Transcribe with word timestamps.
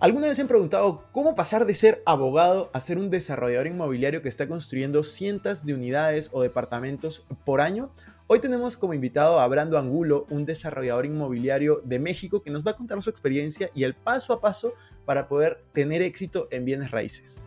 ¿Alguna 0.00 0.28
vez 0.28 0.36
se 0.36 0.40
han 0.40 0.48
preguntado 0.48 1.04
cómo 1.12 1.34
pasar 1.34 1.66
de 1.66 1.74
ser 1.74 2.02
abogado 2.06 2.70
a 2.72 2.80
ser 2.80 2.96
un 2.96 3.10
desarrollador 3.10 3.66
inmobiliario 3.66 4.22
que 4.22 4.30
está 4.30 4.48
construyendo 4.48 5.02
cientos 5.02 5.66
de 5.66 5.74
unidades 5.74 6.30
o 6.32 6.40
departamentos 6.40 7.26
por 7.44 7.60
año? 7.60 7.90
Hoy 8.26 8.38
tenemos 8.38 8.78
como 8.78 8.94
invitado 8.94 9.38
a 9.38 9.46
Brando 9.46 9.76
Angulo, 9.76 10.26
un 10.30 10.46
desarrollador 10.46 11.04
inmobiliario 11.04 11.82
de 11.84 11.98
México 11.98 12.42
que 12.42 12.50
nos 12.50 12.66
va 12.66 12.70
a 12.70 12.76
contar 12.78 13.02
su 13.02 13.10
experiencia 13.10 13.68
y 13.74 13.84
el 13.84 13.94
paso 13.94 14.32
a 14.32 14.40
paso 14.40 14.72
para 15.04 15.28
poder 15.28 15.62
tener 15.74 16.00
éxito 16.00 16.48
en 16.50 16.64
bienes 16.64 16.92
raíces. 16.92 17.46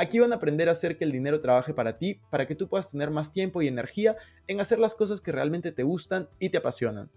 Aquí 0.00 0.20
van 0.20 0.32
a 0.32 0.36
aprender 0.36 0.68
a 0.68 0.72
hacer 0.72 0.96
que 0.96 1.04
el 1.04 1.10
dinero 1.10 1.40
trabaje 1.40 1.74
para 1.74 1.98
ti, 1.98 2.20
para 2.30 2.46
que 2.46 2.54
tú 2.54 2.68
puedas 2.68 2.88
tener 2.88 3.10
más 3.10 3.32
tiempo 3.32 3.62
y 3.62 3.66
energía 3.66 4.16
en 4.46 4.60
hacer 4.60 4.78
las 4.78 4.94
cosas 4.94 5.20
que 5.20 5.32
realmente 5.32 5.72
te 5.72 5.82
gustan 5.82 6.28
y 6.38 6.50
te 6.50 6.58
apasionan. 6.58 7.10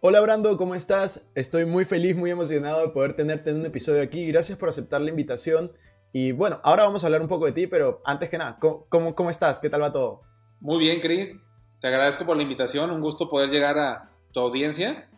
Hola 0.00 0.20
Brando, 0.20 0.54
¿cómo 0.58 0.74
estás? 0.74 1.26
Estoy 1.34 1.64
muy 1.64 1.86
feliz, 1.86 2.14
muy 2.14 2.30
emocionado 2.30 2.82
de 2.82 2.92
poder 2.92 3.14
tenerte 3.14 3.50
en 3.50 3.60
un 3.60 3.64
episodio 3.64 4.02
aquí. 4.02 4.26
Gracias 4.26 4.58
por 4.58 4.68
aceptar 4.68 5.00
la 5.00 5.08
invitación. 5.08 5.72
Y 6.12 6.32
bueno, 6.32 6.60
ahora 6.62 6.84
vamos 6.84 7.02
a 7.02 7.06
hablar 7.06 7.22
un 7.22 7.28
poco 7.28 7.46
de 7.46 7.52
ti, 7.52 7.66
pero 7.66 8.02
antes 8.04 8.28
que 8.28 8.36
nada, 8.36 8.58
¿cómo, 8.58 9.14
cómo, 9.14 9.30
estás? 9.30 9.58
¿Qué 9.58 9.70
tal 9.70 9.80
va 9.80 9.90
todo? 9.90 10.20
Muy 10.60 10.78
bien, 10.78 11.00
Chris. 11.00 11.40
Te 11.80 11.88
agradezco 11.88 12.26
por 12.26 12.36
la 12.36 12.42
invitación. 12.42 12.90
Un 12.90 13.00
gusto 13.00 13.30
poder 13.30 13.48
llegar 13.48 13.78
a 13.78 14.12
tu 14.32 14.40
audiencia. 14.40 15.08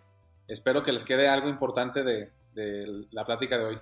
Espero 0.46 0.84
que 0.84 0.92
les 0.92 1.04
quede 1.04 1.26
algo 1.26 1.48
importante 1.48 2.04
de, 2.04 2.30
de 2.54 3.06
la 3.10 3.24
plática 3.24 3.58
de 3.58 3.64
hoy. 3.64 3.80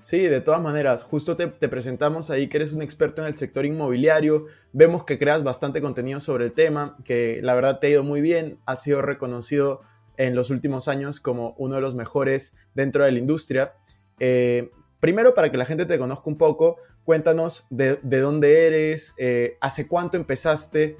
Sí, 0.00 0.20
de 0.20 0.40
todas 0.40 0.62
maneras, 0.62 1.02
justo 1.02 1.34
te, 1.34 1.48
presentamos 1.48 2.30
ahí 2.30 2.48
que 2.48 2.58
eres 2.58 2.72
un 2.72 2.82
experto 2.82 3.20
en 3.20 3.26
el 3.26 3.36
sector 3.36 3.66
inmobiliario, 3.66 4.46
vemos 4.72 5.04
que 5.04 5.18
creas 5.18 5.42
bastante 5.42 5.82
contenido 5.82 6.20
sobre 6.20 6.44
el 6.44 6.52
tema, 6.52 6.96
que 7.04 7.40
la 7.42 7.54
verdad 7.54 7.80
te 7.80 7.88
ha 7.88 7.90
ido 7.90 8.04
muy 8.04 8.20
bien, 8.20 8.60
has 8.64 8.80
sido 8.80 9.02
reconocido 9.02 9.82
en 10.16 10.36
los 10.36 10.50
últimos 10.50 10.86
años 10.86 11.18
como 11.18 11.54
uno 11.58 11.74
de 11.74 11.80
los 11.80 11.96
mejores 11.96 12.54
dentro 12.74 13.04
de 13.04 13.10
la 13.10 13.18
industria. 13.18 13.74
Eh, 14.20 14.70
primero, 15.00 15.34
para 15.34 15.50
que 15.50 15.56
la 15.56 15.64
gente 15.64 15.84
te 15.84 15.98
conozca 15.98 16.30
un 16.30 16.38
poco, 16.38 16.76
cuéntanos 17.04 17.66
de, 17.68 17.96
dónde 17.96 18.68
eres, 18.68 19.16
eh, 19.18 19.56
hace 19.60 19.88
cuánto 19.88 20.16
empezaste 20.16 20.96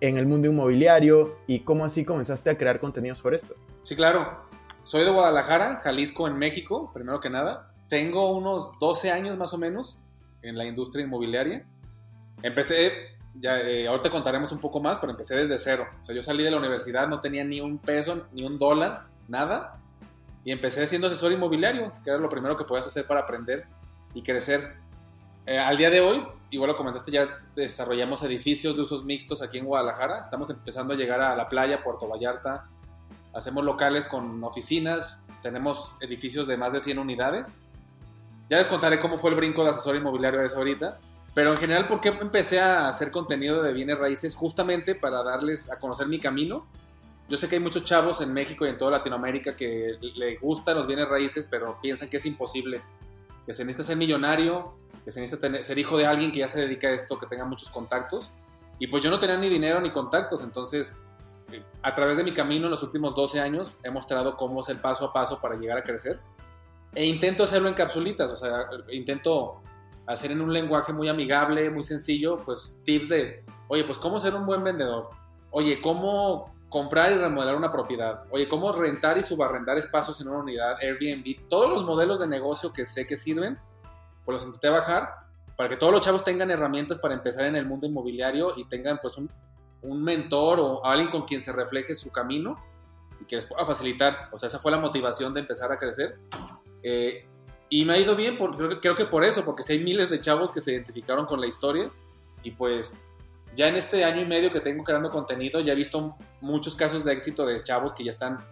en 0.00 0.16
el 0.16 0.26
mundo 0.26 0.48
inmobiliario 0.48 1.36
y 1.46 1.60
cómo 1.60 1.84
así 1.84 2.06
comenzaste 2.06 2.48
a 2.48 2.56
crear 2.56 2.80
contenido 2.80 3.14
sobre 3.14 3.36
esto. 3.36 3.54
Sí, 3.82 3.94
claro. 3.94 4.50
Soy 4.84 5.04
de 5.04 5.10
Guadalajara, 5.10 5.76
Jalisco, 5.76 6.26
en 6.26 6.38
México, 6.38 6.90
primero 6.92 7.20
que 7.20 7.30
nada 7.30 7.71
tengo 7.92 8.30
unos 8.30 8.78
12 8.78 9.12
años 9.12 9.36
más 9.36 9.52
o 9.52 9.58
menos 9.58 9.98
en 10.40 10.56
la 10.56 10.64
industria 10.64 11.04
inmobiliaria. 11.04 11.66
Empecé, 12.42 12.90
ya, 13.34 13.60
eh, 13.60 13.86
ahorita 13.86 14.08
contaremos 14.08 14.50
un 14.50 14.60
poco 14.60 14.80
más, 14.80 14.96
pero 14.96 15.10
empecé 15.10 15.36
desde 15.36 15.58
cero. 15.58 15.86
O 16.00 16.02
sea, 16.02 16.14
yo 16.14 16.22
salí 16.22 16.42
de 16.42 16.50
la 16.50 16.56
universidad, 16.56 17.06
no 17.06 17.20
tenía 17.20 17.44
ni 17.44 17.60
un 17.60 17.76
peso, 17.76 18.28
ni 18.32 18.46
un 18.46 18.58
dólar, 18.58 19.08
nada. 19.28 19.78
Y 20.42 20.52
empecé 20.52 20.86
siendo 20.86 21.08
asesor 21.08 21.32
inmobiliario, 21.32 21.92
que 22.02 22.08
era 22.08 22.18
lo 22.18 22.30
primero 22.30 22.56
que 22.56 22.64
podías 22.64 22.86
hacer 22.86 23.06
para 23.06 23.20
aprender 23.20 23.66
y 24.14 24.22
crecer. 24.22 24.72
Eh, 25.44 25.58
al 25.58 25.76
día 25.76 25.90
de 25.90 26.00
hoy, 26.00 26.26
igual 26.48 26.70
lo 26.70 26.78
comentaste, 26.78 27.12
ya 27.12 27.28
desarrollamos 27.54 28.22
edificios 28.22 28.74
de 28.74 28.80
usos 28.80 29.04
mixtos 29.04 29.42
aquí 29.42 29.58
en 29.58 29.66
Guadalajara. 29.66 30.22
Estamos 30.22 30.48
empezando 30.48 30.94
a 30.94 30.96
llegar 30.96 31.20
a 31.20 31.36
la 31.36 31.46
playa, 31.46 31.84
Puerto 31.84 32.08
Vallarta. 32.08 32.70
Hacemos 33.34 33.66
locales 33.66 34.06
con 34.06 34.42
oficinas. 34.44 35.18
Tenemos 35.42 35.92
edificios 36.00 36.46
de 36.46 36.56
más 36.56 36.72
de 36.72 36.80
100 36.80 36.98
unidades. 36.98 37.58
Ya 38.52 38.58
les 38.58 38.68
contaré 38.68 38.98
cómo 38.98 39.16
fue 39.16 39.30
el 39.30 39.36
brinco 39.36 39.64
de 39.64 39.70
asesor 39.70 39.96
inmobiliario 39.96 40.40
de 40.40 40.44
eso 40.44 40.58
ahorita. 40.58 41.00
Pero 41.32 41.52
en 41.52 41.56
general, 41.56 41.88
¿por 41.88 42.02
qué 42.02 42.10
empecé 42.10 42.60
a 42.60 42.86
hacer 42.86 43.10
contenido 43.10 43.62
de 43.62 43.72
bienes 43.72 43.98
raíces? 43.98 44.36
Justamente 44.36 44.94
para 44.94 45.22
darles 45.22 45.72
a 45.72 45.78
conocer 45.78 46.06
mi 46.06 46.20
camino. 46.20 46.66
Yo 47.30 47.38
sé 47.38 47.48
que 47.48 47.54
hay 47.54 47.62
muchos 47.62 47.82
chavos 47.84 48.20
en 48.20 48.30
México 48.30 48.66
y 48.66 48.68
en 48.68 48.76
toda 48.76 48.90
Latinoamérica 48.90 49.56
que 49.56 49.96
le 50.02 50.36
gustan 50.36 50.76
los 50.76 50.86
bienes 50.86 51.08
raíces, 51.08 51.48
pero 51.50 51.78
piensan 51.80 52.10
que 52.10 52.18
es 52.18 52.26
imposible. 52.26 52.82
Que 53.46 53.54
se 53.54 53.64
necesita 53.64 53.84
ser 53.84 53.96
millonario, 53.96 54.74
que 55.02 55.10
se 55.12 55.22
necesita 55.22 55.62
ser 55.62 55.78
hijo 55.78 55.96
de 55.96 56.04
alguien 56.04 56.30
que 56.30 56.40
ya 56.40 56.48
se 56.48 56.60
dedica 56.60 56.88
a 56.88 56.90
esto, 56.90 57.18
que 57.18 57.26
tenga 57.26 57.46
muchos 57.46 57.70
contactos. 57.70 58.32
Y 58.78 58.88
pues 58.88 59.02
yo 59.02 59.10
no 59.10 59.18
tenía 59.18 59.38
ni 59.38 59.48
dinero 59.48 59.80
ni 59.80 59.88
contactos, 59.88 60.42
entonces 60.42 61.00
eh, 61.52 61.64
a 61.80 61.94
través 61.94 62.18
de 62.18 62.22
mi 62.22 62.34
camino 62.34 62.66
en 62.66 62.72
los 62.72 62.82
últimos 62.82 63.16
12 63.16 63.40
años 63.40 63.72
he 63.82 63.88
mostrado 63.90 64.36
cómo 64.36 64.60
es 64.60 64.68
el 64.68 64.76
paso 64.76 65.06
a 65.06 65.12
paso 65.14 65.40
para 65.40 65.56
llegar 65.56 65.78
a 65.78 65.84
crecer. 65.84 66.20
E 66.94 67.06
intento 67.06 67.44
hacerlo 67.44 67.68
en 67.68 67.74
capsulitas, 67.74 68.30
o 68.30 68.36
sea, 68.36 68.68
intento 68.90 69.62
hacer 70.06 70.30
en 70.32 70.40
un 70.40 70.52
lenguaje 70.52 70.92
muy 70.92 71.08
amigable, 71.08 71.70
muy 71.70 71.82
sencillo, 71.82 72.44
pues 72.44 72.80
tips 72.84 73.08
de, 73.08 73.44
oye, 73.68 73.84
pues 73.84 73.98
cómo 73.98 74.18
ser 74.18 74.34
un 74.34 74.44
buen 74.44 74.62
vendedor, 74.62 75.08
oye, 75.50 75.80
cómo 75.80 76.54
comprar 76.68 77.12
y 77.12 77.16
remodelar 77.16 77.56
una 77.56 77.72
propiedad, 77.72 78.24
oye, 78.30 78.48
cómo 78.48 78.72
rentar 78.72 79.16
y 79.16 79.22
subarrendar 79.22 79.78
espacios 79.78 80.20
en 80.20 80.28
una 80.28 80.38
unidad, 80.38 80.76
Airbnb, 80.82 81.48
todos 81.48 81.70
los 81.70 81.84
modelos 81.84 82.20
de 82.20 82.26
negocio 82.26 82.72
que 82.72 82.84
sé 82.84 83.06
que 83.06 83.16
sirven, 83.16 83.58
pues 84.24 84.34
los 84.34 84.44
intenté 84.46 84.68
bajar 84.68 85.22
para 85.56 85.68
que 85.68 85.76
todos 85.76 85.92
los 85.92 86.02
chavos 86.02 86.24
tengan 86.24 86.50
herramientas 86.50 86.98
para 86.98 87.14
empezar 87.14 87.44
en 87.44 87.56
el 87.56 87.66
mundo 87.66 87.86
inmobiliario 87.86 88.54
y 88.56 88.64
tengan 88.64 88.98
pues 89.00 89.16
un, 89.16 89.30
un 89.82 90.02
mentor 90.02 90.58
o 90.60 90.84
alguien 90.84 91.10
con 91.10 91.22
quien 91.22 91.40
se 91.40 91.52
refleje 91.52 91.94
su 91.94 92.10
camino 92.10 92.56
y 93.20 93.26
que 93.26 93.36
les 93.36 93.46
pueda 93.46 93.64
facilitar. 93.64 94.28
O 94.32 94.38
sea, 94.38 94.48
esa 94.48 94.58
fue 94.58 94.72
la 94.72 94.78
motivación 94.78 95.34
de 95.34 95.40
empezar 95.40 95.70
a 95.70 95.78
crecer. 95.78 96.18
Eh, 96.82 97.26
y 97.68 97.84
me 97.86 97.94
ha 97.94 97.98
ido 97.98 98.14
bien, 98.16 98.36
por, 98.36 98.80
creo, 98.80 98.94
que, 98.94 99.06
por 99.06 99.24
eso, 99.24 99.44
porque 99.44 99.62
si 99.62 99.72
hay 99.72 99.82
miles 99.82 100.10
de 100.10 100.20
chavos 100.20 100.52
que 100.52 100.60
se 100.60 100.72
identificaron 100.72 101.24
con 101.24 101.40
la 101.40 101.46
historia 101.46 101.90
y 102.42 102.50
pues 102.50 103.02
ya 103.54 103.68
en 103.68 103.76
este 103.76 104.04
año 104.04 104.20
y 104.20 104.26
medio 104.26 104.52
que 104.52 104.60
tengo 104.60 104.84
creando 104.84 105.10
contenido, 105.10 105.60
ya 105.60 105.72
he 105.72 105.76
visto 105.76 106.14
muchos 106.42 106.76
casos 106.76 107.02
de 107.02 107.12
éxito 107.12 107.46
de 107.46 107.58
chavos 107.60 107.94
que 107.94 108.04
ya 108.04 108.10
están 108.10 108.44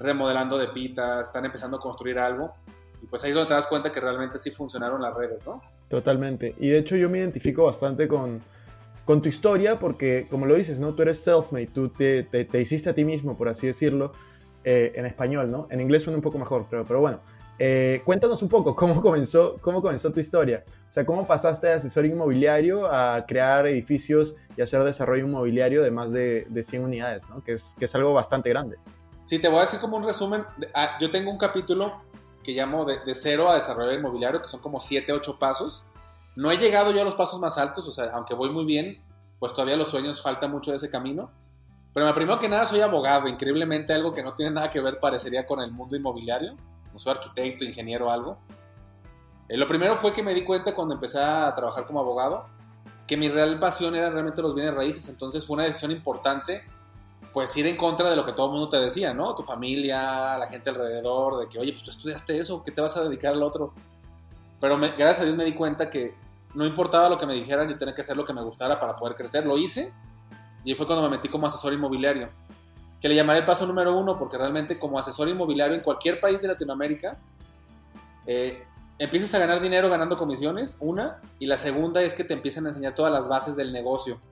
remodelando 0.00 0.58
de 0.58 0.68
pitas, 0.68 1.28
están 1.28 1.44
empezando 1.44 1.76
a 1.76 1.80
construir 1.80 2.18
algo. 2.18 2.52
Y 3.00 3.06
pues 3.06 3.22
ahí 3.22 3.30
es 3.30 3.36
donde 3.36 3.48
te 3.48 3.54
das 3.54 3.66
cuenta 3.66 3.92
que 3.92 4.00
realmente 4.00 4.38
sí 4.38 4.50
funcionaron 4.50 5.00
las 5.00 5.14
redes, 5.14 5.44
¿no? 5.46 5.62
Totalmente. 5.88 6.56
Y 6.58 6.70
de 6.70 6.78
hecho 6.78 6.96
yo 6.96 7.08
me 7.08 7.18
identifico 7.18 7.64
bastante 7.64 8.08
con, 8.08 8.42
con 9.04 9.22
tu 9.22 9.28
historia 9.28 9.78
porque, 9.78 10.26
como 10.30 10.46
lo 10.46 10.54
dices, 10.54 10.80
¿no? 10.80 10.94
Tú 10.94 11.02
eres 11.02 11.24
self-made, 11.24 11.68
tú 11.68 11.90
te, 11.90 12.24
te, 12.24 12.60
hiciste 12.60 12.90
a 12.90 12.94
ti 12.94 13.04
mismo, 13.04 13.36
por 13.36 13.48
así 13.48 13.66
decirlo, 13.66 14.12
eh, 14.64 14.92
en 14.96 15.06
español, 15.06 15.50
¿no? 15.50 15.68
En 15.70 15.80
inglés 15.80 16.02
suena 16.02 16.16
un 16.16 16.22
poco 16.22 16.38
mejor, 16.38 16.66
pero, 16.68 16.84
pero 16.84 17.00
bueno. 17.00 17.20
Eh, 17.58 18.02
cuéntanos 18.04 18.42
un 18.42 18.48
poco 18.48 18.74
cómo 18.74 19.00
comenzó, 19.00 19.56
cómo 19.60 19.80
comenzó 19.80 20.12
tu 20.12 20.20
historia. 20.20 20.64
O 20.88 20.92
sea, 20.92 21.06
cómo 21.06 21.26
pasaste 21.26 21.68
de 21.68 21.74
asesor 21.74 22.06
inmobiliario 22.06 22.86
a 22.86 23.24
crear 23.26 23.66
edificios 23.66 24.36
y 24.56 24.62
hacer 24.62 24.82
desarrollo 24.82 25.24
inmobiliario 25.24 25.82
de 25.82 25.90
más 25.90 26.10
de, 26.10 26.46
de 26.48 26.62
100 26.62 26.84
unidades, 26.84 27.28
¿no? 27.28 27.42
que, 27.42 27.52
es, 27.52 27.76
que 27.78 27.84
es 27.84 27.94
algo 27.94 28.12
bastante 28.12 28.50
grande. 28.50 28.76
Sí, 29.22 29.38
te 29.38 29.48
voy 29.48 29.58
a 29.58 29.60
decir 29.62 29.80
como 29.80 29.96
un 29.96 30.04
resumen. 30.04 30.44
Ah, 30.74 30.98
yo 31.00 31.10
tengo 31.10 31.30
un 31.30 31.38
capítulo 31.38 32.02
que 32.42 32.52
llamo 32.52 32.84
de, 32.84 32.98
de 33.04 33.14
cero 33.14 33.48
a 33.48 33.54
desarrollo 33.54 33.92
inmobiliario, 33.92 34.42
que 34.42 34.48
son 34.48 34.60
como 34.60 34.80
7, 34.80 35.12
8 35.12 35.38
pasos. 35.38 35.86
No 36.36 36.50
he 36.50 36.58
llegado 36.58 36.92
yo 36.92 37.00
a 37.00 37.04
los 37.04 37.14
pasos 37.14 37.40
más 37.40 37.56
altos, 37.56 37.86
o 37.86 37.90
sea, 37.90 38.10
aunque 38.12 38.34
voy 38.34 38.50
muy 38.50 38.64
bien, 38.64 39.02
pues 39.38 39.52
todavía 39.52 39.76
los 39.76 39.88
sueños 39.88 40.20
falta 40.20 40.48
mucho 40.48 40.72
de 40.72 40.78
ese 40.78 40.90
camino. 40.90 41.30
Pero 41.94 42.12
primero 42.12 42.40
que 42.40 42.48
nada 42.48 42.66
soy 42.66 42.80
abogado, 42.80 43.28
increíblemente 43.28 43.92
algo 43.92 44.12
que 44.12 44.22
no 44.22 44.34
tiene 44.34 44.50
nada 44.50 44.68
que 44.68 44.80
ver 44.80 44.98
parecería 44.98 45.46
con 45.46 45.60
el 45.60 45.70
mundo 45.70 45.96
inmobiliario 45.96 46.56
soy 46.98 47.12
arquitecto, 47.12 47.64
ingeniero, 47.64 48.10
algo. 48.10 48.38
Eh, 49.48 49.56
lo 49.56 49.66
primero 49.66 49.96
fue 49.96 50.12
que 50.12 50.22
me 50.22 50.34
di 50.34 50.42
cuenta 50.42 50.74
cuando 50.74 50.94
empecé 50.94 51.18
a 51.20 51.54
trabajar 51.54 51.86
como 51.86 52.00
abogado 52.00 52.46
que 53.06 53.16
mi 53.16 53.28
real 53.28 53.58
pasión 53.58 53.94
era 53.94 54.10
realmente 54.10 54.40
los 54.40 54.54
bienes 54.54 54.74
raíces, 54.74 55.08
entonces 55.08 55.46
fue 55.46 55.54
una 55.54 55.64
decisión 55.64 55.90
importante 55.90 56.64
pues 57.34 57.54
ir 57.56 57.66
en 57.66 57.76
contra 57.76 58.08
de 58.08 58.16
lo 58.16 58.24
que 58.24 58.32
todo 58.32 58.46
el 58.46 58.52
mundo 58.52 58.68
te 58.68 58.78
decía, 58.78 59.12
¿no? 59.12 59.34
Tu 59.34 59.42
familia, 59.42 60.38
la 60.38 60.46
gente 60.46 60.70
alrededor, 60.70 61.40
de 61.40 61.48
que, 61.48 61.58
oye, 61.58 61.72
pues 61.72 61.82
tú 61.82 61.90
estudiaste 61.90 62.38
eso, 62.38 62.62
¿qué 62.62 62.70
te 62.70 62.80
vas 62.80 62.96
a 62.96 63.02
dedicar 63.02 63.34
al 63.34 63.42
otro? 63.42 63.74
Pero 64.60 64.78
gracias 64.78 65.20
a 65.20 65.24
Dios 65.24 65.36
me 65.36 65.44
di 65.44 65.52
cuenta 65.52 65.90
que 65.90 66.14
no 66.54 66.64
importaba 66.64 67.08
lo 67.08 67.18
que 67.18 67.26
me 67.26 67.34
dijeran, 67.34 67.68
yo 67.68 67.76
tenía 67.76 67.92
que 67.92 68.02
hacer 68.02 68.16
lo 68.16 68.24
que 68.24 68.32
me 68.32 68.40
gustara 68.40 68.78
para 68.78 68.94
poder 68.94 69.16
crecer. 69.16 69.44
Lo 69.44 69.58
hice 69.58 69.92
y 70.62 70.76
fue 70.76 70.86
cuando 70.86 71.02
me 71.02 71.16
metí 71.16 71.28
como 71.28 71.48
asesor 71.48 71.72
inmobiliario, 71.72 72.28
que 73.04 73.10
le 73.10 73.16
llamaré 73.16 73.40
el 73.40 73.44
paso 73.44 73.66
número 73.66 73.94
uno, 73.94 74.18
porque 74.18 74.38
realmente 74.38 74.78
como 74.78 74.98
asesor 74.98 75.28
inmobiliario 75.28 75.76
en 75.76 75.82
cualquier 75.82 76.20
país 76.20 76.40
de 76.40 76.48
Latinoamérica, 76.48 77.18
eh, 78.24 78.64
empiezas 78.98 79.34
a 79.34 79.38
ganar 79.40 79.60
dinero 79.60 79.90
ganando 79.90 80.16
comisiones, 80.16 80.78
una, 80.80 81.20
y 81.38 81.44
la 81.44 81.58
segunda 81.58 82.00
es 82.00 82.14
que 82.14 82.24
te 82.24 82.32
empiezan 82.32 82.64
a 82.64 82.70
enseñar 82.70 82.94
todas 82.94 83.12
las 83.12 83.28
bases 83.28 83.56
del 83.56 83.74
negocio. 83.74 84.22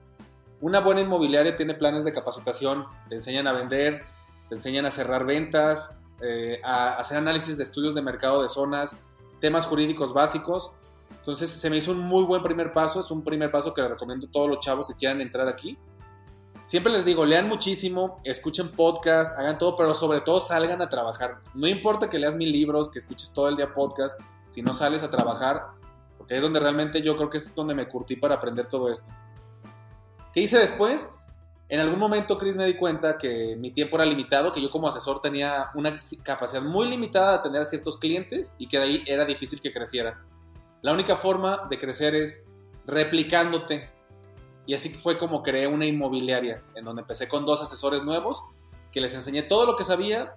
Una 0.59 0.79
buena 0.79 1.01
inmobiliaria 1.01 1.55
tiene 1.55 1.75
planes 1.75 2.03
de 2.03 2.11
capacitación, 2.11 2.87
te 3.09 3.13
enseñan 3.13 3.45
a 3.45 3.53
vender, 3.53 4.05
te 4.49 4.55
enseñan 4.55 4.87
a 4.87 4.89
cerrar 4.89 5.23
ventas, 5.23 5.99
eh, 6.23 6.59
a 6.63 6.93
hacer 6.93 7.19
análisis 7.19 7.57
de 7.57 7.63
estudios 7.65 7.93
de 7.93 8.01
mercado 8.01 8.41
de 8.41 8.49
zonas, 8.49 8.99
temas 9.39 9.67
jurídicos 9.67 10.15
básicos. 10.15 10.71
Entonces 11.11 11.51
se 11.51 11.69
me 11.69 11.77
hizo 11.77 11.91
un 11.91 11.99
muy 11.99 12.23
buen 12.23 12.41
primer 12.41 12.73
paso, 12.73 13.01
es 13.01 13.11
un 13.11 13.23
primer 13.23 13.51
paso 13.51 13.71
que 13.71 13.83
le 13.83 13.89
recomiendo 13.89 14.25
a 14.25 14.31
todos 14.31 14.49
los 14.49 14.61
chavos 14.61 14.87
que 14.87 14.95
quieran 14.95 15.21
entrar 15.21 15.47
aquí. 15.47 15.77
Siempre 16.65 16.93
les 16.93 17.03
digo, 17.03 17.25
lean 17.25 17.49
muchísimo, 17.49 18.21
escuchen 18.23 18.69
podcast, 18.69 19.37
hagan 19.37 19.57
todo, 19.57 19.75
pero 19.75 19.93
sobre 19.93 20.21
todo 20.21 20.39
salgan 20.39 20.81
a 20.81 20.89
trabajar. 20.89 21.39
No 21.53 21.67
importa 21.67 22.09
que 22.09 22.17
leas 22.17 22.35
mil 22.35 22.51
libros, 22.51 22.89
que 22.89 22.99
escuches 22.99 23.33
todo 23.33 23.49
el 23.49 23.57
día 23.57 23.73
podcast, 23.73 24.19
si 24.47 24.61
no 24.61 24.73
sales 24.73 25.03
a 25.03 25.11
trabajar, 25.11 25.71
porque 26.17 26.35
es 26.35 26.41
donde 26.41 26.61
realmente 26.61 27.01
yo 27.01 27.17
creo 27.17 27.29
que 27.29 27.37
es 27.37 27.53
donde 27.53 27.75
me 27.75 27.87
curtí 27.89 28.15
para 28.15 28.35
aprender 28.35 28.67
todo 28.67 28.89
esto. 28.89 29.05
¿Qué 30.33 30.41
hice 30.41 30.57
después? 30.57 31.09
En 31.67 31.79
algún 31.79 31.99
momento, 31.99 32.37
Chris, 32.37 32.55
me 32.55 32.65
di 32.65 32.75
cuenta 32.75 33.17
que 33.17 33.55
mi 33.57 33.71
tiempo 33.71 33.95
era 33.97 34.05
limitado, 34.05 34.51
que 34.51 34.61
yo 34.61 34.69
como 34.69 34.87
asesor 34.87 35.21
tenía 35.21 35.69
una 35.75 35.95
capacidad 36.23 36.61
muy 36.61 36.87
limitada 36.87 37.31
de 37.31 37.37
atender 37.39 37.61
a 37.61 37.65
ciertos 37.65 37.97
clientes 37.97 38.55
y 38.57 38.67
que 38.67 38.77
de 38.77 38.83
ahí 38.83 39.03
era 39.05 39.25
difícil 39.25 39.59
que 39.59 39.71
creciera. 39.71 40.23
La 40.81 40.93
única 40.93 41.17
forma 41.17 41.67
de 41.69 41.79
crecer 41.79 42.15
es 42.15 42.45
replicándote. 42.85 43.89
Y 44.65 44.73
así 44.73 44.89
fue 44.89 45.17
como 45.17 45.43
creé 45.43 45.67
una 45.67 45.85
inmobiliaria, 45.85 46.63
en 46.75 46.85
donde 46.85 47.01
empecé 47.01 47.27
con 47.27 47.45
dos 47.45 47.61
asesores 47.61 48.03
nuevos, 48.03 48.43
que 48.91 49.01
les 49.01 49.13
enseñé 49.13 49.43
todo 49.43 49.65
lo 49.65 49.75
que 49.75 49.83
sabía. 49.83 50.33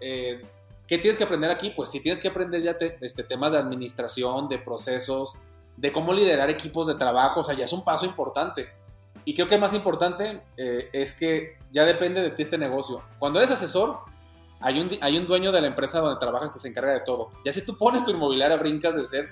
Eh, 0.00 0.42
¿Qué 0.86 0.98
tienes 0.98 1.16
que 1.16 1.24
aprender 1.24 1.50
aquí? 1.50 1.70
Pues 1.70 1.90
si 1.90 2.00
tienes 2.00 2.20
que 2.20 2.28
aprender 2.28 2.62
ya 2.62 2.76
este, 3.00 3.22
temas 3.22 3.52
de 3.52 3.58
administración, 3.58 4.48
de 4.48 4.58
procesos, 4.58 5.36
de 5.76 5.92
cómo 5.92 6.12
liderar 6.12 6.50
equipos 6.50 6.86
de 6.86 6.94
trabajo, 6.94 7.40
o 7.40 7.44
sea, 7.44 7.54
ya 7.54 7.64
es 7.64 7.72
un 7.72 7.84
paso 7.84 8.06
importante 8.06 8.68
y 9.24 9.34
creo 9.34 9.48
que 9.48 9.58
más 9.58 9.74
importante 9.74 10.42
eh, 10.56 10.88
es 10.92 11.16
que 11.16 11.58
ya 11.72 11.84
depende 11.84 12.22
de 12.22 12.30
ti 12.30 12.42
este 12.42 12.58
negocio. 12.58 13.02
Cuando 13.18 13.38
eres 13.38 13.50
asesor, 13.50 14.00
hay 14.60 14.80
un, 14.80 14.90
hay 15.00 15.16
un 15.16 15.26
dueño 15.26 15.52
de 15.52 15.60
la 15.60 15.68
empresa 15.68 16.00
donde 16.00 16.18
trabajas 16.18 16.50
que 16.52 16.58
se 16.58 16.68
encarga 16.68 16.92
de 16.92 17.00
todo. 17.00 17.30
Ya 17.44 17.52
si 17.52 17.64
tú 17.64 17.76
pones 17.76 18.04
tu 18.04 18.10
inmobiliaria, 18.10 18.56
brincas 18.56 18.94
de 18.94 19.06
ser 19.06 19.30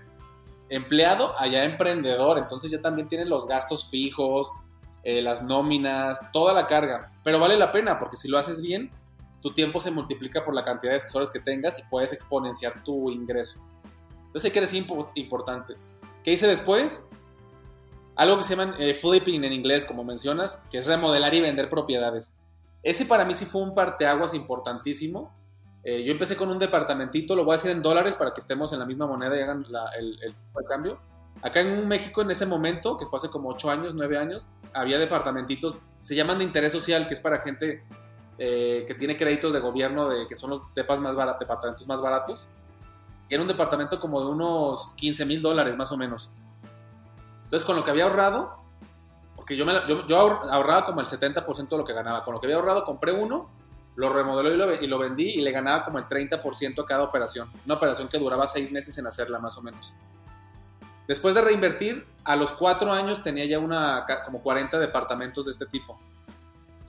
empleado 0.69 1.39
allá 1.39 1.65
emprendedor, 1.65 2.39
entonces 2.39 2.71
ya 2.71 2.81
también 2.81 3.09
tienes 3.09 3.29
los 3.29 3.47
gastos 3.47 3.89
fijos, 3.89 4.53
eh, 5.03 5.23
las 5.23 5.43
nóminas, 5.43 6.19
toda 6.33 6.55
la 6.55 6.67
carga. 6.67 7.13
Pero 7.25 7.39
vale 7.39 7.57
la 7.57 7.73
pena 7.73 7.99
porque 7.99 8.17
si 8.17 8.29
lo 8.29 8.39
haces 8.39 8.61
bien, 8.61 8.91
tu 9.41 9.55
tiempo 9.55 9.81
se 9.81 9.91
multiplica 9.91 10.45
por 10.45 10.55
la 10.55 10.65
cantidad 10.65 10.93
de 10.93 10.99
asesores 10.99 11.31
que 11.31 11.41
tengas 11.41 11.79
y 11.79 11.83
puedes 11.85 12.13
exponenciar 12.13 12.83
tu 12.85 13.11
ingreso. 13.11 13.65
Entonces 14.27 14.47
hay 14.47 14.51
que 14.51 14.61
decir 14.61 14.87
importante. 15.15 15.75
¿Qué 16.25 16.33
hice 16.33 16.47
después? 16.47 17.07
algo 18.19 18.37
que 18.37 18.43
se 18.43 18.57
llama 18.57 18.75
eh, 18.81 18.95
flipping 18.95 19.45
en 19.45 19.53
inglés, 19.53 19.85
como 19.85 20.03
mencionas, 20.03 20.65
que 20.73 20.79
es 20.79 20.87
remodelar 20.87 21.33
y 21.35 21.41
vender 21.41 21.71
propiedades. 21.71 22.35
Ese 22.83 23.07
para 23.07 23.25
mí 23.25 23.33
sí 23.33 23.47
fue 23.47 23.63
un 23.63 23.75
parteaguas 23.75 24.35
importantísimo. 24.35 25.33
Eh, 25.89 26.05
yo 26.05 26.13
empecé 26.13 26.37
con 26.37 26.51
un 26.51 26.59
departamentito, 26.59 27.35
lo 27.35 27.45
voy 27.45 27.55
a 27.55 27.57
decir 27.57 27.71
en 27.71 27.81
dólares 27.81 28.15
para 28.15 28.35
que 28.35 28.41
estemos 28.43 28.75
en 28.75 28.79
la 28.79 28.85
misma 28.85 29.07
moneda 29.07 29.35
y 29.39 29.41
hagan 29.41 29.65
el, 29.99 30.35
cambio. 30.69 30.99
Acá 31.41 31.63
en 31.63 31.89
México, 31.89 32.21
en 32.21 32.31
ese 32.31 32.45
momento, 32.45 32.99
que 32.99 33.07
fue 33.07 33.17
hace 33.17 33.31
como 33.31 33.49
8 33.49 33.71
años, 33.71 33.95
9 33.95 34.19
años, 34.19 34.51
había 34.75 34.99
departamentitos, 34.99 35.79
se 35.99 36.15
llaman 36.15 36.37
de 36.37 36.45
interés 36.45 36.73
social, 36.73 37.09
que 37.09 37.15
es 37.15 37.21
para 37.21 37.41
gente 37.41 37.85
eh, 38.37 38.85
que 38.87 38.95
tiene 38.97 39.17
créditos 39.17 39.55
de 39.55 39.61
gobierno, 39.61 40.11
de, 40.11 40.27
que 40.27 40.37
son 40.37 40.51
los 40.51 40.61
depas 40.75 41.01
más 41.01 41.17
baratos, 41.17 41.41
departamentos 41.41 41.87
más 41.87 42.03
baratos. 42.03 42.47
Era 43.31 43.41
un 43.41 43.49
departamento 43.49 43.99
como 43.99 44.21
de 44.21 44.27
unos 44.27 44.95
15 44.97 45.25
mil 45.25 45.41
dólares 45.41 45.75
más 45.79 45.91
o 45.91 45.97
menos. 45.97 46.31
Entonces, 47.45 47.65
con 47.67 47.77
lo 47.77 47.83
que 47.83 47.93
había 47.93 48.05
ahorrado, 48.05 48.59
porque 49.35 49.57
yo, 49.57 49.65
me, 49.65 49.73
yo, 50.07 50.19
ahorraba 50.19 50.85
como 50.85 51.01
el 51.01 51.07
70% 51.07 51.67
de 51.67 51.79
lo 51.79 51.87
que 51.87 51.95
ganaba, 51.95 52.27
con 52.27 52.35
lo 52.35 52.41
que 52.43 52.47
había 52.47 52.57
ahorrado 52.57 52.85
compré 52.85 53.13
uno, 53.13 53.49
lo 53.99 54.13
remodeló 54.13 54.55
y 54.55 54.57
lo, 54.57 54.81
y 54.81 54.87
lo 54.87 54.97
vendí 54.97 55.29
y 55.29 55.41
le 55.41 55.51
ganaba 55.51 55.85
como 55.85 55.99
el 55.99 56.05
30% 56.05 56.83
a 56.85 56.87
cada 56.87 57.03
operación. 57.03 57.51
Una 57.67 57.75
operación 57.75 58.07
que 58.07 58.17
duraba 58.17 58.47
seis 58.47 58.71
meses 58.71 58.97
en 58.97 59.09
hacerla 59.09 59.41
más 59.41 59.59
o 59.59 59.63
menos. 59.63 59.93
Después 61.09 61.35
de 61.35 61.41
reinvertir, 61.41 62.07
a 62.23 62.37
los 62.37 62.53
cuatro 62.53 62.93
años 62.93 63.25
tenía 63.25 63.45
ya 63.47 63.59
una, 63.59 64.07
como 64.25 64.41
40 64.41 64.79
departamentos 64.79 65.47
de 65.47 65.51
este 65.51 65.67
tipo. 65.67 65.99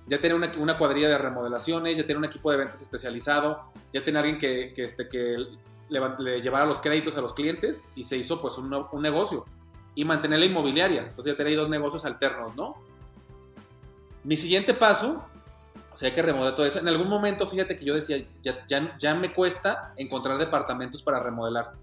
Ya 0.06 0.22
tenía 0.22 0.36
una, 0.36 0.52
una 0.60 0.78
cuadrilla 0.78 1.10
de 1.10 1.18
remodelaciones, 1.18 1.98
ya 1.98 2.04
tenía 2.04 2.20
un 2.20 2.26
equipo 2.26 2.52
de 2.52 2.58
ventas 2.58 2.80
especializado, 2.80 3.72
ya 3.92 4.04
tenía 4.04 4.20
alguien 4.20 4.38
que, 4.38 4.72
que, 4.76 4.84
este, 4.84 5.10
que 5.10 5.48
le, 5.90 6.42
llevara 6.44 6.68
los 6.68 6.80
créditos 6.80 7.18
a 7.18 7.22
los 7.22 7.34
clientes 7.34 7.86
y 7.96 8.04
se 8.04 8.18
hizo 8.18 8.40
pues 8.40 8.60
un, 8.60 8.72
un 8.72 9.02
negocio 9.02 9.48
y 9.96 10.06
mantener 10.06 10.38
la 10.38 10.46
inmobiliaria. 10.46 11.08
Entonces 11.10 11.34
ya 11.34 11.36
tenía 11.36 11.58
dos 11.58 11.70
negocios 11.70 12.06
alternos, 12.06 12.56
¿no? 12.56 12.76
Mi 14.24 14.38
siguiente 14.38 14.76
paso, 14.76 15.24
o 16.00 16.02
sea, 16.02 16.08
hay 16.08 16.16
que 16.16 16.22
remodelar 16.22 16.56
todo 16.56 16.66
eso. 16.66 16.80
En 16.80 16.88
algún 16.88 17.10
momento, 17.10 17.46
fíjate 17.46 17.76
que 17.76 17.84
yo 17.84 17.94
decía, 17.94 18.26
ya, 18.42 18.66
ya, 18.98 19.16
me 19.16 19.34
cuesta 19.34 19.94
encontrar 19.98 20.38
departamentos 20.38 21.04
para 21.04 21.20
remodelar. 21.20 21.74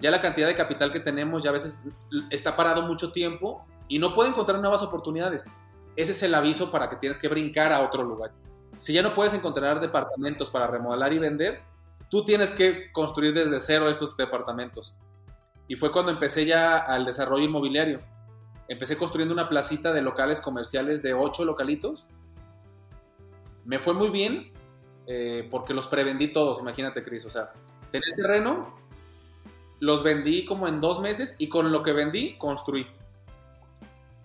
Ya 0.00 0.10
la 0.10 0.20
cantidad 0.20 0.48
de 0.48 0.56
capital 0.56 0.90
que 0.90 0.98
tenemos 0.98 1.44
ya 1.44 1.50
a 1.50 1.52
veces 1.52 1.84
está 2.30 2.56
parado 2.56 2.82
mucho 2.82 3.12
tiempo 3.12 3.64
y 3.86 4.00
no 4.00 4.12
puedo 4.12 4.28
encontrar 4.28 4.58
nuevas 4.58 4.82
oportunidades. 4.82 5.46
Ese 5.94 6.10
es 6.10 6.20
el 6.24 6.34
aviso 6.34 6.72
para 6.72 6.88
que 6.88 6.96
tienes 6.96 7.16
que 7.16 7.28
brincar 7.28 7.72
a 7.72 7.82
otro 7.82 8.02
lugar. 8.02 8.32
Si 8.74 8.92
ya 8.92 9.02
no 9.02 9.14
puedes 9.14 9.34
encontrar 9.34 9.80
departamentos 9.80 10.50
para 10.50 10.66
remodelar 10.66 11.12
y 11.12 11.20
vender, 11.20 11.62
tú 12.08 12.24
tienes 12.24 12.50
que 12.50 12.90
construir 12.90 13.34
desde 13.34 13.60
cero 13.60 13.88
estos 13.88 14.16
departamentos. 14.16 14.98
Y 15.68 15.76
fue 15.76 15.92
cuando 15.92 16.10
empecé 16.10 16.44
ya 16.44 16.76
al 16.76 17.04
desarrollo 17.04 17.44
inmobiliario. 17.44 18.00
Empecé 18.66 18.96
construyendo 18.96 19.32
una 19.32 19.48
placita 19.48 19.92
de 19.92 20.02
locales 20.02 20.40
comerciales 20.40 21.02
de 21.02 21.14
ocho 21.14 21.44
localitos. 21.44 22.08
Me 23.64 23.78
fue 23.78 23.94
muy 23.94 24.10
bien 24.10 24.52
eh, 25.06 25.46
porque 25.50 25.74
los 25.74 25.86
prevendí 25.88 26.28
todos, 26.28 26.60
imagínate, 26.60 27.02
Cris. 27.02 27.24
O 27.24 27.30
sea, 27.30 27.52
tenía 27.90 28.14
terreno, 28.16 28.74
los 29.80 30.02
vendí 30.02 30.44
como 30.44 30.68
en 30.68 30.80
dos 30.80 31.00
meses 31.00 31.36
y 31.38 31.48
con 31.48 31.72
lo 31.72 31.82
que 31.82 31.92
vendí, 31.92 32.36
construí. 32.38 32.86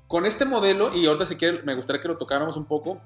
Con 0.07 0.25
este 0.25 0.45
modelo, 0.45 0.95
y 0.95 1.05
ahorita 1.07 1.25
si 1.25 1.35
quieres, 1.35 1.65
me 1.65 1.75
gustaría 1.75 2.01
que 2.01 2.07
lo 2.07 2.17
tocáramos 2.17 2.57
un 2.57 2.65
poco, 2.65 3.01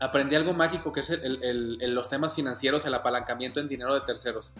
aprendí 0.00 0.34
algo 0.34 0.54
mágico 0.54 0.90
que 0.92 1.00
es 1.00 1.20
los 1.22 2.08
temas 2.08 2.34
financieros, 2.34 2.84
el 2.86 2.94
apalancamiento 2.94 3.60
en 3.60 3.68
dinero 3.68 3.94
de 3.94 4.00
terceros. 4.00 4.54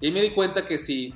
Y 0.00 0.10
me 0.10 0.20
di 0.20 0.30
cuenta 0.30 0.66
que 0.66 0.78
si 0.78 1.14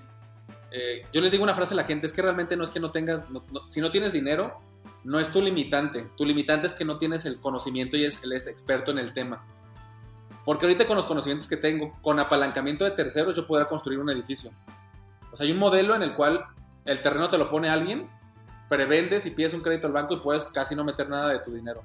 eh, 0.71 1.05
yo 1.13 1.21
les 1.21 1.31
digo 1.31 1.43
una 1.43 1.55
frase 1.55 1.75
a 1.75 1.77
la 1.77 1.85
gente, 1.85 2.07
es 2.07 2.13
que 2.13 2.23
realmente 2.23 2.57
no 2.57 2.65
es 2.65 2.71
que 2.71 2.81
no 2.81 2.93
tengas, 2.93 3.27
si 3.69 3.81
no 3.81 3.91
tienes 3.91 4.13
dinero, 4.13 4.59
no 5.07 5.21
es 5.21 5.31
tu 5.31 5.41
limitante. 5.41 6.11
Tu 6.17 6.25
limitante 6.25 6.67
es 6.67 6.75
que 6.75 6.85
no 6.85 6.99
tienes 6.99 7.27
el 7.27 7.39
conocimiento 7.39 7.97
y 7.97 8.05
es, 8.05 8.25
él 8.25 8.33
es 8.33 8.49
experto 8.49 8.91
en 8.91 8.99
el 8.99 9.13
tema. 9.13 9.47
Porque 10.45 10.67
ahorita 10.67 10.85
con 10.85 10.97
los 10.97 11.07
conocimientos 11.07 11.49
que 11.49 11.57
tengo, 11.57 11.97
con 12.03 12.19
apalancamiento 12.19 12.85
de 12.85 12.91
terceros, 12.91 13.37
yo 13.37 13.47
podría 13.47 13.69
construir 13.69 14.01
un 14.01 14.11
edificio. 14.11 14.51
O 15.33 15.37
sea, 15.37 15.47
hay 15.47 15.53
un 15.53 15.61
modelo 15.61 15.95
en 15.95 16.03
el 16.03 16.17
cual 16.17 16.45
el 16.85 17.01
terreno 17.03 17.31
te 17.31 17.39
lo 17.39 17.49
pone 17.49 17.69
alguien, 17.69 18.11
prevendes 18.69 19.27
y 19.27 19.31
pides 19.31 19.55
un 19.55 19.61
crédito 19.61 19.87
al 19.87 19.93
banco 19.93 20.15
y 20.15 20.19
puedes 20.19 20.47
casi 20.47 20.75
no 20.75 20.83
meter 20.83 21.09
nada 21.09 21.29
de 21.29 21.39
tu 21.39 21.53
dinero. 21.53 21.85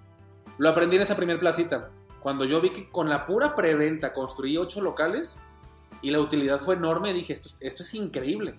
Lo 0.57 0.69
aprendí 0.69 0.95
en 0.95 1.03
esa 1.03 1.15
primer 1.15 1.37
placita. 1.37 1.91
Cuando 2.21 2.45
yo 2.45 2.59
vi 2.59 2.71
que 2.71 2.89
con 2.89 3.07
la 3.07 3.27
pura 3.27 3.55
preventa 3.55 4.13
construí 4.13 4.57
ocho 4.57 4.81
locales 4.81 5.39
y 6.01 6.09
la 6.09 6.21
utilidad 6.21 6.59
fue 6.59 6.73
enorme, 6.73 7.13
dije, 7.13 7.33
esto, 7.33 7.49
esto 7.59 7.83
es 7.83 7.93
increíble. 7.93 8.55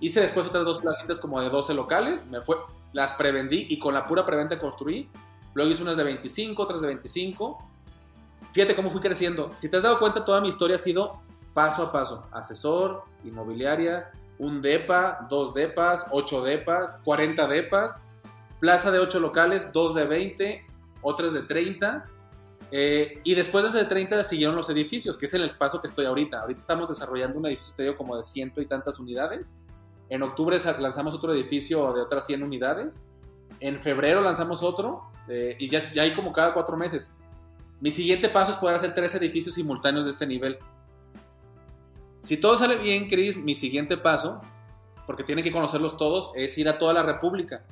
Hice 0.00 0.20
después 0.20 0.46
otras 0.46 0.66
dos 0.66 0.78
placitas 0.78 1.18
como 1.18 1.40
de 1.40 1.48
12 1.48 1.72
locales, 1.72 2.26
me 2.26 2.42
fue, 2.42 2.56
las 2.92 3.14
prevendí 3.14 3.66
y 3.68 3.78
con 3.78 3.94
la 3.94 4.06
pura 4.06 4.24
preventa 4.24 4.58
construí. 4.58 5.08
Luego 5.54 5.70
hice 5.70 5.82
unas 5.82 5.96
de 5.96 6.04
25, 6.04 6.62
otras 6.62 6.80
de 6.80 6.86
25. 6.88 7.58
Fíjate 8.52 8.74
cómo 8.74 8.90
fui 8.90 9.00
creciendo. 9.00 9.52
Si 9.56 9.70
te 9.70 9.76
has 9.76 9.82
dado 9.82 9.98
cuenta, 9.98 10.24
toda 10.24 10.40
mi 10.40 10.48
historia 10.48 10.76
ha 10.76 10.78
sido 10.78 11.20
paso 11.54 11.82
a 11.82 11.92
paso. 11.92 12.26
Asesor, 12.32 13.02
inmobiliaria, 13.24 14.10
un 14.38 14.62
DEPA, 14.62 15.26
dos 15.28 15.54
DEPAs, 15.54 16.08
ocho 16.12 16.42
DEPAs, 16.42 17.00
40 17.04 17.46
DEPAs, 17.46 18.00
plaza 18.60 18.90
de 18.90 18.98
8 18.98 19.20
locales, 19.20 19.72
dos 19.72 19.94
de 19.94 20.06
20, 20.06 20.66
otras 21.02 21.32
de 21.32 21.42
30. 21.42 22.06
Eh, 22.70 23.20
y 23.24 23.34
después 23.34 23.64
de 23.64 23.70
ese 23.70 23.78
de 23.78 23.84
30 23.86 24.22
siguieron 24.24 24.54
los 24.54 24.68
edificios, 24.70 25.16
que 25.16 25.26
es 25.26 25.34
el 25.34 25.50
paso 25.56 25.80
que 25.80 25.86
estoy 25.86 26.06
ahorita. 26.06 26.40
Ahorita 26.40 26.60
estamos 26.60 26.88
desarrollando 26.88 27.38
un 27.38 27.46
edificio, 27.46 27.74
te 27.74 27.82
digo, 27.82 27.96
como 27.96 28.16
de 28.16 28.22
ciento 28.22 28.60
y 28.60 28.66
tantas 28.66 28.98
unidades 28.98 29.56
En 30.10 30.22
octubre 30.22 30.58
lanzamos 30.78 31.14
otro 31.14 31.32
edificio 31.34 31.92
de 31.92 32.00
otras 32.02 32.26
100 32.26 32.42
unidades. 32.42 33.04
En 33.60 33.82
febrero 33.82 34.20
lanzamos 34.20 34.62
otro. 34.62 35.10
eh, 35.28 35.56
y 35.58 35.68
ya, 35.68 35.90
ya 35.92 36.02
hay 36.02 36.14
como 36.14 36.32
cada 36.32 36.54
cuatro 36.54 36.76
meses. 36.76 37.16
Mi 37.80 37.90
siguiente 37.90 38.28
paso 38.28 38.52
es 38.52 38.56
poder 38.56 38.76
hacer 38.76 38.94
tres 38.94 39.14
edificios 39.14 39.54
simultáneos 39.54 40.06
de 40.06 40.10
este 40.10 40.26
nivel. 40.26 40.58
Si 42.18 42.40
todo 42.40 42.56
sale 42.56 42.76
bien, 42.76 43.08
Chris, 43.08 43.36
mi 43.36 43.54
siguiente 43.54 43.96
paso, 43.96 44.40
porque 45.06 45.22
tienen 45.22 45.44
que 45.44 45.52
conocerlos 45.52 45.96
todos, 45.96 46.32
es 46.34 46.56
ir 46.58 46.68
a 46.68 46.78
toda 46.78 46.92
la 46.92 47.02
República. 47.02 47.64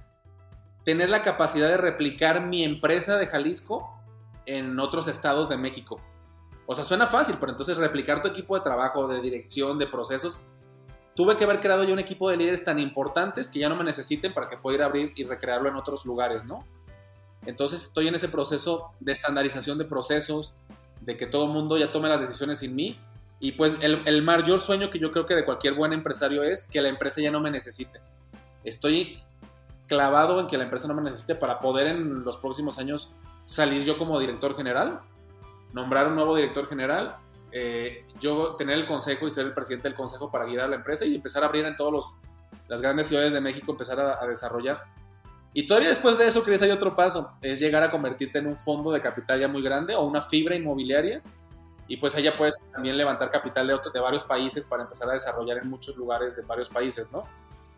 Tener 0.84 1.10
la 1.10 1.22
capacidad 1.22 1.68
de 1.68 1.78
replicar 1.78 2.46
mi 2.46 2.62
empresa 2.62 3.16
de 3.16 3.26
Jalisco 3.26 3.98
en 4.44 4.78
otros 4.78 5.08
estados 5.08 5.48
de 5.48 5.56
México. 5.56 6.00
O 6.66 6.74
sea, 6.74 6.84
suena 6.84 7.06
fácil, 7.06 7.36
pero 7.40 7.52
entonces 7.52 7.78
replicar 7.78 8.22
tu 8.22 8.28
equipo 8.28 8.56
de 8.56 8.62
trabajo, 8.62 9.08
de 9.08 9.20
dirección, 9.20 9.78
de 9.78 9.86
procesos. 9.86 10.42
Tuve 11.16 11.36
que 11.36 11.44
haber 11.44 11.60
creado 11.60 11.82
yo 11.84 11.94
un 11.94 11.98
equipo 11.98 12.30
de 12.30 12.36
líderes 12.36 12.62
tan 12.62 12.78
importantes 12.78 13.48
que 13.48 13.58
ya 13.58 13.68
no 13.68 13.74
me 13.74 13.84
necesiten 13.84 14.34
para 14.34 14.48
que 14.48 14.58
pueda 14.58 14.76
ir 14.76 14.82
a 14.82 14.86
abrir 14.86 15.12
y 15.16 15.24
recrearlo 15.24 15.68
en 15.68 15.74
otros 15.74 16.04
lugares, 16.04 16.44
¿no? 16.44 16.64
Entonces 17.46 17.84
estoy 17.84 18.08
en 18.08 18.14
ese 18.14 18.28
proceso 18.28 18.92
de 19.00 19.12
estandarización 19.12 19.78
de 19.78 19.86
procesos, 19.86 20.54
de 21.00 21.16
que 21.16 21.26
todo 21.26 21.46
el 21.46 21.52
mundo 21.52 21.78
ya 21.78 21.90
tome 21.90 22.08
las 22.08 22.20
decisiones 22.20 22.58
sin 22.58 22.74
mí. 22.74 23.00
Y 23.40 23.52
pues 23.52 23.78
el, 23.80 24.02
el 24.04 24.22
mayor 24.22 24.58
sueño 24.58 24.90
que 24.90 24.98
yo 24.98 25.10
creo 25.10 25.24
que 25.24 25.34
de 25.34 25.44
cualquier 25.44 25.74
buen 25.74 25.92
empresario 25.92 26.42
es 26.42 26.64
que 26.64 26.82
la 26.82 26.88
empresa 26.88 27.20
ya 27.20 27.30
no 27.30 27.40
me 27.40 27.50
necesite. 27.50 28.00
Estoy 28.62 29.22
clavado 29.86 30.40
en 30.40 30.48
que 30.48 30.58
la 30.58 30.64
empresa 30.64 30.86
no 30.88 30.94
me 30.94 31.02
necesite 31.02 31.34
para 31.34 31.60
poder 31.60 31.86
en 31.86 32.24
los 32.24 32.36
próximos 32.36 32.78
años 32.78 33.12
salir 33.46 33.84
yo 33.84 33.96
como 33.96 34.18
director 34.18 34.56
general, 34.56 35.00
nombrar 35.72 36.08
un 36.08 36.16
nuevo 36.16 36.34
director 36.34 36.68
general, 36.68 37.16
eh, 37.58 38.04
yo 38.20 38.54
tener 38.56 38.76
el 38.76 38.86
consejo 38.86 39.26
y 39.26 39.30
ser 39.30 39.46
el 39.46 39.54
presidente 39.54 39.88
del 39.88 39.96
consejo 39.96 40.30
para 40.30 40.44
guiar 40.44 40.64
a 40.64 40.68
la 40.68 40.76
empresa 40.76 41.04
y 41.06 41.14
empezar 41.14 41.42
a 41.42 41.46
abrir 41.46 41.64
en 41.64 41.74
todas 41.76 42.04
las 42.68 42.82
grandes 42.82 43.06
ciudades 43.06 43.32
de 43.32 43.40
México, 43.40 43.72
empezar 43.72 43.98
a, 43.98 44.22
a 44.22 44.26
desarrollar. 44.26 44.82
Y 45.54 45.66
todavía 45.66 45.88
después 45.88 46.18
de 46.18 46.26
eso, 46.26 46.42
Cris, 46.44 46.60
hay 46.60 46.70
otro 46.70 46.94
paso, 46.94 47.32
es 47.40 47.60
llegar 47.60 47.82
a 47.82 47.90
convertirte 47.90 48.38
en 48.40 48.46
un 48.46 48.58
fondo 48.58 48.90
de 48.92 49.00
capital 49.00 49.40
ya 49.40 49.48
muy 49.48 49.62
grande 49.62 49.94
o 49.94 50.04
una 50.04 50.20
fibra 50.20 50.54
inmobiliaria. 50.54 51.22
Y 51.88 51.98
pues 51.98 52.16
allá 52.16 52.36
puedes 52.36 52.66
también 52.72 52.96
levantar 52.96 53.30
capital 53.30 53.66
de, 53.68 53.72
otro, 53.72 53.92
de 53.92 54.00
varios 54.00 54.24
países 54.24 54.66
para 54.66 54.82
empezar 54.82 55.08
a 55.08 55.12
desarrollar 55.12 55.58
en 55.58 55.70
muchos 55.70 55.96
lugares 55.96 56.34
de 56.34 56.42
varios 56.42 56.68
países, 56.68 57.10
¿no? 57.12 57.22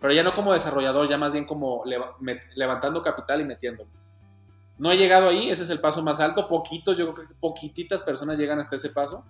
Pero 0.00 0.14
ya 0.14 0.23
no 0.23 0.35
como 0.35 0.52
desarrollador, 0.54 1.08
ya 1.08 1.18
más 1.18 1.32
bien 1.32 1.44
como 1.44 1.85
leva- 1.85 2.16
met- 2.18 2.49
levantando 2.54 3.02
capital 3.02 3.42
y 3.42 3.44
metiéndolo. 3.44 3.90
No 4.78 4.90
he 4.90 4.97
llegado 4.97 5.28
ahí, 5.28 5.50
ese 5.50 5.62
es 5.64 5.70
el 5.70 5.80
paso 5.80 6.02
más 6.02 6.20
alto. 6.20 6.49
Poquitos, 6.49 6.97
yo 6.97 7.12
creo 7.12 7.28
que 7.28 7.35
poquititas 7.35 8.00
personas 8.00 8.38
llegan 8.38 8.58
hasta 8.61 8.76
ese 8.76 8.88
paso. 8.88 9.25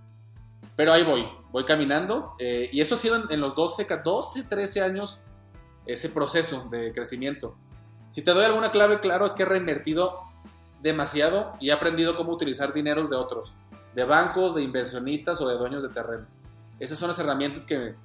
Pero 0.78 0.92
ahí 0.92 1.02
voy, 1.02 1.28
voy 1.50 1.64
caminando. 1.64 2.34
eh, 2.38 2.70
y 2.72 2.80
eso 2.80 2.94
ha 2.94 2.98
sido 2.98 3.28
en, 3.30 3.40
los 3.40 3.56
12, 3.56 3.84
ca- 3.84 3.96
12, 3.96 4.44
13 4.44 4.80
años, 4.80 5.20
ese 5.86 6.08
proceso 6.08 6.68
de 6.70 6.92
crecimiento. 6.92 7.56
Si 8.06 8.22
te 8.24 8.30
doy 8.30 8.44
alguna 8.44 8.70
clave, 8.70 9.00
claro, 9.00 9.26
es 9.26 9.32
que 9.32 9.42
he 9.42 9.46
reinvertido 9.46 10.20
demasiado 10.80 11.54
y 11.58 11.70
he 11.70 11.72
aprendido 11.72 12.16
cómo 12.16 12.30
utilizar 12.32 12.72
dineros 12.72 13.10
de 13.10 13.16
otros, 13.16 13.56
de 13.96 14.04
bancos, 14.04 14.54
de 14.54 14.62
inversionistas 14.62 15.40
o 15.40 15.48
de 15.48 15.56
dueños 15.56 15.82
de 15.82 15.88
terreno. 15.88 16.26
Esas 16.78 16.96
son 16.96 17.08
las 17.08 17.18
herramientas 17.18 17.64
que... 17.66 17.96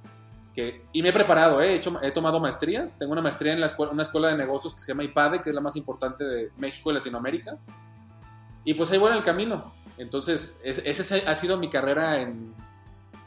y 0.92 1.00
me 1.02 1.10
he 1.10 1.12
preparado, 1.12 1.60
¿eh? 1.62 1.68
he, 1.68 1.74
hecho, 1.76 1.96
he 2.02 2.10
tomado 2.10 2.40
maestrías. 2.40 2.98
Tengo 2.98 3.12
una 3.12 3.22
maestría 3.22 3.52
en 3.52 3.58
una 3.92 4.02
escuela 4.02 4.28
de 4.28 4.36
negocios 4.36 4.74
que 4.74 4.80
se 4.80 4.88
llama 4.88 5.04
IPADE, 5.04 5.42
que 5.42 5.50
es 5.50 5.54
la 5.54 5.60
más 5.60 5.76
importante 5.76 6.24
de 6.24 6.50
México 6.56 6.90
y 6.90 6.94
Latinoamérica. 6.94 7.56
Y 8.64 8.74
pues 8.74 8.90
ahí 8.90 8.98
voy 8.98 9.12
en 9.12 9.18
el 9.18 9.22
camino. 9.22 9.72
Entonces, 9.98 10.58
es- 10.64 10.82
esa 10.84 11.16
ha 11.30 11.34
sido 11.34 11.56
mi 11.58 11.70
carrera 11.70 12.20
en, 12.22 12.52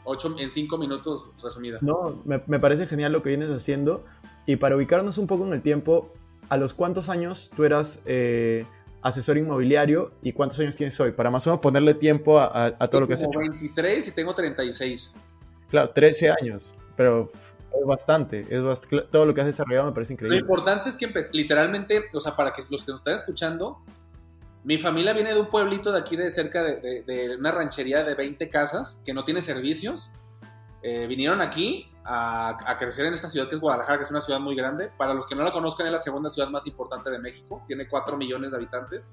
ocho, 0.04 0.34
en 0.38 0.50
cinco 0.50 0.78
minutos 0.78 1.32
resumida. 1.42 1.78
No, 1.80 2.20
me, 2.24 2.42
me 2.46 2.58
parece 2.58 2.86
genial 2.86 3.12
lo 3.12 3.22
que 3.22 3.30
vienes 3.30 3.50
haciendo. 3.50 4.04
Y 4.46 4.56
para 4.56 4.76
ubicarnos 4.76 5.18
un 5.18 5.26
poco 5.26 5.46
en 5.46 5.52
el 5.52 5.62
tiempo, 5.62 6.12
¿a 6.48 6.56
los 6.56 6.74
cuántos 6.74 7.08
años 7.08 7.50
tú 7.54 7.64
eras 7.64 8.00
eh, 8.06 8.64
asesor 9.02 9.36
inmobiliario 9.38 10.12
y 10.22 10.32
cuántos 10.32 10.58
años 10.60 10.74
tienes 10.76 10.98
hoy? 11.00 11.12
Para 11.12 11.30
más 11.30 11.46
o 11.46 11.50
menos 11.50 11.60
ponerle 11.60 11.94
tiempo 11.94 12.38
a, 12.38 12.46
a- 12.46 12.66
a 12.78 12.86
todo 12.88 13.02
lo 13.02 13.06
que 13.08 13.14
has 13.14 13.22
hecho. 13.22 13.38
23 13.38 14.08
y 14.08 14.10
tengo 14.12 14.34
36. 14.34 15.14
Claro, 15.70 15.90
13 15.90 16.30
años, 16.30 16.74
pero 16.96 17.30
es 17.78 17.86
bastante. 17.86 18.46
Es 18.48 18.62
bast- 18.62 19.08
todo 19.10 19.26
lo 19.26 19.34
que 19.34 19.42
has 19.42 19.46
desarrollado 19.46 19.86
me 19.86 19.92
parece 19.92 20.12
Lo 20.12 20.14
increíble. 20.14 20.38
importante 20.38 20.88
es 20.88 20.96
que 20.96 21.12
empe- 21.12 21.28
literalmente, 21.32 22.04
o 22.14 22.20
sea, 22.20 22.34
para 22.34 22.52
que 22.54 22.62
los 22.70 22.84
que 22.84 22.92
nos 22.92 23.00
están 23.02 23.16
escuchando, 23.16 23.78
mi 24.68 24.76
familia 24.76 25.14
viene 25.14 25.32
de 25.32 25.40
un 25.40 25.46
pueblito 25.46 25.90
de 25.92 25.98
aquí 25.98 26.14
de 26.14 26.30
cerca 26.30 26.62
de, 26.62 27.36
una 27.38 27.50
ranchería 27.50 28.04
de 28.04 28.14
20 28.14 28.50
casas 28.50 29.02
que 29.02 29.14
no 29.14 29.24
tiene 29.24 29.40
servicios. 29.40 30.10
Eh, 30.82 31.06
vinieron 31.06 31.40
aquí 31.40 31.90
a, 32.04 32.76
crecer 32.78 33.06
en 33.06 33.14
esta 33.14 33.30
ciudad 33.30 33.48
que 33.48 33.54
es 33.54 33.62
Guadalajara, 33.62 33.96
que 33.96 34.04
es 34.04 34.10
una 34.10 34.20
ciudad 34.20 34.40
muy 34.40 34.54
grande. 34.54 34.92
Para 34.98 35.14
los 35.14 35.26
que 35.26 35.34
no 35.34 35.42
la 35.42 35.52
conozcan, 35.52 35.86
es 35.86 35.92
la 35.92 35.98
segunda 35.98 36.28
ciudad 36.28 36.50
más 36.50 36.66
importante 36.66 37.08
de 37.08 37.18
México. 37.18 37.64
Tiene 37.66 37.88
4 37.88 38.18
millones 38.18 38.50
de 38.50 38.58
habitantes. 38.58 39.10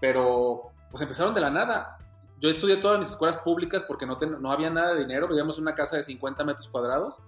Pero, 0.00 0.72
pues 0.90 1.02
empezaron 1.02 1.34
de 1.34 1.42
la 1.42 1.50
nada. 1.50 1.98
Yo 2.38 2.48
estudié 2.48 2.78
todas 2.78 2.98
mis 2.98 3.10
escuelas 3.10 3.36
públicas 3.36 3.82
porque 3.82 4.06
no, 4.06 4.16
ten- 4.16 4.38
había 4.46 4.70
nada 4.70 4.94
de 4.94 5.00
dinero. 5.00 5.28
Vivíamos 5.28 5.58
en 5.58 5.64
una 5.64 5.74
casa 5.74 5.98
de 5.98 6.04
50 6.04 6.42
metros 6.42 6.68
cuadrados. 6.68 7.22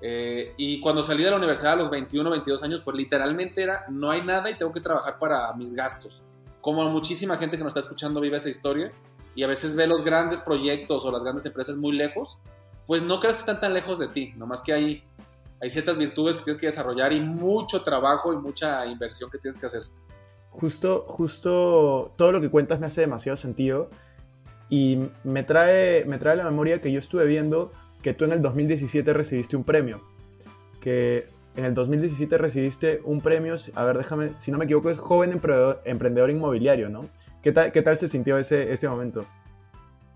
Eh, 0.00 0.54
y 0.56 0.80
cuando 0.80 1.02
salí 1.02 1.22
de 1.22 1.28
la 1.32 1.36
universidad 1.36 1.74
a 1.74 1.76
los 1.76 1.90
21, 1.90 2.30
22 2.30 2.62
años, 2.62 2.80
pues 2.80 2.96
literalmente 2.96 3.62
era, 3.62 3.84
no 3.90 4.10
hay 4.10 4.22
nada 4.22 4.48
y 4.48 4.54
tengo 4.54 4.72
que 4.72 4.80
trabajar 4.80 5.18
para 5.18 5.52
mis 5.52 5.74
gastos. 5.74 6.22
Como 6.62 6.88
muchísima 6.88 7.36
gente 7.36 7.58
que 7.58 7.64
nos 7.64 7.72
está 7.72 7.80
escuchando 7.80 8.20
vive 8.20 8.38
esa 8.38 8.48
historia 8.48 8.92
y 9.34 9.42
a 9.42 9.48
veces 9.48 9.74
ve 9.74 9.86
los 9.86 10.04
grandes 10.04 10.40
proyectos 10.40 11.04
o 11.04 11.12
las 11.12 11.24
grandes 11.24 11.44
empresas 11.44 11.76
muy 11.76 11.92
lejos, 11.92 12.38
pues 12.86 13.02
no 13.02 13.20
creas 13.20 13.36
que 13.36 13.40
están 13.40 13.60
tan 13.60 13.74
lejos 13.74 13.98
de 13.98 14.08
ti, 14.08 14.32
nomás 14.36 14.62
que 14.62 14.72
hay, 14.72 15.04
hay 15.60 15.70
ciertas 15.70 15.98
virtudes 15.98 16.36
que 16.36 16.44
tienes 16.44 16.60
que 16.60 16.66
desarrollar 16.66 17.12
y 17.12 17.20
mucho 17.20 17.82
trabajo 17.82 18.32
y 18.32 18.36
mucha 18.36 18.86
inversión 18.86 19.28
que 19.28 19.38
tienes 19.38 19.58
que 19.58 19.66
hacer. 19.66 19.82
Justo, 20.50 21.04
justo 21.08 22.12
todo 22.16 22.30
lo 22.30 22.40
que 22.40 22.48
cuentas 22.48 22.78
me 22.78 22.86
hace 22.86 23.00
demasiado 23.00 23.36
sentido 23.36 23.90
y 24.70 25.00
me 25.24 25.42
trae, 25.42 26.04
me 26.04 26.18
trae 26.18 26.36
la 26.36 26.44
memoria 26.44 26.80
que 26.80 26.92
yo 26.92 27.00
estuve 27.00 27.26
viendo 27.26 27.72
que 28.02 28.14
tú 28.14 28.24
en 28.24 28.32
el 28.32 28.40
2017 28.40 29.12
recibiste 29.12 29.56
un 29.56 29.64
premio. 29.64 30.00
Que 30.80 31.28
en 31.54 31.64
el 31.64 31.74
2017 31.74 32.38
recibiste 32.38 33.02
un 33.04 33.20
premio, 33.20 33.56
a 33.74 33.84
ver, 33.84 33.98
déjame, 33.98 34.32
si 34.38 34.50
no 34.50 34.58
me 34.58 34.64
equivoco, 34.64 34.90
es 34.90 34.98
joven 34.98 35.32
emprendedor, 35.32 35.82
emprendedor 35.84 36.30
inmobiliario, 36.30 36.88
¿no? 36.88 37.08
¿Qué 37.42 37.52
tal, 37.52 37.72
¿Qué 37.72 37.82
tal 37.82 37.98
se 37.98 38.08
sintió 38.08 38.38
ese, 38.38 38.72
ese 38.72 38.88
momento? 38.88 39.26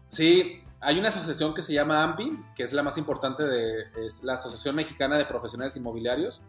Sí, 0.09 0.62
hay 0.81 0.99
una 0.99 1.09
asociación 1.09 1.52
que 1.52 1.62
se 1.62 1.75
llama 1.75 2.02
AMPI, 2.02 2.38
que 2.55 2.62
es 2.62 2.73
la 2.73 2.83
más 2.83 2.97
importante 2.97 3.45
de 3.45 3.81
es 4.07 4.23
la 4.23 4.35
Asociación 4.35 4.76
Mexicana 4.76 5.19
de 5.19 5.26
Profesionales 5.26 5.76
Inmobiliarios. 5.76 6.43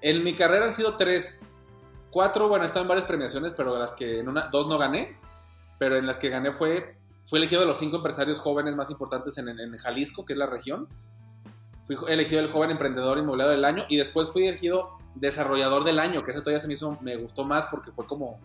En 0.00 0.24
mi 0.24 0.34
carrera 0.34 0.66
han 0.66 0.72
sido 0.72 0.96
tres, 0.96 1.42
cuatro, 2.10 2.48
bueno, 2.48 2.64
he 2.64 2.66
estado 2.66 2.82
en 2.82 2.88
varias 2.88 3.06
premiaciones, 3.06 3.52
pero 3.56 3.74
de 3.74 3.80
las 3.80 3.94
que 3.94 4.20
en 4.20 4.28
una, 4.28 4.48
dos 4.48 4.68
no 4.68 4.78
gané, 4.78 5.18
pero 5.78 5.96
en 5.96 6.06
las 6.06 6.18
que 6.18 6.30
gané 6.30 6.52
fue, 6.52 6.96
fui 7.26 7.38
elegido 7.38 7.60
de 7.60 7.66
los 7.66 7.78
cinco 7.78 7.96
empresarios 7.98 8.40
jóvenes 8.40 8.74
más 8.74 8.90
importantes 8.90 9.36
en, 9.38 9.48
en 9.48 9.76
Jalisco, 9.76 10.24
que 10.24 10.32
es 10.32 10.38
la 10.38 10.46
región. 10.46 10.88
Fui 11.86 11.96
elegido 12.08 12.40
el 12.40 12.52
joven 12.52 12.70
emprendedor 12.70 13.18
inmobiliario 13.18 13.52
del 13.56 13.64
año 13.64 13.84
y 13.88 13.96
después 13.96 14.28
fui 14.28 14.46
elegido 14.46 14.98
desarrollador 15.14 15.84
del 15.84 15.98
año, 15.98 16.24
que 16.24 16.30
eso 16.30 16.40
todavía 16.40 16.60
se 16.60 16.66
me 16.68 16.74
hizo, 16.74 16.96
me 17.00 17.16
gustó 17.16 17.44
más 17.44 17.66
porque 17.66 17.90
fue 17.90 18.06
como, 18.06 18.38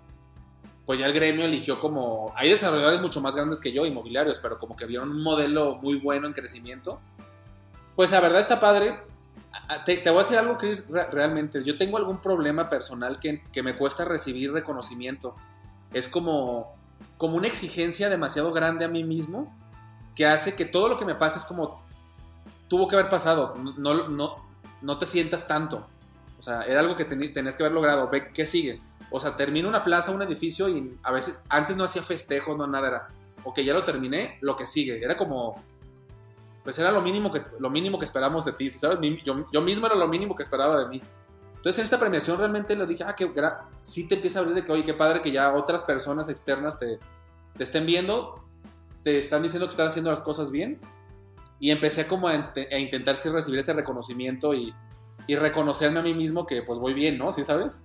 pues 0.85 0.99
ya 0.99 1.05
el 1.05 1.13
gremio 1.13 1.45
eligió 1.45 1.79
como, 1.79 2.33
hay 2.35 2.49
desarrolladores 2.49 2.99
mucho 3.01 3.21
más 3.21 3.35
grandes 3.35 3.59
que 3.59 3.71
yo, 3.71 3.85
inmobiliarios, 3.85 4.39
pero 4.39 4.59
como 4.59 4.75
que 4.75 4.85
vieron 4.85 5.11
un 5.11 5.21
modelo 5.21 5.75
muy 5.81 5.97
bueno 5.97 6.27
en 6.27 6.33
crecimiento. 6.33 6.99
Pues 7.95 8.11
la 8.11 8.19
verdad 8.19 8.39
está 8.39 8.59
padre. 8.59 8.99
Te, 9.85 9.97
te 9.97 10.09
voy 10.09 10.19
a 10.19 10.23
decir 10.23 10.37
algo, 10.37 10.57
Chris, 10.57 10.87
re- 10.89 11.09
realmente. 11.09 11.63
Yo 11.63 11.77
tengo 11.77 11.97
algún 11.97 12.19
problema 12.21 12.69
personal 12.69 13.19
que, 13.19 13.43
que 13.51 13.63
me 13.63 13.75
cuesta 13.75 14.05
recibir 14.05 14.51
reconocimiento. 14.51 15.35
Es 15.93 16.07
como, 16.07 16.73
como 17.17 17.37
una 17.37 17.47
exigencia 17.47 18.09
demasiado 18.09 18.51
grande 18.53 18.85
a 18.85 18.87
mí 18.87 19.03
mismo 19.03 19.57
que 20.15 20.25
hace 20.25 20.55
que 20.55 20.65
todo 20.65 20.89
lo 20.89 20.99
que 20.99 21.05
me 21.05 21.15
pasa 21.15 21.37
es 21.37 21.45
como 21.45 21.81
tuvo 22.67 22.87
que 22.87 22.95
haber 22.95 23.09
pasado. 23.09 23.55
No, 23.77 24.07
no, 24.07 24.35
no 24.81 24.99
te 24.99 25.05
sientas 25.05 25.47
tanto. 25.47 25.85
O 26.39 26.43
sea, 26.43 26.61
era 26.63 26.79
algo 26.79 26.95
que 26.95 27.05
tenías 27.05 27.55
que 27.55 27.63
haber 27.63 27.73
logrado. 27.73 28.09
Ve 28.09 28.31
qué 28.31 28.45
sigue. 28.45 28.81
O 29.09 29.19
sea, 29.19 29.35
termino 29.35 29.69
una 29.69 29.83
plaza, 29.83 30.11
un 30.11 30.21
edificio 30.21 30.67
y 30.69 30.97
a 31.03 31.11
veces, 31.11 31.41
antes 31.49 31.75
no 31.75 31.83
hacía 31.83 32.03
festejos, 32.03 32.57
no 32.57 32.67
nada, 32.67 32.87
era, 32.87 33.07
ok, 33.43 33.59
ya 33.59 33.73
lo 33.73 33.83
terminé, 33.83 34.37
lo 34.41 34.57
que 34.57 34.65
sigue. 34.65 35.01
Era 35.03 35.15
como, 35.15 35.63
pues 36.63 36.77
era 36.79 36.91
lo 36.91 37.01
mínimo 37.01 37.31
que, 37.31 37.41
lo 37.59 37.69
mínimo 37.69 37.97
que 37.97 38.05
esperamos 38.05 38.43
de 38.43 38.51
ti, 38.51 38.69
¿sí 38.69 38.77
¿sabes? 38.77 38.99
Yo, 39.23 39.45
yo 39.51 39.61
mismo 39.61 39.87
era 39.87 39.95
lo 39.95 40.07
mínimo 40.07 40.35
que 40.35 40.43
esperaba 40.43 40.77
de 40.83 40.89
mí. 40.89 41.01
Entonces 41.55 41.79
en 41.79 41.85
esta 41.85 41.99
premiación 41.99 42.37
realmente 42.37 42.75
lo 42.75 42.85
dije, 42.85 43.03
ah, 43.05 43.15
que 43.15 43.31
sí 43.81 44.07
te 44.07 44.15
empieza 44.15 44.39
a 44.39 44.41
abrir 44.41 44.55
de 44.55 44.65
que, 44.65 44.71
oye, 44.71 44.85
qué 44.85 44.93
padre 44.93 45.21
que 45.21 45.31
ya 45.31 45.53
otras 45.53 45.83
personas 45.83 46.29
externas 46.29 46.77
te, 46.77 46.99
te 47.57 47.63
estén 47.63 47.85
viendo, 47.85 48.43
te 49.03 49.17
están 49.17 49.43
diciendo 49.43 49.65
que 49.67 49.71
estás 49.71 49.87
haciendo 49.87 50.11
las 50.11 50.21
cosas 50.21 50.51
bien. 50.51 50.79
Y 51.59 51.71
empecé 51.71 52.07
como 52.07 52.27
a, 52.27 52.53
a 52.71 52.79
intentar 52.79 53.15
sí 53.15 53.29
recibir 53.29 53.59
ese 53.59 53.73
reconocimiento 53.73 54.53
y, 54.53 54.73
y 55.27 55.35
reconocerme 55.35 55.99
a 55.99 56.03
mí 56.03 56.13
mismo 56.13 56.45
que 56.45 56.63
pues 56.63 56.79
voy 56.79 56.93
bien, 56.93 57.17
¿no? 57.17 57.31
¿Sí 57.31 57.43
sabes? 57.43 57.83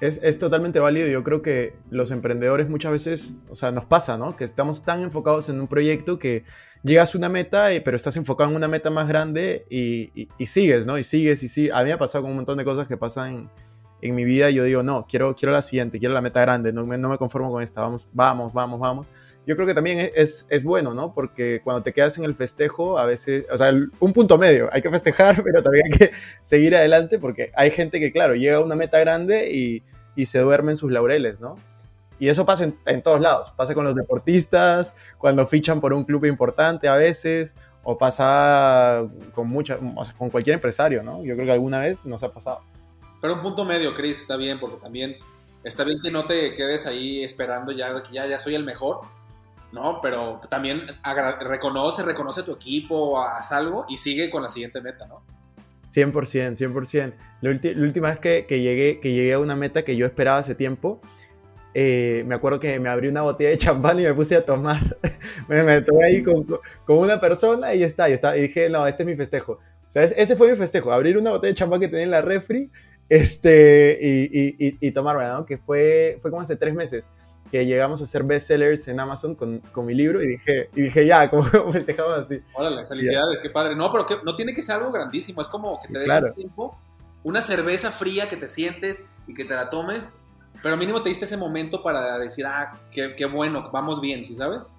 Es, 0.00 0.20
es, 0.22 0.38
totalmente 0.38 0.80
válido. 0.80 1.08
Yo 1.08 1.22
creo 1.22 1.40
que 1.40 1.76
los 1.90 2.10
emprendedores 2.10 2.68
muchas 2.68 2.92
veces, 2.92 3.34
o 3.48 3.54
sea, 3.54 3.70
nos 3.70 3.84
pasa, 3.84 4.18
¿no? 4.18 4.36
Que 4.36 4.44
estamos 4.44 4.84
tan 4.84 5.02
enfocados 5.02 5.48
en 5.48 5.60
un 5.60 5.68
proyecto 5.68 6.18
que 6.18 6.44
llegas 6.82 7.14
a 7.14 7.18
una 7.18 7.28
meta, 7.28 7.68
pero 7.84 7.96
estás 7.96 8.16
enfocado 8.16 8.50
en 8.50 8.56
una 8.56 8.68
meta 8.68 8.90
más 8.90 9.06
grande 9.06 9.66
y, 9.70 10.28
y, 10.36 10.46
sigues, 10.46 10.86
¿no? 10.86 10.98
Y 10.98 11.04
sigues 11.04 11.42
y 11.44 11.48
sigues. 11.48 11.72
A 11.72 11.80
mí 11.80 11.86
me 11.86 11.92
ha 11.92 11.98
pasado 11.98 12.22
con 12.22 12.32
un 12.32 12.36
montón 12.38 12.58
de 12.58 12.64
cosas 12.64 12.88
que 12.88 12.96
pasan 12.96 13.34
en, 13.34 13.50
en 14.02 14.14
mi 14.14 14.24
vida. 14.24 14.50
Yo 14.50 14.64
digo, 14.64 14.82
no, 14.82 15.06
quiero, 15.08 15.34
quiero 15.36 15.52
la 15.52 15.62
siguiente, 15.62 15.98
quiero 16.00 16.12
la 16.12 16.20
meta 16.20 16.40
grande, 16.40 16.72
no 16.72 16.84
me, 16.86 16.98
no 16.98 17.08
me 17.08 17.16
conformo 17.16 17.50
con 17.52 17.62
esta, 17.62 17.80
vamos, 17.80 18.06
vamos, 18.12 18.52
vamos, 18.52 18.80
vamos. 18.80 19.06
Yo 19.46 19.56
creo 19.56 19.66
que 19.66 19.74
también 19.74 20.10
es, 20.14 20.46
es 20.48 20.62
bueno, 20.62 20.94
¿no? 20.94 21.12
Porque 21.12 21.60
cuando 21.62 21.82
te 21.82 21.92
quedas 21.92 22.16
en 22.16 22.24
el 22.24 22.34
festejo, 22.34 22.98
a 22.98 23.06
veces, 23.06 23.46
o 23.50 23.56
sea, 23.58 23.72
un 24.00 24.12
punto 24.12 24.38
medio, 24.38 24.68
hay 24.72 24.80
que 24.80 24.90
festejar, 24.90 25.42
pero 25.44 25.62
también 25.62 25.84
hay 25.86 25.98
que 25.98 26.10
seguir 26.40 26.74
adelante 26.74 27.18
porque 27.18 27.52
hay 27.54 27.70
gente 27.70 28.00
que, 28.00 28.12
claro, 28.12 28.34
llega 28.34 28.56
a 28.56 28.60
una 28.60 28.74
meta 28.74 28.98
grande 28.98 29.52
y, 29.52 29.82
y 30.16 30.26
se 30.26 30.38
duerme 30.38 30.72
en 30.72 30.76
sus 30.76 30.90
laureles, 30.90 31.40
¿no? 31.40 31.56
Y 32.18 32.28
eso 32.28 32.46
pasa 32.46 32.72
en, 32.86 33.02
todos 33.02 33.20
lados. 33.20 33.52
Pasa 33.56 33.74
con 33.74 33.84
los 33.84 33.94
deportistas, 33.94 34.94
cuando 35.18 35.46
fichan 35.46 35.80
por 35.80 35.92
un 35.92 36.04
club 36.04 36.24
importante 36.24 36.88
a 36.88 36.96
veces, 36.96 37.56
o 37.82 37.98
pasa 37.98 39.04
con, 39.32 39.48
mucha, 39.48 39.78
con 40.16 40.30
cualquier 40.30 40.54
empresario, 40.54 41.02
¿no? 41.02 41.24
Yo 41.24 41.34
creo 41.34 41.46
que 41.46 41.52
alguna 41.52 41.80
vez 41.80 42.06
nos 42.06 42.22
ha 42.22 42.32
pasado. 42.32 42.62
Pero 43.20 43.34
un 43.34 43.42
punto 43.42 43.64
medio, 43.64 43.94
Chris, 43.94 44.20
está 44.20 44.36
bien, 44.36 44.60
porque 44.60 44.78
también 44.78 45.16
está 45.64 45.84
bien 45.84 45.98
que 46.02 46.10
no 46.10 46.26
te 46.26 46.54
quedes 46.54 46.86
ahí 46.86 47.22
esperando 47.22 47.72
ya 47.72 48.02
que 48.02 48.12
ya, 48.12 48.26
ya 48.26 48.38
soy 48.38 48.54
el 48.54 48.64
mejor, 48.64 49.00
¿no? 49.74 50.00
Pero 50.00 50.40
también 50.48 50.82
reconoce, 51.40 52.02
reconoce 52.02 52.42
tu 52.42 52.52
equipo, 52.52 53.20
haz 53.20 53.52
algo 53.52 53.84
y 53.88 53.96
sigue 53.98 54.30
con 54.30 54.42
la 54.42 54.48
siguiente 54.48 54.80
meta, 54.80 55.06
¿no? 55.06 55.22
100%, 55.90 56.12
100%. 56.12 57.14
La, 57.40 57.50
la 57.50 57.84
última 57.84 58.08
vez 58.08 58.18
que, 58.18 58.46
que, 58.46 58.60
llegué, 58.60 59.00
que 59.00 59.12
llegué 59.12 59.34
a 59.34 59.38
una 59.38 59.56
meta 59.56 59.82
que 59.82 59.96
yo 59.96 60.06
esperaba 60.06 60.38
hace 60.38 60.54
tiempo, 60.54 61.00
eh, 61.74 62.22
me 62.26 62.36
acuerdo 62.36 62.60
que 62.60 62.78
me 62.78 62.88
abrí 62.88 63.08
una 63.08 63.22
botella 63.22 63.50
de 63.50 63.58
champán 63.58 63.98
y 63.98 64.04
me 64.04 64.14
puse 64.14 64.36
a 64.36 64.44
tomar. 64.44 64.80
me, 65.48 65.62
me 65.64 65.82
tomé 65.82 66.04
ahí 66.06 66.22
con, 66.22 66.44
con, 66.44 66.98
una 66.98 67.20
persona 67.20 67.74
y 67.74 67.80
ya 67.80 67.86
está, 67.86 68.08
y 68.08 68.12
está. 68.12 68.36
Y 68.36 68.42
dije, 68.42 68.70
no, 68.70 68.86
este 68.86 69.02
es 69.02 69.06
mi 69.08 69.16
festejo. 69.16 69.54
O 69.54 69.90
sea, 69.94 70.04
ese 70.04 70.36
fue 70.36 70.50
mi 70.50 70.56
festejo, 70.56 70.92
abrir 70.92 71.18
una 71.18 71.30
botella 71.30 71.50
de 71.50 71.54
champán 71.54 71.80
que 71.80 71.88
tenía 71.88 72.04
en 72.04 72.10
la 72.10 72.22
refri 72.22 72.70
este, 73.08 73.98
y, 74.00 74.66
y, 74.66 74.78
y, 74.80 74.90
tomarme, 74.92 75.26
¿no? 75.26 75.44
Que 75.44 75.58
fue, 75.58 76.16
fue 76.20 76.30
como 76.30 76.42
hace 76.42 76.56
tres 76.56 76.74
meses 76.74 77.10
que 77.50 77.66
llegamos 77.66 78.02
a 78.02 78.06
ser 78.06 78.24
bestsellers 78.24 78.88
en 78.88 79.00
Amazon 79.00 79.34
con, 79.34 79.58
con 79.72 79.86
mi 79.86 79.94
libro 79.94 80.22
y 80.22 80.26
dije, 80.26 80.70
y 80.74 80.82
dije 80.82 81.06
ya, 81.06 81.28
como 81.30 81.44
festejamos 81.72 82.18
así. 82.18 82.40
Órale, 82.54 82.86
felicidades, 82.86 83.40
qué 83.40 83.50
padre. 83.50 83.76
No, 83.76 83.90
pero 83.92 84.06
que, 84.06 84.14
no 84.24 84.36
tiene 84.36 84.54
que 84.54 84.62
ser 84.62 84.76
algo 84.76 84.92
grandísimo, 84.92 85.40
es 85.40 85.48
como 85.48 85.78
que 85.80 85.92
te 85.92 85.98
des 85.98 86.08
un 86.08 86.34
tiempo, 86.34 86.78
una 87.22 87.42
cerveza 87.42 87.90
fría 87.90 88.28
que 88.28 88.36
te 88.36 88.48
sientes 88.48 89.06
y 89.26 89.34
que 89.34 89.44
te 89.44 89.54
la 89.54 89.70
tomes 89.70 90.12
pero 90.64 90.78
mínimo 90.78 91.02
te 91.02 91.10
diste 91.10 91.26
ese 91.26 91.36
momento 91.36 91.82
para 91.82 92.18
decir, 92.18 92.46
ah, 92.46 92.80
qué, 92.90 93.14
qué 93.14 93.26
bueno, 93.26 93.68
vamos 93.70 94.00
bien, 94.00 94.24
¿sí 94.24 94.34
sabes? 94.34 94.72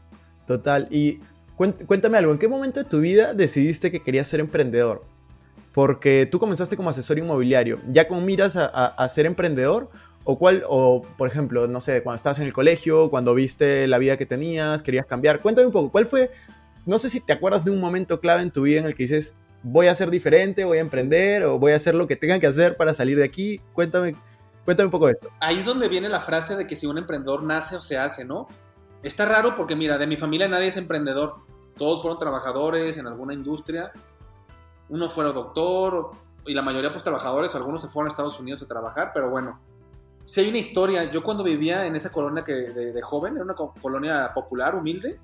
Total. 0.48 0.88
Y 0.90 1.20
cuéntame 1.56 2.18
algo, 2.18 2.32
¿en 2.32 2.40
qué 2.40 2.48
momento 2.48 2.80
de 2.82 2.90
tu 2.90 3.02
vida 3.02 3.36
decidiste 3.36 3.92
que 3.92 4.02
querías 4.02 4.28
ser 4.28 4.40
emprendedor? 4.40 5.04
Porque 5.74 6.26
tú 6.26 6.40
comenzaste 6.40 6.76
como 6.76 6.90
asesor 6.90 7.20
inmobiliario. 7.20 7.82
¿Ya 7.88 8.08
con 8.08 8.26
miras 8.26 8.56
a, 8.56 8.66
a, 8.66 9.08
ser 9.08 9.28
emprendedor? 9.28 9.92
¿O 10.25 10.38
cuál, 10.38 10.63
o 10.67 11.03
por 11.17 11.29
ejemplo, 11.29 11.67
no 11.67 11.79
sé, 11.79 12.03
cuando 12.03 12.17
estabas 12.17 12.39
en 12.39 12.48
el 12.48 12.53
colegio, 12.53 13.10
cuando 13.10 13.34
viste 13.34 13.88
la 13.88 13.98
vida 13.98 14.17
que 14.17 14.25
tenías, 14.25 14.82
querías 14.82 15.05
cambiar? 15.05 15.41
Cuéntame 15.41 15.67
un 15.67 15.74
poco, 15.74 15.91
¿cuál 15.91 16.05
fue, 16.05 16.32
no 16.86 16.98
sé 16.98 17.10
si 17.10 17.22
te 17.22 17.32
acuerdas 17.32 17.63
de 17.63 17.72
un 17.72 17.79
momento 17.79 18.20
clave 18.20 18.41
en 18.41 18.51
tu 18.51 18.63
vida 18.63 18.79
en 18.79 18.86
el 18.86 18.96
que 18.96 19.03
dices, 19.03 19.38
voy 19.63 19.88
a 19.88 19.96
ser 19.96 20.10
diferente, 20.10 20.65
voy 20.65 20.79
a 20.79 20.82
emprender 20.82 21.44
o 21.44 21.60
voy 21.60 21.72
a 21.72 21.75
hacer 21.77 21.96
lo 21.96 22.08
que 22.08 22.15
tengan 22.15 22.39
que 22.39 22.48
hacer 22.48 22.75
para 22.75 22.94
salir 22.94 23.17
de 23.17 23.24
aquí? 23.24 23.62
Cuéntame 23.74 24.15
Cuéntame 24.65 24.88
un 24.88 24.91
poco 24.91 25.05
de 25.05 25.13
esto. 25.13 25.29
Ahí 25.39 25.60
es 25.60 25.65
donde 25.65 25.88
viene 25.88 26.10
la 26.10 26.22
frase 26.22 26.55
de 26.55 26.65
que 26.65 26.75
si 26.75 26.88
un 26.88 26.98
emprendedor 26.98 27.44
nace 27.44 27.75
o 27.75 27.82
se 27.82 28.00
hace, 28.00 28.25
¿no? 28.25 28.48
Está 29.03 29.25
raro 29.27 29.55
porque, 29.55 29.75
mira, 29.75 30.00
de 30.00 30.08
mi 30.08 30.17
familia 30.17 30.48
nadie 30.48 30.67
es 30.67 30.77
emprendedor. 30.77 31.36
Todos 31.77 32.01
fueron 32.01 32.17
trabajadores 32.17 32.98
en 32.98 33.05
alguna 33.05 33.36
industria. 33.36 33.91
Uno 34.89 35.08
fue 35.10 35.24
doctor 35.25 36.12
y 36.48 36.55
la 36.55 36.63
mayoría 36.63 36.91
pues 36.91 37.03
trabajadores. 37.03 37.53
Algunos 37.53 37.84
se 37.84 37.89
fueron 37.89 38.08
a 38.08 38.10
Estados 38.10 38.39
Unidos 38.39 38.63
a 38.63 38.67
trabajar, 38.67 39.12
pero 39.13 39.29
bueno. 39.29 39.60
Si 40.25 40.41
hay 40.41 40.50
una 40.50 40.57
historia, 40.57 41.09
yo 41.11 41.24
cuando 41.24 41.44
vivía 41.44 41.85
en 41.85 41.96
esa 41.96 42.11
colonia 42.11 42.44
que 42.44 42.53
de, 42.53 43.01
joven, 43.03 43.35
era 43.35 43.46
una 43.46 43.53
colonia 43.53 44.31
popular, 44.33 44.75
humilde. 44.75 45.20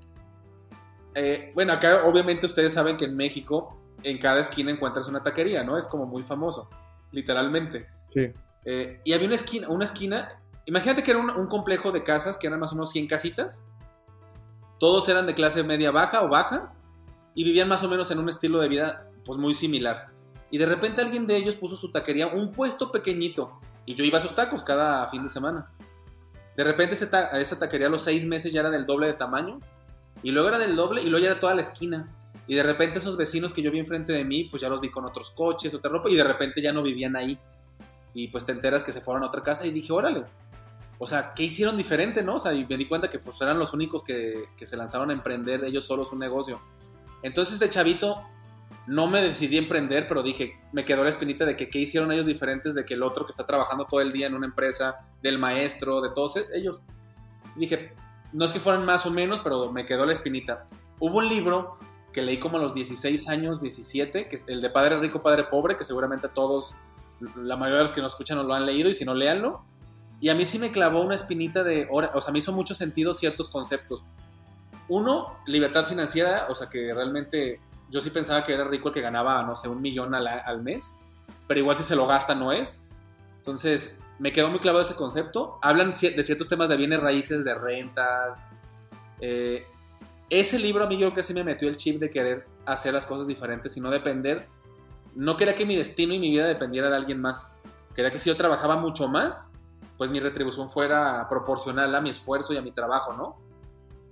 Eh, 1.14 1.50
bueno, 1.54 1.72
acá 1.72 2.04
obviamente 2.04 2.46
ustedes 2.46 2.72
saben 2.72 2.96
que 2.96 3.04
en 3.04 3.16
México 3.16 3.76
en 4.04 4.18
cada 4.18 4.40
esquina 4.40 4.70
encuentras 4.70 5.08
una 5.08 5.22
taquería, 5.22 5.64
¿no? 5.64 5.76
Es 5.76 5.86
como 5.86 6.06
muy 6.06 6.22
famoso, 6.22 6.70
literalmente. 7.10 7.86
Sí. 8.06 8.32
Eh, 8.64 9.00
y 9.04 9.12
había 9.12 9.26
una 9.26 9.36
esquina, 9.36 9.68
una 9.68 9.84
esquina, 9.84 10.40
imagínate 10.66 11.02
que 11.02 11.10
era 11.10 11.20
un, 11.20 11.46
complejo 11.48 11.90
de 11.90 12.04
casas 12.04 12.36
que 12.36 12.46
eran 12.46 12.60
más 12.60 12.72
o 12.72 12.76
menos 12.76 12.92
100 12.92 13.08
casitas. 13.08 13.64
Todos 14.78 15.08
eran 15.08 15.26
de 15.26 15.34
clase 15.34 15.62
media 15.62 15.90
baja 15.90 16.22
o 16.22 16.28
baja 16.28 16.72
y 17.34 17.44
vivían 17.44 17.68
más 17.68 17.82
o 17.84 17.88
menos 17.88 18.10
en 18.10 18.18
un 18.18 18.28
estilo 18.28 18.60
de 18.60 18.68
vida 18.68 19.08
pues 19.24 19.38
muy 19.38 19.54
similar. 19.54 20.10
Y 20.50 20.58
de 20.58 20.66
repente 20.66 21.02
alguien 21.02 21.26
de 21.26 21.36
ellos 21.36 21.54
puso 21.54 21.76
su 21.76 21.90
taquería, 21.90 22.28
un 22.28 22.52
puesto 22.52 22.92
pequeñito, 22.92 23.60
y 23.86 23.94
yo 23.94 24.04
iba 24.04 24.18
a 24.18 24.22
sus 24.22 24.34
tacos 24.34 24.62
cada 24.62 25.08
fin 25.08 25.22
de 25.22 25.28
semana. 25.28 25.70
De 26.56 26.64
repente 26.64 26.94
esa 26.94 27.58
taquería 27.58 27.86
a 27.86 27.90
los 27.90 28.02
seis 28.02 28.26
meses 28.26 28.52
ya 28.52 28.60
era 28.60 28.70
del 28.70 28.86
doble 28.86 29.06
de 29.06 29.14
tamaño, 29.14 29.60
y 30.22 30.30
luego 30.30 30.48
era 30.48 30.58
del 30.58 30.76
doble, 30.76 31.02
y 31.02 31.08
luego 31.08 31.24
ya 31.24 31.30
era 31.32 31.40
toda 31.40 31.54
la 31.54 31.62
esquina. 31.62 32.08
Y 32.46 32.54
de 32.54 32.62
repente 32.62 32.98
esos 32.98 33.16
vecinos 33.16 33.54
que 33.54 33.62
yo 33.62 33.70
vi 33.70 33.78
enfrente 33.78 34.12
de 34.12 34.24
mí, 34.24 34.44
pues 34.44 34.62
ya 34.62 34.68
los 34.68 34.80
vi 34.80 34.90
con 34.90 35.04
otros 35.04 35.30
coches, 35.30 35.72
otra 35.72 35.90
ropa, 35.90 36.10
y 36.10 36.16
de 36.16 36.24
repente 36.24 36.60
ya 36.60 36.72
no 36.72 36.82
vivían 36.82 37.16
ahí 37.16 37.38
y 38.14 38.28
pues 38.28 38.44
te 38.44 38.52
enteras 38.52 38.84
que 38.84 38.92
se 38.92 39.00
fueron 39.00 39.22
a 39.22 39.26
otra 39.26 39.42
casa 39.42 39.66
y 39.66 39.70
dije, 39.70 39.92
órale, 39.92 40.24
o 40.98 41.06
sea, 41.06 41.32
¿qué 41.34 41.44
hicieron 41.44 41.76
diferente, 41.76 42.22
no? 42.22 42.36
O 42.36 42.38
sea, 42.38 42.52
y 42.52 42.66
me 42.66 42.76
di 42.76 42.86
cuenta 42.86 43.08
que 43.10 43.18
pues 43.18 43.40
eran 43.40 43.58
los 43.58 43.72
únicos 43.72 44.04
que, 44.04 44.44
que 44.56 44.66
se 44.66 44.76
lanzaron 44.76 45.10
a 45.10 45.12
emprender 45.12 45.64
ellos 45.64 45.84
solos 45.84 46.12
un 46.12 46.18
negocio. 46.18 46.60
Entonces 47.22 47.58
de 47.58 47.68
chavito 47.70 48.22
no 48.86 49.06
me 49.06 49.22
decidí 49.22 49.58
emprender, 49.58 50.06
pero 50.06 50.22
dije, 50.22 50.58
me 50.72 50.84
quedó 50.84 51.04
la 51.04 51.10
espinita 51.10 51.44
de 51.44 51.56
que 51.56 51.68
qué 51.68 51.78
hicieron 51.78 52.10
ellos 52.12 52.26
diferentes 52.26 52.74
de 52.74 52.84
que 52.84 52.94
el 52.94 53.02
otro 53.02 53.24
que 53.24 53.30
está 53.30 53.46
trabajando 53.46 53.86
todo 53.86 54.00
el 54.00 54.12
día 54.12 54.26
en 54.26 54.34
una 54.34 54.46
empresa, 54.46 55.06
del 55.22 55.38
maestro, 55.38 56.00
de 56.00 56.10
todos 56.10 56.36
e-, 56.36 56.46
ellos. 56.54 56.82
Dije, 57.56 57.94
no 58.32 58.44
es 58.44 58.50
que 58.50 58.60
fueran 58.60 58.84
más 58.84 59.06
o 59.06 59.10
menos, 59.10 59.40
pero 59.40 59.70
me 59.70 59.86
quedó 59.86 60.04
la 60.04 60.12
espinita. 60.12 60.66
Hubo 60.98 61.18
un 61.18 61.28
libro 61.28 61.78
que 62.12 62.22
leí 62.22 62.38
como 62.38 62.58
a 62.58 62.60
los 62.60 62.74
16 62.74 63.28
años, 63.28 63.60
17, 63.60 64.28
que 64.28 64.36
es 64.36 64.44
el 64.48 64.60
de 64.60 64.70
Padre 64.70 64.98
Rico, 64.98 65.22
Padre 65.22 65.44
Pobre, 65.44 65.76
que 65.76 65.84
seguramente 65.84 66.28
todos 66.28 66.74
la 67.36 67.56
mayoría 67.56 67.78
de 67.78 67.84
los 67.84 67.92
que 67.92 68.02
nos 68.02 68.12
escuchan 68.12 68.36
no 68.36 68.42
lo 68.42 68.54
han 68.54 68.66
leído 68.66 68.88
y 68.90 68.94
si 68.94 69.04
no, 69.04 69.14
léanlo. 69.14 69.64
Y 70.20 70.28
a 70.28 70.34
mí 70.34 70.44
sí 70.44 70.58
me 70.58 70.70
clavó 70.70 71.02
una 71.02 71.14
espinita 71.14 71.64
de, 71.64 71.88
o 71.90 72.20
sea, 72.20 72.32
me 72.32 72.38
hizo 72.38 72.52
mucho 72.52 72.74
sentido 72.74 73.12
ciertos 73.12 73.48
conceptos. 73.48 74.04
Uno, 74.88 75.38
libertad 75.46 75.86
financiera, 75.86 76.46
o 76.48 76.54
sea, 76.54 76.68
que 76.68 76.92
realmente 76.92 77.60
yo 77.92 78.00
sí 78.00 78.10
pensaba 78.10 78.44
que 78.44 78.54
era 78.54 78.64
rico 78.64 78.88
el 78.88 78.94
que 78.94 79.00
ganaba, 79.00 79.44
no 79.44 79.54
sé, 79.54 79.68
un 79.68 79.80
millón 79.80 80.14
al, 80.14 80.62
mes, 80.62 80.96
pero 81.46 81.60
igual 81.60 81.76
si 81.76 81.84
se 81.84 81.94
lo 81.94 82.06
gasta 82.06 82.34
no 82.34 82.50
es. 82.50 82.82
Entonces, 83.36 84.00
me 84.18 84.32
quedó 84.32 84.48
muy 84.48 84.58
clavado 84.58 84.84
ese 84.84 84.96
concepto. 84.96 85.60
Hablan 85.62 85.90
de 85.90 86.24
ciertos 86.24 86.48
temas 86.48 86.68
de 86.68 86.76
bienes 86.76 87.00
raíces, 87.00 87.44
de 87.44 87.54
rentas. 87.54 88.38
Eh, 89.20 89.66
ese 90.30 90.58
libro 90.58 90.84
a 90.84 90.86
mí 90.88 90.96
yo 90.96 91.06
creo 91.06 91.14
que 91.14 91.22
sí 91.22 91.34
me 91.34 91.44
metió 91.44 91.68
el 91.68 91.76
chip 91.76 92.00
de 92.00 92.10
querer 92.10 92.46
hacer 92.66 92.94
las 92.94 93.06
cosas 93.06 93.28
diferentes 93.28 93.76
y 93.76 93.80
no 93.80 93.90
depender 93.90 94.48
no 95.14 95.36
quería 95.36 95.54
que 95.54 95.66
mi 95.66 95.76
destino 95.76 96.14
y 96.14 96.18
mi 96.18 96.30
vida 96.30 96.46
dependiera 96.46 96.90
de 96.90 96.96
alguien 96.96 97.20
más. 97.20 97.54
Quería 97.94 98.10
que 98.10 98.18
si 98.18 98.30
yo 98.30 98.36
trabajaba 98.36 98.76
mucho 98.76 99.08
más, 99.08 99.50
pues 99.98 100.10
mi 100.10 100.20
retribución 100.20 100.68
fuera 100.68 101.26
proporcional 101.28 101.94
a 101.94 102.00
mi 102.00 102.10
esfuerzo 102.10 102.54
y 102.54 102.56
a 102.56 102.62
mi 102.62 102.72
trabajo, 102.72 103.12
¿no? 103.12 103.36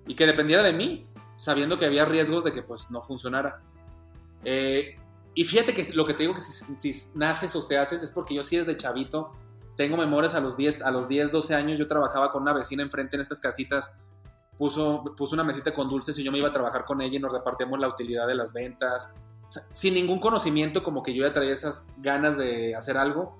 Y 0.06 0.14
que 0.14 0.26
dependiera 0.26 0.62
de 0.62 0.72
mí, 0.72 1.06
sabiendo 1.40 1.78
que 1.78 1.86
había 1.86 2.04
riesgos 2.04 2.44
de 2.44 2.52
que 2.52 2.62
pues 2.62 2.90
no 2.90 3.00
funcionara. 3.00 3.62
Eh, 4.44 4.96
y 5.34 5.44
fíjate 5.44 5.74
que 5.74 5.92
lo 5.94 6.06
que 6.06 6.14
te 6.14 6.24
digo 6.24 6.34
que 6.34 6.40
si, 6.40 6.92
naces 7.14 7.56
o 7.56 7.66
te 7.66 7.78
haces 7.78 8.02
es 8.02 8.10
porque 8.10 8.34
yo 8.34 8.42
sí 8.42 8.56
desde 8.56 8.76
chavito 8.76 9.32
tengo 9.76 9.96
memorias 9.96 10.34
a 10.34 10.40
los 10.40 10.56
10, 10.56 10.82
a 10.82 10.90
los 10.90 11.08
10, 11.08 11.32
12 11.32 11.54
años 11.54 11.78
yo 11.78 11.88
trabajaba 11.88 12.30
con 12.32 12.42
una 12.42 12.52
vecina 12.52 12.82
enfrente 12.82 13.16
en 13.16 13.22
estas 13.22 13.40
casitas 13.40 13.94
puso, 14.58 15.02
puso 15.16 15.34
una 15.34 15.44
mesita 15.44 15.72
con 15.72 15.88
dulces 15.88 16.18
y 16.18 16.24
yo 16.24 16.30
me 16.30 16.38
iba 16.38 16.48
a 16.48 16.52
trabajar 16.52 16.84
con 16.84 17.00
ella 17.00 17.16
y 17.16 17.20
nos 17.20 17.32
repartíamos 17.32 17.78
la 17.78 17.88
utilidad 17.88 18.26
de 18.26 18.34
las 18.34 18.52
ventas 18.52 19.14
sin 19.70 19.94
ningún 19.94 20.20
conocimiento, 20.20 20.82
como 20.82 21.02
que 21.02 21.14
yo 21.14 21.26
ya 21.26 21.32
traía 21.32 21.52
esas 21.52 21.88
ganas 21.98 22.36
de 22.36 22.74
hacer 22.74 22.96
algo. 22.96 23.36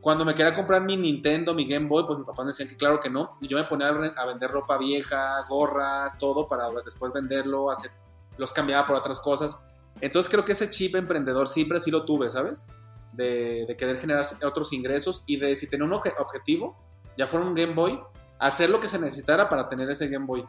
Cuando 0.00 0.24
me 0.24 0.34
quería 0.34 0.54
comprar 0.54 0.82
mi 0.82 0.96
Nintendo, 0.96 1.54
mi 1.54 1.66
Game 1.66 1.88
Boy, 1.88 2.04
pues 2.06 2.18
mis 2.18 2.26
papás 2.26 2.44
me 2.44 2.52
decían 2.52 2.68
que 2.68 2.76
claro 2.76 3.00
que 3.00 3.10
no. 3.10 3.36
Y 3.40 3.48
yo 3.48 3.58
me 3.58 3.64
ponía 3.64 3.88
a 3.88 4.26
vender 4.26 4.50
ropa 4.50 4.78
vieja, 4.78 5.44
gorras, 5.48 6.16
todo 6.18 6.46
para 6.46 6.70
después 6.84 7.12
venderlo, 7.12 7.70
hacer, 7.70 7.90
los 8.36 8.52
cambiaba 8.52 8.86
por 8.86 8.96
otras 8.96 9.18
cosas. 9.20 9.64
Entonces 10.00 10.30
creo 10.30 10.44
que 10.44 10.52
ese 10.52 10.70
chip 10.70 10.94
emprendedor 10.94 11.48
siempre 11.48 11.80
sí 11.80 11.90
lo 11.90 12.04
tuve, 12.04 12.30
¿sabes? 12.30 12.68
De, 13.12 13.64
de 13.66 13.76
querer 13.76 13.98
generar 13.98 14.24
otros 14.44 14.72
ingresos 14.72 15.24
y 15.26 15.38
de 15.38 15.56
si 15.56 15.68
tenía 15.68 15.86
un 15.86 15.92
objetivo, 15.92 16.76
ya 17.16 17.26
fuera 17.26 17.44
un 17.44 17.54
Game 17.54 17.74
Boy, 17.74 18.00
hacer 18.38 18.70
lo 18.70 18.80
que 18.80 18.86
se 18.86 19.00
necesitara 19.00 19.48
para 19.48 19.68
tener 19.68 19.90
ese 19.90 20.08
Game 20.08 20.26
Boy. 20.26 20.46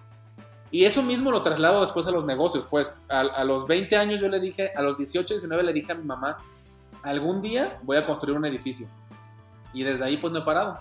Y 0.72 0.86
eso 0.86 1.02
mismo 1.02 1.32
lo 1.32 1.42
traslado 1.42 1.82
después 1.82 2.06
a 2.08 2.12
los 2.12 2.26
negocios. 2.26 2.66
Pues 2.70 2.96
a, 3.10 3.44
los 3.44 3.66
20 3.68 3.96
años 3.98 4.22
yo 4.22 4.30
le 4.30 4.40
dije, 4.40 4.72
a 4.76 4.82
los 4.82 4.98
18, 4.98 5.34
19 5.34 5.64
le 5.64 5.74
dije 5.74 5.92
a 5.92 5.96
mi 5.96 6.04
mamá, 6.04 6.38
algún 7.02 7.42
día 7.42 7.80
voy 7.84 7.98
a 7.98 8.06
construir 8.06 8.38
un 8.38 8.46
edificio. 8.46 8.88
Y 9.74 9.84
desde 9.84 10.06
ahí 10.06 10.18
pues 10.18 10.34
no 10.34 10.40
he 10.40 10.42
parado. 10.44 10.80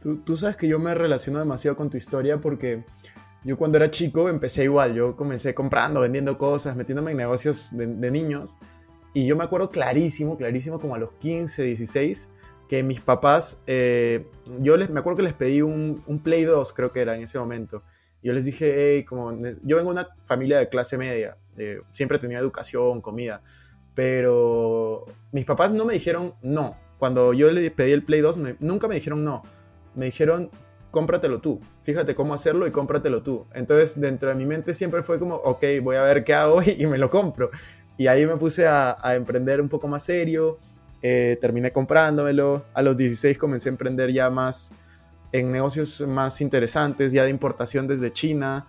Tú, 0.00 0.18
tú 0.18 0.36
sabes 0.36 0.56
que 0.56 0.68
yo 0.68 0.78
me 0.78 0.94
relaciono 0.94 1.38
demasiado 1.38 1.76
con 1.76 1.90
tu 1.90 1.96
historia 1.96 2.40
porque 2.40 2.84
yo 3.44 3.56
cuando 3.56 3.78
era 3.78 3.90
chico 3.90 4.28
empecé 4.28 4.64
igual, 4.64 4.94
yo 4.94 5.16
comencé 5.16 5.54
comprando, 5.54 6.00
vendiendo 6.00 6.38
cosas, 6.38 6.76
metiéndome 6.76 7.12
en 7.12 7.16
negocios 7.16 7.70
de, 7.72 7.86
de 7.86 8.10
niños 8.10 8.58
y 9.14 9.26
yo 9.26 9.36
me 9.36 9.44
acuerdo 9.44 9.70
clarísimo, 9.70 10.36
clarísimo 10.36 10.78
como 10.78 10.94
a 10.94 10.98
los 10.98 11.12
15, 11.12 11.62
16 11.62 12.30
que 12.68 12.82
mis 12.82 13.00
papás, 13.00 13.62
eh, 13.66 14.26
yo 14.60 14.76
les, 14.76 14.90
me 14.90 15.00
acuerdo 15.00 15.16
que 15.16 15.22
les 15.22 15.32
pedí 15.32 15.62
un, 15.62 16.02
un, 16.06 16.18
Play 16.22 16.44
2, 16.44 16.72
creo 16.74 16.92
que 16.92 17.00
era 17.00 17.16
en 17.16 17.22
ese 17.22 17.38
momento. 17.38 17.82
Yo 18.22 18.32
les 18.32 18.44
dije, 18.44 18.74
hey, 18.76 19.04
como, 19.04 19.32
yo 19.62 19.76
vengo 19.76 19.94
de 19.94 20.00
una 20.00 20.08
familia 20.24 20.58
de 20.58 20.68
clase 20.68 20.98
media, 20.98 21.38
eh, 21.56 21.80
siempre 21.92 22.18
tenía 22.18 22.38
educación, 22.38 23.00
comida, 23.00 23.42
pero 23.94 25.06
mis 25.32 25.46
papás 25.46 25.72
no 25.72 25.84
me 25.84 25.94
dijeron 25.94 26.34
no. 26.42 26.76
Cuando 26.98 27.32
yo 27.32 27.50
les 27.50 27.70
pedí 27.70 27.92
el 27.92 28.04
Play 28.04 28.20
2, 28.20 28.36
me, 28.36 28.56
nunca 28.60 28.88
me 28.88 28.96
dijeron 28.96 29.24
no. 29.24 29.42
Me 29.94 30.06
dijeron, 30.06 30.50
cómpratelo 30.90 31.40
tú, 31.40 31.60
fíjate 31.82 32.14
cómo 32.14 32.34
hacerlo 32.34 32.66
y 32.66 32.70
cómpratelo 32.70 33.22
tú. 33.22 33.46
Entonces, 33.54 34.00
dentro 34.00 34.28
de 34.28 34.34
mi 34.34 34.46
mente 34.46 34.74
siempre 34.74 35.02
fue 35.02 35.18
como, 35.18 35.36
ok, 35.36 35.64
voy 35.82 35.96
a 35.96 36.02
ver 36.02 36.24
qué 36.24 36.34
hago 36.34 36.62
y, 36.62 36.70
y 36.78 36.86
me 36.86 36.98
lo 36.98 37.10
compro. 37.10 37.50
Y 37.96 38.06
ahí 38.06 38.26
me 38.26 38.36
puse 38.36 38.66
a, 38.66 38.96
a 39.00 39.14
emprender 39.14 39.60
un 39.60 39.68
poco 39.68 39.88
más 39.88 40.04
serio 40.04 40.58
eh, 41.02 41.38
terminé 41.40 41.72
comprándomelo. 41.72 42.64
A 42.74 42.82
los 42.82 42.96
16 42.96 43.38
comencé 43.38 43.68
a 43.68 43.72
emprender 43.72 44.12
ya 44.12 44.30
más 44.30 44.72
en 45.32 45.52
negocios 45.52 46.00
más 46.06 46.40
interesantes, 46.40 47.12
ya 47.12 47.24
de 47.24 47.30
importación 47.30 47.86
desde 47.86 48.12
China. 48.12 48.66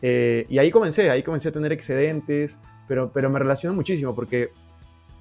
Eh, 0.00 0.46
y 0.48 0.58
ahí 0.58 0.70
comencé, 0.70 1.10
ahí 1.10 1.22
comencé 1.22 1.48
a 1.48 1.52
tener 1.52 1.72
excedentes, 1.72 2.60
pero, 2.88 3.10
pero 3.12 3.30
me 3.30 3.38
relaciono 3.38 3.74
muchísimo 3.74 4.14
porque, 4.14 4.50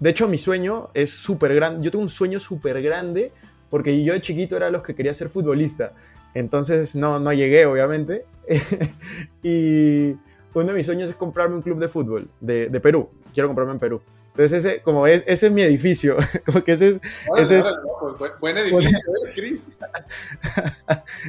de 0.02 0.10
hecho, 0.10 0.28
mi 0.28 0.40
sueño 0.40 0.90
es 0.96 1.12
súper 1.12 1.54
grande. 1.54 1.84
Yo 1.84 1.92
tengo 1.92 2.02
un 2.02 2.10
sueño 2.10 2.40
súper 2.40 2.82
grande 2.82 3.32
porque 3.70 4.04
yo 4.04 4.14
de 4.14 4.22
chiquito 4.22 4.58
era 4.58 4.72
los 4.72 4.82
que 4.82 4.96
quería 4.96 5.14
ser 5.14 5.30
futbolista. 5.30 5.94
Entonces, 6.34 6.96
no, 6.96 7.20
no 7.20 7.32
llegué, 7.32 7.68
obviamente. 7.68 8.26
y 9.44 10.14
uno 10.56 10.66
de 10.66 10.74
mis 10.74 10.88
sueños 10.88 11.08
es 11.12 11.16
comprarme 11.16 11.56
un 11.56 11.62
club 11.62 11.78
de 11.78 11.88
fútbol 11.88 12.28
de, 12.40 12.68
de 12.70 12.80
Perú. 12.80 13.10
Quiero 13.32 13.48
comprarme 13.48 13.74
en 13.74 13.80
Perú. 13.80 14.02
Entonces, 14.32 14.66
ese, 14.66 14.82
como 14.82 15.06
es, 15.06 15.24
ese 15.28 15.46
es 15.46 15.52
mi 15.54 15.62
edificio. 15.62 16.18
como 16.48 16.64
que 16.64 16.72
ese 16.72 16.90
es. 16.90 17.00
Bueno, 17.28 17.44
ese 17.44 17.60
es 17.60 17.66
no, 17.66 18.18
pues, 18.18 18.32
buen 18.42 18.58
edificio, 18.58 18.90
¿eh, 19.28 19.32
Chris? 19.36 19.78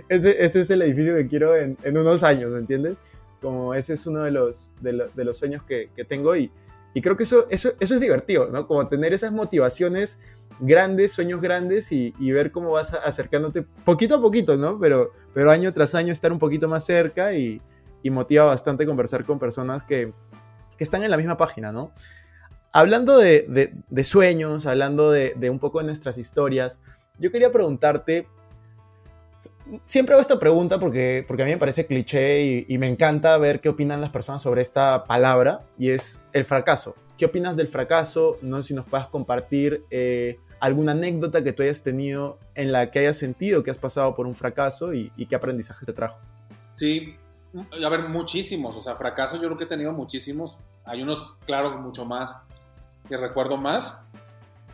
ese, 0.09 0.43
ese, 0.43 0.61
es 0.63 0.71
el 0.71 0.81
edificio 0.81 1.15
que 1.15 1.29
quiero 1.29 1.55
en, 1.55 1.77
en, 1.83 1.99
unos 1.99 2.23
años, 2.23 2.53
¿me 2.53 2.59
entiendes? 2.59 3.03
Como 3.43 3.75
ese 3.75 3.93
es 3.93 4.07
uno 4.07 4.23
de 4.23 4.31
los, 4.31 4.73
de, 4.81 4.95
lo, 4.95 5.09
de 5.09 5.25
los 5.27 5.37
sueños 5.37 5.63
que, 5.63 5.91
que, 5.95 6.05
tengo 6.05 6.35
y, 6.37 6.51
y 6.95 7.01
creo 7.01 7.17
que 7.17 7.25
eso, 7.25 7.47
eso, 7.49 7.73
eso 7.81 7.95
es 7.95 8.01
divertido, 8.01 8.49
¿no? 8.51 8.67
Como 8.67 8.87
tener 8.89 9.13
esas 9.13 9.33
motivaciones 9.33 10.19
grandes, 10.61 11.13
sueños 11.13 11.41
grandes 11.41 11.91
y, 11.93 12.13
ver 12.33 12.53
cómo 12.53 12.71
vas 12.71 12.95
acercándote 12.95 13.63
poquito 13.63 14.17
a 14.17 14.21
poquito, 14.21 14.57
¿no? 14.57 14.79
Pero, 14.79 15.11
pero 15.35 15.51
año 15.51 15.73
tras 15.73 15.95
año 15.95 16.13
estar 16.13 16.33
un 16.33 16.39
poquito 16.39 16.69
más 16.69 16.85
cerca 16.85 17.35
y, 17.35 17.61
motiva 18.05 18.45
bastante 18.45 18.85
conversar 18.85 19.25
con 19.25 19.39
personas 19.39 19.85
que, 19.85 20.13
que, 20.77 20.85
están 20.85 21.03
en 21.05 21.11
la 21.11 21.17
misma 21.17 21.37
página, 21.37 21.73
¿no? 21.73 21.93
Hablando 22.73 23.19
de, 23.19 23.73
de, 23.89 24.05
sueños, 24.05 24.67
hablando 24.67 25.11
de, 25.11 25.51
un 25.51 25.59
poco 25.59 25.79
de 25.79 25.85
nuestras 25.85 26.19
historias, 26.19 26.81
yo 27.19 27.31
quería 27.31 27.53
preguntarte, 27.53 28.27
siempre 29.87 30.15
hago 30.15 30.21
esta 30.21 30.39
pregunta 30.39 30.79
porque, 30.79 31.25
porque 31.27 31.43
a 31.43 31.47
mí 31.47 31.53
me 31.53 31.59
parece 31.59 31.87
cliché 31.87 32.43
y, 32.43 32.67
y 32.69 32.79
me 32.79 32.87
encanta 32.87 33.37
ver 33.39 33.61
qué 33.61 33.69
opinan 33.69 34.01
las 34.01 34.11
personas 34.11 34.43
sobre 34.43 34.63
esta 34.63 35.05
palabra 35.05 35.61
y 35.79 35.91
es 35.91 36.21
el 36.33 36.45
fracaso. 36.45 36.95
¿Qué 37.17 37.27
opinas 37.27 37.57
del 37.57 37.69
fracaso? 37.69 38.39
No 38.43 38.61
sé 38.63 38.69
si 38.69 38.75
nos 38.75 38.87
puedas 38.87 39.09
compartir 39.09 39.85
eh, 39.91 40.39
alguna 40.61 40.93
anécdota 40.93 41.43
que 41.43 41.53
tú 41.53 41.63
hayas 41.63 41.83
tenido 41.83 42.39
en 42.55 42.73
la 42.73 42.91
que 42.91 43.01
hayas 43.01 43.19
sentido 43.19 43.63
que 43.63 43.71
has 43.71 43.79
pasado 43.79 44.15
por 44.15 44.27
un 44.27 44.35
fracaso 44.35 44.95
y, 44.95 45.13
y 45.17 45.27
qué 45.27 45.37
aprendizaje 45.37 45.85
te 45.87 45.93
trajo. 45.93 46.19
Sí, 46.75 47.17
a 47.85 47.89
ver, 47.89 48.09
muchísimos, 48.09 48.77
o 48.77 48.81
sea, 48.81 48.97
fracasos 48.97 49.41
yo 49.41 49.49
creo 49.49 49.59
que 49.59 49.65
he 49.65 49.69
tenido 49.69 49.93
muchísimos. 49.93 50.57
Hay 50.85 51.03
unos, 51.03 51.35
claro, 51.47 51.79
mucho 51.79 52.05
más 52.05 52.47
que 53.09 53.17
recuerdo 53.17 53.57
más. 53.57 54.07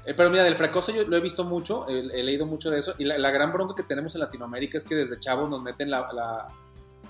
Eh, 0.08 0.14
pero 0.16 0.30
mira, 0.30 0.42
del 0.42 0.54
fracaso 0.54 0.90
yo 0.90 1.06
lo 1.06 1.18
he 1.18 1.20
visto 1.20 1.44
mucho, 1.44 1.86
he, 1.86 2.22
leído 2.22 2.46
mucho 2.46 2.70
de 2.70 2.78
eso. 2.78 2.94
Y 2.96 3.04
la, 3.04 3.30
gran 3.30 3.52
bronca 3.52 3.74
que 3.76 3.82
tenemos 3.82 4.14
en 4.14 4.22
Latinoamérica 4.22 4.78
es 4.78 4.84
que 4.84 4.94
desde 4.94 5.20
chavos 5.20 5.50
nos 5.50 5.60
meten 5.60 5.90
la, 5.90 6.48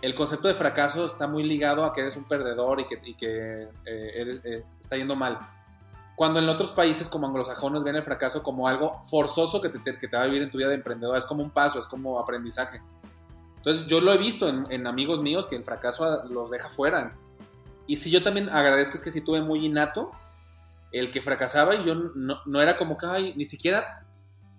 el 0.02 0.16
concepto 0.16 0.48
de 0.48 0.54
fracaso 0.54 1.06
está 1.06 1.28
muy 1.28 1.44
ligado 1.44 1.84
a 1.84 1.92
que 1.92 2.00
eres 2.00 2.16
un 2.16 2.24
perdedor 2.24 2.80
y 2.80 2.86
que, 2.86 3.00
y 3.04 3.16
eh, 3.20 3.70
eh, 3.84 4.64
está 4.80 4.96
yendo 4.96 5.14
mal. 5.14 5.38
Cuando 6.16 6.40
en 6.40 6.48
otros 6.48 6.72
países 6.72 7.08
como 7.08 7.28
anglosajones 7.28 7.84
ven 7.84 7.94
el 7.94 8.02
fracaso 8.02 8.42
como 8.42 8.66
algo 8.66 9.00
forzoso 9.08 9.62
que 9.62 9.68
te, 9.68 9.96
que 9.96 10.08
te 10.08 10.16
va 10.16 10.24
a 10.24 10.26
vivir 10.26 10.42
en 10.42 10.50
tu 10.50 10.58
vida 10.58 10.66
de 10.66 10.74
emprendedor, 10.74 11.16
es 11.16 11.24
como 11.24 11.44
un 11.44 11.50
paso, 11.50 11.78
es 11.78 11.86
como 11.86 12.18
aprendizaje. 12.18 12.82
Entonces 13.58 13.86
yo 13.86 14.00
lo 14.00 14.12
he 14.12 14.18
visto 14.18 14.48
en, 14.48 14.66
en, 14.70 14.88
amigos 14.88 15.22
míos 15.22 15.46
que 15.46 15.54
el 15.54 15.62
fracaso 15.62 16.24
los 16.24 16.50
deja 16.50 16.68
fuera. 16.68 17.16
Y 17.86 17.94
si 17.94 18.10
yo 18.10 18.24
también 18.24 18.48
agradezco 18.48 18.96
es 18.96 19.04
que 19.04 19.12
si 19.12 19.20
tuve 19.20 19.40
muy 19.40 19.64
innato 19.64 20.10
el 20.92 21.10
que 21.10 21.22
fracasaba 21.22 21.74
y 21.76 21.84
yo 21.84 21.94
no, 21.94 22.60
era 22.60 22.76
como 22.76 22.96
que, 22.96 23.06
ay, 23.06 23.34
ni 23.36 23.44
siquiera... 23.44 24.04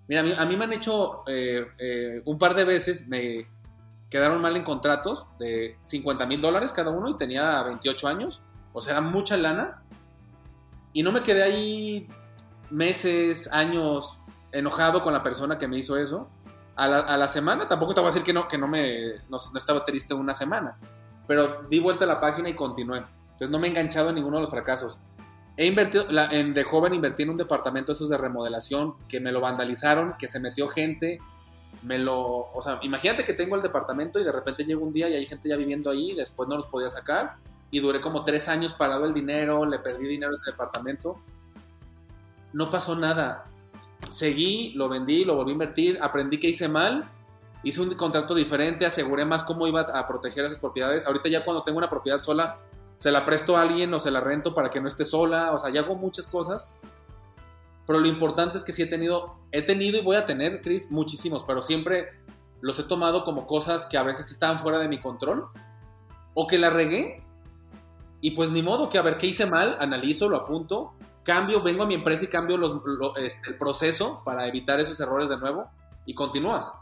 Mira, 0.08 0.22
a 0.22 0.46
mí, 0.46 0.58
me 0.58 0.64
han 0.64 0.74
hecho 0.74 1.24
eh, 1.28 1.68
eh, 1.78 2.24
un 2.26 2.40
par 2.40 2.56
de 2.56 2.64
veces, 2.64 3.08
me 3.08 3.48
quedaron 4.10 4.42
mal 4.42 4.56
en 4.56 4.64
contratos 4.64 5.28
de 5.38 5.78
50 5.84 6.26
mil 6.26 6.42
dólares 6.42 6.72
cada 6.72 6.90
uno 6.90 7.10
y 7.10 7.18
tenía 7.18 7.62
28 7.62 8.08
años. 8.08 8.42
O 8.74 8.82
sea, 8.82 8.94
era 8.94 9.02
mucha 9.02 9.38
lana. 9.38 9.84
Y 10.94 11.04
no 11.04 11.12
me 11.12 11.22
quedé 11.22 11.44
ahí 11.44 12.08
meses, 12.72 13.52
años 13.52 14.18
enojado 14.52 15.04
con 15.04 15.14
la 15.14 15.24
persona 15.24 15.58
que 15.58 15.68
me 15.68 15.78
hizo 15.78 15.98
eso. 15.98 16.30
A 16.76 16.88
la, 16.88 17.00
a 17.00 17.18
la 17.18 17.28
semana, 17.28 17.68
tampoco 17.68 17.94
te 17.94 18.00
voy 18.00 18.08
a 18.08 18.12
decir 18.12 18.24
que 18.24 18.34
no, 18.34 18.48
que 18.48 18.58
no 18.58 18.68
me 18.68 19.16
no, 19.30 19.38
no, 19.52 19.58
estaba 19.58 19.84
triste 19.84 20.14
una 20.14 20.34
semana, 20.34 20.78
pero 21.28 21.64
di 21.70 21.80
vuelta 21.80 22.06
a 22.06 22.08
la 22.08 22.22
página 22.22 22.48
y 22.48 22.56
continué. 22.56 23.00
Entonces 23.32 23.50
no 23.50 23.60
me 23.60 23.68
he 23.68 23.70
enganchado 23.70 24.10
en 24.10 24.16
ninguno 24.16 24.38
de 24.38 24.42
los 24.42 24.50
fracasos. 24.50 25.02
He 25.60 25.66
invertido, 25.66 26.06
la, 26.10 26.32
en, 26.32 26.54
de 26.54 26.64
joven 26.64 26.94
invertí 26.94 27.24
en 27.24 27.32
un 27.32 27.36
departamento 27.36 27.92
esos 27.92 28.08
de 28.08 28.18
remodelación 28.18 28.96
que 29.10 29.20
me 29.20 29.30
lo 29.34 29.42
vandalizaron, 29.42 30.16
que 30.18 30.30
se 30.30 30.40
metió 30.40 30.70
gente, 30.70 31.20
me 31.84 32.00
lo, 32.00 32.50
o 32.54 32.62
sea, 32.62 32.80
imagínate 32.82 33.26
que 33.26 33.34
tengo 33.34 33.58
el 33.58 33.62
departamento 33.62 34.22
y 34.22 34.24
de 34.24 34.32
repente 34.32 34.64
llega 34.64 34.80
un 34.80 34.94
día 34.94 35.10
y 35.10 35.16
hay 35.16 35.26
gente 35.26 35.50
ya 35.50 35.58
viviendo 35.58 35.90
ahí, 35.90 36.14
después 36.14 36.48
no 36.48 36.56
los 36.56 36.68
podía 36.68 36.88
sacar 36.88 37.36
y 37.72 37.82
duré 37.82 38.00
como 38.00 38.24
tres 38.24 38.48
años 38.48 38.72
parado 38.72 39.04
el 39.04 39.14
dinero, 39.14 39.66
le 39.66 39.80
perdí 39.80 40.08
dinero 40.08 40.32
a 40.32 40.36
ese 40.36 40.52
departamento. 40.52 41.18
No 42.54 42.70
pasó 42.70 42.96
nada. 42.96 43.44
Seguí, 44.10 44.72
lo 44.76 44.88
vendí, 44.88 45.26
lo 45.26 45.36
volví 45.36 45.52
a 45.52 45.54
invertir, 45.56 46.00
aprendí 46.02 46.40
que 46.40 46.48
hice 46.48 46.70
mal, 46.70 47.12
hice 47.64 47.82
un 47.82 47.94
contrato 47.96 48.34
diferente, 48.34 48.86
aseguré 48.86 49.26
más 49.26 49.44
cómo 49.44 49.68
iba 49.68 49.82
a 49.82 50.08
proteger 50.08 50.46
esas 50.46 50.60
propiedades. 50.60 51.06
Ahorita 51.06 51.28
ya 51.28 51.44
cuando 51.44 51.64
tengo 51.64 51.80
una 51.80 51.90
propiedad 51.90 52.22
sola, 52.22 52.60
se 53.00 53.14
la 53.14 53.24
presto 53.24 53.56
a 53.56 53.62
alguien 53.62 53.94
o 53.94 54.00
se 54.02 54.12
la 54.12 54.20
rento 54.20 54.54
para 54.54 54.70
que 54.70 54.82
no 54.82 54.90
esté 54.90 55.06
sola, 55.06 55.54
o 55.54 55.58
sea, 55.58 55.70
ya 55.70 55.80
hago 55.80 55.96
muchas 55.96 56.28
cosas. 56.28 56.74
Pero 57.88 58.02
lo 58.02 58.08
importante 58.10 58.58
es 58.58 58.64
que 58.66 58.74
sí 58.74 58.82
he 58.82 58.88
tenido, 58.88 59.38
he 59.54 59.62
tenido 59.62 59.98
y 59.98 60.02
voy 60.02 60.18
a 60.18 60.26
tener, 60.26 60.60
Chris, 60.62 60.92
muchísimos, 60.92 61.44
pero 61.44 61.62
siempre 61.62 62.10
los 62.60 62.78
he 62.78 62.84
tomado 62.84 63.24
como 63.24 63.48
cosas 63.48 63.86
que 63.86 63.98
a 63.98 64.04
veces 64.04 64.30
estaban 64.32 64.60
fuera 64.60 64.80
de 64.80 64.90
mi 64.90 65.00
control 65.00 65.48
o 66.34 66.46
que 66.46 66.58
la 66.58 66.72
regué 66.72 67.24
y 68.20 68.32
pues 68.32 68.52
ni 68.52 68.62
modo 68.62 68.90
que 68.90 68.98
a 68.98 69.02
ver 69.02 69.18
qué 69.18 69.28
hice 69.28 69.46
mal, 69.46 69.78
analizo, 69.80 70.28
lo 70.28 70.36
apunto, 70.36 70.92
cambio, 71.24 71.64
vengo 71.64 71.84
a 71.84 71.88
mi 71.88 71.94
empresa 71.94 72.26
y 72.26 72.28
cambio 72.28 72.58
lo, 72.58 73.16
este, 73.16 73.52
el 73.52 73.58
proceso 73.58 74.24
para 74.26 74.46
evitar 74.46 74.78
esos 74.82 75.00
errores 75.00 75.30
de 75.30 75.38
nuevo 75.38 75.72
y 76.06 76.14
continúas. 76.16 76.74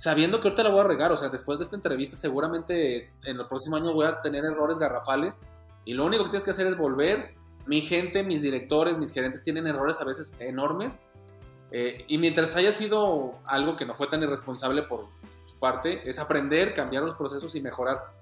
Sabiendo 0.00 0.40
que 0.40 0.48
ahorita 0.48 0.62
la 0.62 0.70
voy 0.70 0.80
a 0.80 0.84
regar, 0.84 1.12
o 1.12 1.16
sea, 1.18 1.28
después 1.28 1.58
de 1.58 1.64
esta 1.64 1.76
entrevista 1.76 2.16
seguramente 2.16 3.12
en 3.24 3.38
el 3.38 3.46
próximo 3.46 3.76
año 3.76 3.92
voy 3.92 4.06
a 4.06 4.22
tener 4.22 4.46
errores 4.46 4.78
garrafales 4.78 5.42
y 5.84 5.92
lo 5.92 6.06
único 6.06 6.24
que 6.24 6.30
tienes 6.30 6.44
que 6.44 6.52
hacer 6.52 6.66
es 6.66 6.78
volver. 6.78 7.34
Mi 7.66 7.82
gente, 7.82 8.22
mis 8.22 8.40
directores, 8.40 8.96
mis 8.96 9.12
gerentes 9.12 9.42
tienen 9.42 9.66
errores 9.66 10.00
a 10.00 10.06
veces 10.06 10.36
enormes 10.40 11.02
eh, 11.70 12.06
y 12.08 12.16
mientras 12.16 12.56
haya 12.56 12.72
sido 12.72 13.34
algo 13.44 13.76
que 13.76 13.84
no 13.84 13.94
fue 13.94 14.06
tan 14.06 14.22
irresponsable 14.22 14.84
por 14.84 15.08
su 15.46 15.58
parte, 15.58 16.08
es 16.08 16.18
aprender, 16.18 16.72
cambiar 16.72 17.02
los 17.02 17.12
procesos 17.12 17.54
y 17.54 17.60
mejorar. 17.60 18.14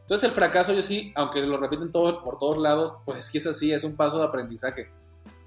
Entonces 0.00 0.28
el 0.28 0.34
fracaso 0.34 0.72
yo 0.72 0.82
sí, 0.82 1.12
aunque 1.14 1.42
lo 1.42 1.58
repiten 1.58 1.92
todo, 1.92 2.24
por 2.24 2.38
todos 2.38 2.58
lados, 2.58 2.94
pues 3.04 3.18
es 3.18 3.30
que 3.30 3.38
es 3.38 3.46
así, 3.46 3.72
es 3.72 3.84
un 3.84 3.94
paso 3.94 4.18
de 4.18 4.24
aprendizaje. 4.24 4.90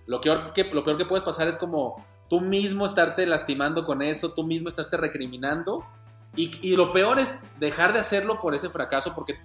Lo, 0.05 0.21
que, 0.21 0.29
lo 0.29 0.83
peor 0.85 0.95
que 0.95 1.03
puedes 1.03 1.25
pasar 1.25 1.49
es 1.49 1.57
como 1.57 2.05
tú 2.29 2.41
mismo 2.41 2.85
estarte 2.85 3.25
lastimando 3.25 3.85
con 3.85 4.01
eso, 4.01 4.33
tú 4.33 4.43
mismo 4.43 4.69
estarte 4.69 4.97
recriminando. 4.97 5.85
Y, 6.35 6.59
y, 6.67 6.75
lo 6.75 6.91
peor 6.91 7.19
es 7.19 7.41
dejar 7.59 7.93
de 7.93 7.99
hacerlo 7.99 8.39
por 8.39 8.55
ese 8.55 8.69
fracaso 8.69 9.13
porque 9.13 9.39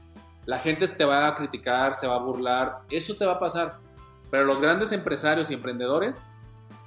la 0.46 0.58
gente 0.58 0.88
te 0.88 1.04
va 1.04 1.26
a 1.26 1.34
criticar, 1.34 1.92
se 1.92 2.06
va 2.06 2.14
a 2.14 2.20
burlar, 2.20 2.78
eso 2.90 3.14
te 3.14 3.26
va 3.26 3.32
a 3.32 3.38
pasar. 3.38 3.78
Pero 4.30 4.44
los 4.44 4.62
grandes 4.62 4.92
empresarios 4.92 5.50
y 5.50 5.54
emprendedores 5.54 6.22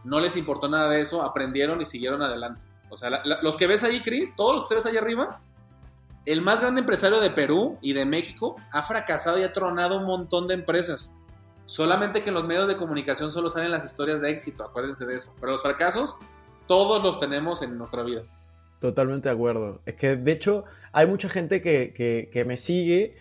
no 0.04 0.19
les 0.19 0.38
importó 0.38 0.67
nada 0.67 0.89
de 0.89 1.01
eso, 1.01 1.21
aprendieron 1.21 1.80
y 1.82 1.86
siguieron 1.86 2.21
adelante. 2.23 2.62
O 2.89 2.97
sea, 2.97 3.21
los 3.41 3.56
que 3.56 3.67
ves 3.67 3.84
ahí, 3.84 4.01
Chris, 4.01 4.36
todos 4.36 4.56
los 4.56 4.67
que 4.67 4.75
ves 4.75 4.86
ahí 4.86 4.97
arriba, 4.97 5.39
el 6.25 6.41
más 6.41 6.62
grande 6.62 6.82
empresario 6.82 7.19
de 7.19 7.30
Perú 7.30 7.77
y 7.82 7.93
de 7.93 8.06
México 8.06 8.56
ha 8.71 8.82
fracasado 8.82 9.39
y 9.39 9.43
ha 9.43 9.54
tronado 9.54 9.97
un 9.97 10.06
montón 10.06 10.47
de 10.47 10.56
empresas. 10.56 11.13
Solamente 11.65 12.21
que 12.21 12.30
en 12.30 12.36
los 12.36 12.45
medios 12.45 12.67
de 12.67 12.78
comunicación 12.78 13.32
solo 13.32 13.50
salen 13.50 13.71
las 13.71 13.86
historias 13.86 14.21
de 14.21 14.30
éxito, 14.30 14.63
acuérdense 14.63 15.06
de 15.06 15.15
eso. 15.15 15.36
Pero 15.39 15.54
los 15.54 15.62
fracasos, 15.62 16.17
todos 16.67 17.04
los 17.04 17.19
tenemos 17.19 17.62
en 17.62 17.78
nuestra 17.78 18.04
vida. 18.04 18.24
Totalmente 18.80 19.30
de 19.30 19.36
acuerdo. 19.36 19.82
Es 19.86 19.95
que 19.95 20.15
de 20.15 20.32
hecho 20.32 20.65
hay 20.91 21.08
mucha 21.08 21.30
gente 21.30 21.62
que, 21.62 21.93
que, 21.93 22.30
que 22.32 22.45
me 22.45 22.58
sigue 22.58 23.15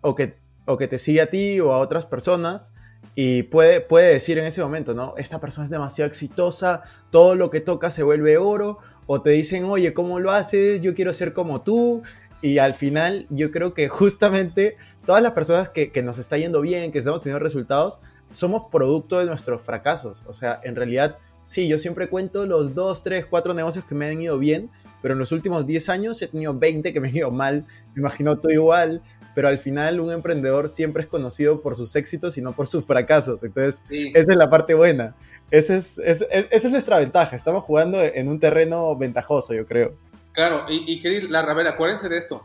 o 0.00 0.14
que, 0.14 0.36
o 0.66 0.76
que 0.76 0.88
te 0.88 0.98
sigue 0.98 1.20
a 1.20 1.30
ti 1.30 1.60
o 1.60 1.72
a 1.72 1.78
otras 1.78 2.04
personas 2.04 2.72
y 3.14 3.44
puede, 3.44 3.80
puede 3.80 4.12
decir 4.12 4.38
en 4.38 4.44
ese 4.44 4.62
momento, 4.62 4.94
¿no? 4.94 5.14
Esta 5.16 5.40
persona 5.40 5.66
es 5.66 5.70
demasiado 5.70 6.08
exitosa, 6.08 6.82
todo 7.10 7.36
lo 7.36 7.50
que 7.50 7.60
toca 7.60 7.90
se 7.90 8.02
vuelve 8.02 8.38
oro, 8.38 8.78
o 9.06 9.22
te 9.22 9.30
dicen, 9.30 9.64
oye, 9.64 9.94
¿cómo 9.94 10.18
lo 10.18 10.32
haces? 10.32 10.80
Yo 10.80 10.94
quiero 10.94 11.12
ser 11.12 11.32
como 11.32 11.62
tú. 11.62 12.02
Y 12.44 12.58
al 12.58 12.74
final 12.74 13.26
yo 13.30 13.50
creo 13.50 13.72
que 13.72 13.88
justamente 13.88 14.76
todas 15.06 15.22
las 15.22 15.32
personas 15.32 15.70
que, 15.70 15.90
que 15.90 16.02
nos 16.02 16.18
está 16.18 16.36
yendo 16.36 16.60
bien, 16.60 16.92
que 16.92 16.98
estamos 16.98 17.22
teniendo 17.22 17.42
resultados, 17.42 18.00
somos 18.32 18.64
producto 18.70 19.18
de 19.18 19.24
nuestros 19.24 19.62
fracasos. 19.62 20.22
O 20.26 20.34
sea, 20.34 20.60
en 20.62 20.76
realidad, 20.76 21.16
sí, 21.42 21.68
yo 21.68 21.78
siempre 21.78 22.10
cuento 22.10 22.44
los 22.44 22.74
dos, 22.74 23.02
tres, 23.02 23.24
cuatro 23.24 23.54
negocios 23.54 23.86
que 23.86 23.94
me 23.94 24.10
han 24.10 24.20
ido 24.20 24.38
bien, 24.38 24.68
pero 25.00 25.14
en 25.14 25.20
los 25.20 25.32
últimos 25.32 25.64
10 25.64 25.88
años 25.88 26.20
he 26.20 26.26
tenido 26.26 26.52
20 26.52 26.92
que 26.92 27.00
me 27.00 27.08
han 27.08 27.16
ido 27.16 27.30
mal. 27.30 27.64
Me 27.94 28.00
imagino 28.00 28.38
tú 28.38 28.50
igual 28.50 29.00
pero 29.34 29.48
al 29.48 29.58
final 29.58 29.98
un 29.98 30.12
emprendedor 30.12 30.68
siempre 30.68 31.02
es 31.02 31.08
conocido 31.08 31.60
por 31.60 31.74
sus 31.74 31.96
éxitos 31.96 32.38
y 32.38 32.40
no 32.40 32.54
por 32.54 32.68
sus 32.68 32.86
fracasos. 32.86 33.42
Entonces, 33.42 33.82
esa 33.90 34.30
es 34.30 34.36
la 34.36 34.48
parte 34.48 34.74
buena. 34.74 35.16
Esa 35.50 35.74
es, 35.74 35.98
esa 35.98 36.26
es 36.50 36.70
nuestra 36.70 37.00
ventaja. 37.00 37.34
Estamos 37.34 37.64
jugando 37.64 38.00
en 38.00 38.28
un 38.28 38.38
terreno 38.38 38.94
ventajoso, 38.96 39.52
yo 39.52 39.66
creo. 39.66 39.96
Claro, 40.34 40.66
y, 40.68 40.92
y 40.92 41.00
Chris, 41.00 41.30
la, 41.30 41.40
a 41.40 41.54
ver, 41.54 41.68
acuérdense 41.68 42.08
de 42.08 42.18
esto. 42.18 42.42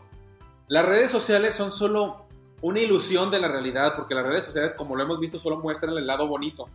Las 0.68 0.86
redes 0.86 1.10
sociales 1.10 1.56
son 1.56 1.72
solo 1.72 2.28
una 2.62 2.80
ilusión 2.80 3.32
de 3.32 3.40
la 3.40 3.48
realidad, 3.48 3.96
porque 3.96 4.14
las 4.14 4.26
redes 4.26 4.44
sociales, 4.44 4.74
como 4.74 4.96
lo 4.96 5.04
hemos 5.04 5.20
visto, 5.20 5.40
solo 5.40 5.58
muestran 5.60 5.98
el 5.98 6.06
lado 6.06 6.28
bonito. 6.28 6.70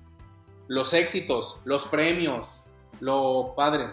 Los 0.66 0.92
éxitos, 0.92 1.58
los 1.64 1.86
premios, 1.86 2.64
lo 2.98 3.54
padre. 3.56 3.90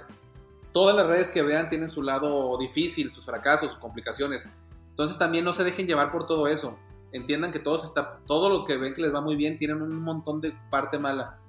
Todas 0.71 0.95
las 0.95 1.05
redes 1.05 1.29
que 1.29 1.43
vean 1.43 1.69
tienen 1.69 1.89
su 1.89 2.01
lado 2.01 2.57
difícil, 2.57 3.11
sus 3.11 3.25
fracasos, 3.25 3.71
sus 3.71 3.79
complicaciones. 3.79 4.49
Entonces 4.89 5.17
también 5.19 5.45
no 5.45 5.53
se 5.53 5.63
dejen 5.63 5.85
llevar 5.85 6.11
por 6.11 6.25
todo 6.25 6.47
eso. 6.47 6.77
Entiendan 7.11 7.51
que 7.51 7.59
todos, 7.59 7.83
está, 7.83 8.19
todos 8.25 8.51
los 8.51 8.65
que 8.65 8.77
ven 8.77 8.93
que 8.93 9.01
les 9.01 9.13
va 9.13 9.21
muy 9.21 9.35
bien 9.35 9.57
tienen 9.57 9.81
un 9.81 10.01
montón 10.01 10.41
de 10.41 10.55
parte 10.69 10.97
mala. 10.97 11.40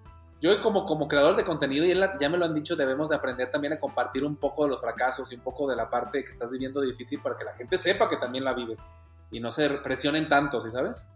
Yo 0.42 0.60
como, 0.60 0.84
como 0.84 1.06
creador 1.06 1.36
de 1.36 1.44
contenido, 1.44 1.84
y 1.84 1.94
ya 2.18 2.28
me 2.28 2.36
lo 2.36 2.44
han 2.44 2.52
dicho, 2.52 2.74
debemos 2.74 3.08
de 3.08 3.14
aprender 3.14 3.48
también 3.52 3.74
a 3.74 3.78
compartir 3.78 4.24
un 4.24 4.34
poco 4.34 4.64
de 4.64 4.70
los 4.70 4.80
fracasos 4.80 5.30
y 5.30 5.36
un 5.36 5.40
poco 5.40 5.70
de 5.70 5.76
la 5.76 5.88
parte 5.88 6.24
que 6.24 6.30
estás 6.30 6.50
viviendo 6.50 6.80
difícil 6.80 7.20
para 7.22 7.36
que 7.36 7.44
la 7.44 7.54
gente 7.54 7.78
sepa 7.78 8.08
que 8.08 8.16
también 8.16 8.42
la 8.42 8.52
vives 8.52 8.84
y 9.30 9.38
no 9.38 9.52
se 9.52 9.70
presionen 9.70 10.28
tanto, 10.28 10.60
¿sí 10.60 10.72
sabes? 10.72 11.08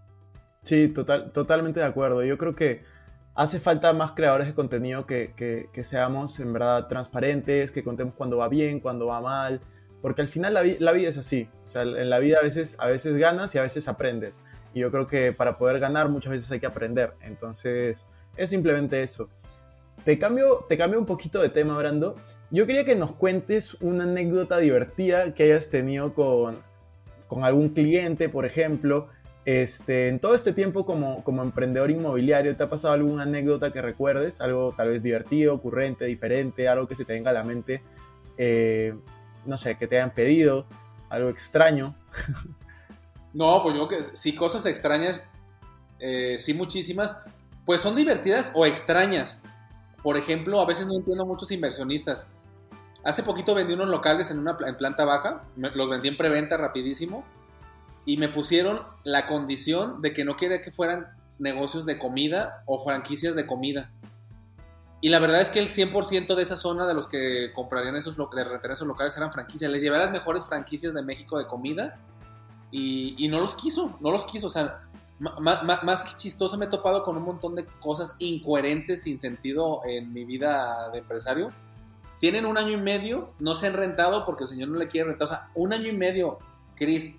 Sí, 0.63 0.87
total, 0.87 1.33
totalmente 1.33 1.81
de 1.81 1.87
acuerdo. 1.87 2.23
Yo 2.23 2.39
creo 2.39 2.55
que 2.55 2.85
hace 3.35 3.59
falta 3.59 3.93
más 3.93 4.13
creadores 4.13 4.47
de 4.47 4.55
contenido 4.55 5.07
que, 5.07 5.35
que, 5.35 5.85
seamos 5.85 6.39
en 6.39 6.53
verdad 6.53 6.87
transparentes, 6.87 7.73
que 7.73 7.83
contemos 7.83 8.15
cuando 8.15 8.37
va 8.37 8.49
bien, 8.49 8.79
cuando 8.79 9.07
va 9.07 9.21
mal, 9.21 9.61
porque 10.03 10.23
al 10.23 10.29
final 10.29 10.55
la, 10.55 10.93
vida 10.93 11.09
es 11.09 11.19
así. 11.19 11.49
O 11.65 11.69
sea, 11.69 11.83
en 11.83 12.11
la 12.11 12.21
vida 12.21 12.39
a 12.39 12.45
veces, 12.45 12.77
a 12.79 12.87
veces 12.87 13.17
ganas 13.17 13.53
y 13.57 13.59
a 13.59 13.63
veces 13.63 13.89
aprendes. 13.89 14.43
Y 14.73 14.81
yo 14.81 14.93
creo 14.93 15.09
que 15.09 15.33
para 15.33 15.59
poder 15.59 15.81
ganar 15.81 16.11
muchas 16.11 16.31
veces 16.31 16.53
hay 16.53 16.61
que 16.61 16.67
aprender. 16.67 17.15
Entonces, 17.23 18.07
es 18.37 18.51
simplemente 18.51 19.03
eso. 19.03 19.29
Te 20.05 20.19
cambio, 20.19 20.65
te 20.69 20.77
cambio 20.77 20.99
un 21.01 21.07
poquito 21.07 21.41
de 21.41 21.49
tema, 21.49 21.77
Brando. 21.77 22.17
Yo 22.51 22.67
quería 22.67 22.85
que 22.85 22.95
nos 22.95 23.15
cuentes 23.15 23.75
una 23.81 24.05
anécdota 24.05 24.59
divertida 24.59 25.35
que 25.35 25.45
hayas 25.45 25.69
tenido 25.69 26.15
con, 26.15 26.59
con 27.27 27.45
algún 27.45 27.71
cliente, 27.71 28.29
por 28.29 28.47
ejemplo. 28.47 29.09
Este, 29.45 30.09
en 30.09 30.19
todo 30.19 30.35
este 30.35 30.53
tiempo 30.53 30.85
como, 30.85 31.23
como 31.23 31.43
emprendedor 31.43 31.91
inmobiliario, 31.91 32.57
¿te 32.57 32.63
ha 32.65 32.69
pasado 32.69 32.95
alguna 32.95 33.23
anécdota 33.23 33.73
que 33.73 33.81
recuerdes? 33.81 34.41
Algo 34.41 34.75
tal 34.77 34.89
vez 34.89 35.03
divertido, 35.03 35.55
ocurrente, 35.55 36.05
diferente, 36.05 36.69
algo 36.69 36.89
que 36.89 36.95
se 36.95 37.05
te 37.05 37.13
venga 37.13 37.31
a 37.31 37.35
la 37.35 37.45
mente 37.45 37.83
eh, 38.39 38.95
no 39.45 39.57
sé, 39.57 39.77
que 39.77 39.87
te 39.87 39.97
hayan 39.97 40.13
pedido, 40.13 40.67
algo 41.09 41.29
extraño. 41.29 41.95
No, 43.33 43.63
pues 43.63 43.75
yo 43.75 43.87
que 43.87 44.07
sí, 44.15 44.35
cosas 44.35 44.65
extrañas, 44.65 45.23
eh, 45.99 46.39
sí 46.39 46.55
muchísimas, 46.55 47.19
pues 47.67 47.83
son 47.83 47.95
divertidas 47.95 48.53
o 48.55 48.65
extrañas. 48.65 49.41
Por 50.03 50.17
ejemplo, 50.17 50.61
a 50.61 50.67
veces 50.67 50.87
no 50.87 50.95
entiendo 50.95 51.27
muchos 51.27 51.51
inversionistas. 51.51 52.31
Hace 53.05 53.23
poquito 53.23 53.55
vendí 53.55 53.75
unos 53.75 53.89
locales 53.89 54.31
en 54.31 54.39
una 54.39 54.57
en 54.67 54.77
planta 54.77 55.05
baja, 55.05 55.43
los 55.57 55.91
vendí 55.91 56.09
en 56.09 56.17
preventa 56.17 56.57
rapidísimo 56.57 57.25
y 58.05 58.17
me 58.17 58.29
pusieron 58.29 58.83
la 59.05 59.27
condición 59.27 60.01
de 60.01 60.13
que 60.13 60.25
no 60.25 60.37
quería 60.37 60.63
que 60.63 60.71
fueran 60.71 61.09
negocios 61.39 61.85
de 61.85 61.99
comida 61.99 62.63
o 62.67 62.83
franquicias 62.83 63.35
de 63.35 63.47
comida. 63.47 63.91
Y 65.01 65.11
la 65.11 65.19
verdad 65.19 65.41
es 65.41 65.51
que 65.51 65.59
el 65.59 65.69
100% 65.69 66.35
de 66.35 66.43
esa 66.43 66.57
zona 66.57 66.87
de 66.87 66.95
los 66.95 67.07
que 67.07 67.53
comprarían 67.53 67.97
esos, 67.97 68.17
de 68.17 68.73
esos 68.73 68.89
locales 68.89 69.17
eran 69.17 69.33
franquicias. 69.33 69.71
Les 69.71 69.83
llevé 69.83 69.99
las 69.99 70.11
mejores 70.11 70.45
franquicias 70.45 70.95
de 70.95 71.03
México 71.03 71.39
de 71.39 71.47
comida 71.47 71.99
y, 72.71 73.29
no 73.29 73.41
los 73.41 73.55
quiso, 73.55 73.97
no 74.01 74.11
los 74.11 74.25
quiso. 74.25 74.47
O 74.47 74.51
sea, 74.51 74.86
más, 75.19 76.03
que 76.03 76.15
chistoso 76.15 76.59
me 76.59 76.67
he 76.67 76.69
topado 76.69 77.03
con 77.03 77.17
un 77.17 77.23
montón 77.23 77.55
de 77.55 77.65
cosas 77.65 78.17
incoherentes, 78.19 79.03
sin 79.03 79.19
sentido 79.19 79.81
en 79.85 80.13
mi 80.13 80.25
vida 80.25 80.91
de 80.91 80.99
empresario. 80.99 81.53
Tienen 82.21 82.47
un 82.47 82.59
año 82.59 82.73
y 82.73 82.77
medio, 82.77 83.31
no 83.39 83.55
se 83.55 83.67
han 83.67 83.75
rentado 83.75 84.25
porque 84.25 84.45
el 84.45 84.49
señor 84.49 84.69
no 84.69 84.79
le 84.79 84.89
quiere 84.89 85.09
rentar. 85.09 85.27
O 85.27 85.29
sea, 85.29 85.51
un 85.55 85.73
año 85.73 85.89
y 85.89 85.97
medio, 85.97 86.39
Chris, 86.75 87.17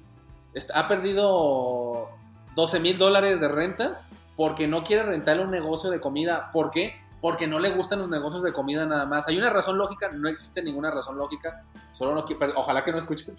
ha 0.73 0.87
perdido 0.87 2.09
12 2.55 2.79
mil 2.79 2.97
dólares 2.97 3.39
de 3.39 3.47
rentas 3.47 4.09
porque 4.35 4.67
no 4.67 4.83
quiere 4.83 5.03
rentarle 5.03 5.43
un 5.43 5.51
negocio 5.51 5.89
de 5.89 5.99
comida. 5.99 6.51
¿Por 6.51 6.71
qué? 6.71 6.95
Porque 7.27 7.45
no 7.45 7.59
le 7.59 7.71
gustan 7.71 7.99
los 7.99 8.07
negocios 8.07 8.41
de 8.41 8.53
comida 8.53 8.85
nada 8.85 9.05
más. 9.05 9.27
Hay 9.27 9.37
una 9.37 9.49
razón 9.49 9.77
lógica, 9.77 10.09
no 10.13 10.29
existe 10.29 10.63
ninguna 10.63 10.91
razón 10.91 11.17
lógica. 11.17 11.61
Solo 11.91 12.15
no 12.15 12.23
ojalá 12.55 12.85
que 12.85 12.93
no 12.93 12.99
escuches. 12.99 13.35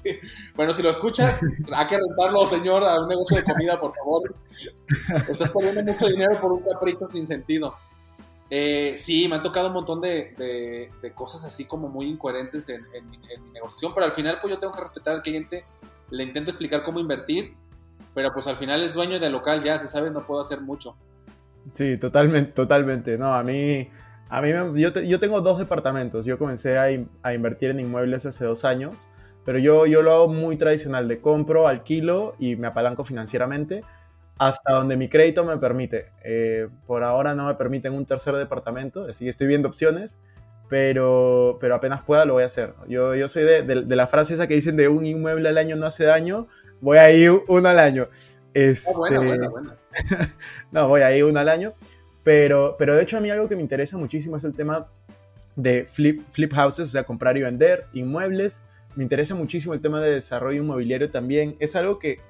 Bueno, 0.54 0.74
si 0.74 0.82
lo 0.82 0.90
escuchas, 0.90 1.40
hay 1.74 1.86
que 1.86 1.96
rentarlo, 1.96 2.46
señor, 2.50 2.84
a 2.84 3.00
un 3.00 3.08
negocio 3.08 3.38
de 3.38 3.44
comida, 3.44 3.80
por 3.80 3.94
favor. 3.94 4.34
Estás 5.30 5.50
perdiendo 5.52 5.90
mucho 5.90 6.06
dinero 6.06 6.38
por 6.38 6.52
un 6.52 6.62
capricho 6.64 7.08
sin 7.08 7.26
sentido. 7.26 7.76
Eh, 8.50 8.92
sí, 8.94 9.26
me 9.26 9.36
han 9.36 9.42
tocado 9.42 9.68
un 9.68 9.72
montón 9.72 10.02
de, 10.02 10.90
cosas 11.14 11.46
así 11.46 11.64
como 11.64 11.88
muy 11.88 12.08
incoherentes 12.08 12.68
en, 12.68 12.84
mi 13.08 13.16
negociación, 13.54 13.94
pero 13.94 14.04
al 14.04 14.12
final 14.12 14.36
pues 14.42 14.52
yo 14.52 14.58
tengo 14.58 14.74
que 14.74 14.80
respetar 14.80 15.14
al 15.14 15.22
cliente, 15.22 15.64
le 16.10 16.24
intento 16.24 16.50
explicar 16.50 16.82
cómo 16.82 17.00
invertir, 17.00 17.56
pero 18.12 18.34
pues 18.34 18.48
al 18.48 18.56
final 18.56 18.82
es 18.82 18.92
dueño 18.92 19.18
del 19.18 19.32
local 19.32 19.62
ya, 19.62 19.78
si 19.78 19.88
sabes, 19.88 20.12
no 20.12 20.26
puedo 20.26 20.42
hacer 20.42 20.60
mucho. 20.60 20.94
Sí, 21.70 21.98
totalmente, 21.98 22.52
totalmente. 22.52 23.18
No, 23.18 23.34
a 23.34 23.42
mí, 23.42 23.90
a 24.28 24.42
mí 24.42 24.50
yo, 24.80 24.92
yo 24.92 25.20
tengo 25.20 25.40
dos 25.40 25.58
departamentos. 25.58 26.24
Yo 26.24 26.38
comencé 26.38 26.78
a, 26.78 26.88
a, 27.22 27.34
invertir 27.34 27.70
en 27.70 27.80
inmuebles 27.80 28.26
hace 28.26 28.44
dos 28.44 28.64
años, 28.64 29.08
pero 29.44 29.58
yo, 29.58 29.86
yo 29.86 30.02
lo 30.02 30.12
hago 30.12 30.28
muy 30.28 30.56
tradicional, 30.56 31.08
de 31.08 31.20
compro, 31.20 31.68
alquilo 31.68 32.34
y 32.38 32.56
me 32.56 32.66
apalanco 32.66 33.04
financieramente 33.04 33.82
hasta 34.38 34.72
donde 34.72 34.96
mi 34.96 35.08
crédito 35.08 35.44
me 35.44 35.56
permite. 35.58 36.12
Eh, 36.24 36.68
por 36.86 37.02
ahora 37.02 37.34
no 37.34 37.46
me 37.46 37.54
permiten 37.54 37.92
un 37.92 38.06
tercer 38.06 38.34
departamento, 38.36 39.04
así 39.04 39.24
que 39.24 39.30
estoy 39.30 39.48
viendo 39.48 39.68
opciones, 39.68 40.18
pero, 40.68 41.58
pero 41.60 41.74
apenas 41.74 42.02
pueda 42.02 42.24
lo 42.24 42.34
voy 42.34 42.44
a 42.44 42.46
hacer. 42.46 42.74
Yo, 42.88 43.14
yo 43.14 43.28
soy 43.28 43.42
de, 43.42 43.62
de, 43.62 43.96
la 43.96 44.06
frase 44.06 44.34
esa 44.34 44.46
que 44.46 44.54
dicen 44.54 44.76
de 44.76 44.88
un 44.88 45.04
inmueble 45.04 45.48
al 45.48 45.58
año 45.58 45.76
no 45.76 45.86
hace 45.86 46.04
daño, 46.04 46.46
voy 46.80 46.98
a 46.98 47.10
ir 47.10 47.32
uno 47.48 47.68
al 47.68 47.78
año. 47.78 48.08
Este, 48.54 48.90
oh, 48.94 48.98
buena, 48.98 49.18
buena, 49.18 49.48
buena. 49.48 49.76
no, 50.72 50.88
voy 50.88 51.02
ahí 51.02 51.22
uno 51.22 51.40
al 51.40 51.48
año. 51.48 51.74
Pero, 52.22 52.76
pero 52.78 52.94
de 52.94 53.02
hecho 53.02 53.16
a 53.16 53.20
mí 53.20 53.30
algo 53.30 53.48
que 53.48 53.56
me 53.56 53.62
interesa 53.62 53.96
muchísimo 53.96 54.36
es 54.36 54.44
el 54.44 54.54
tema 54.54 54.88
de 55.56 55.84
flip, 55.86 56.22
flip 56.30 56.52
houses, 56.52 56.88
o 56.88 56.90
sea, 56.90 57.04
comprar 57.04 57.36
y 57.36 57.42
vender 57.42 57.86
inmuebles. 57.92 58.62
Me 58.94 59.02
interesa 59.02 59.34
muchísimo 59.34 59.74
el 59.74 59.80
tema 59.80 60.00
de 60.00 60.10
desarrollo 60.10 60.62
inmobiliario 60.62 61.10
también. 61.10 61.56
Es 61.58 61.74
algo 61.76 61.98
que 61.98 62.20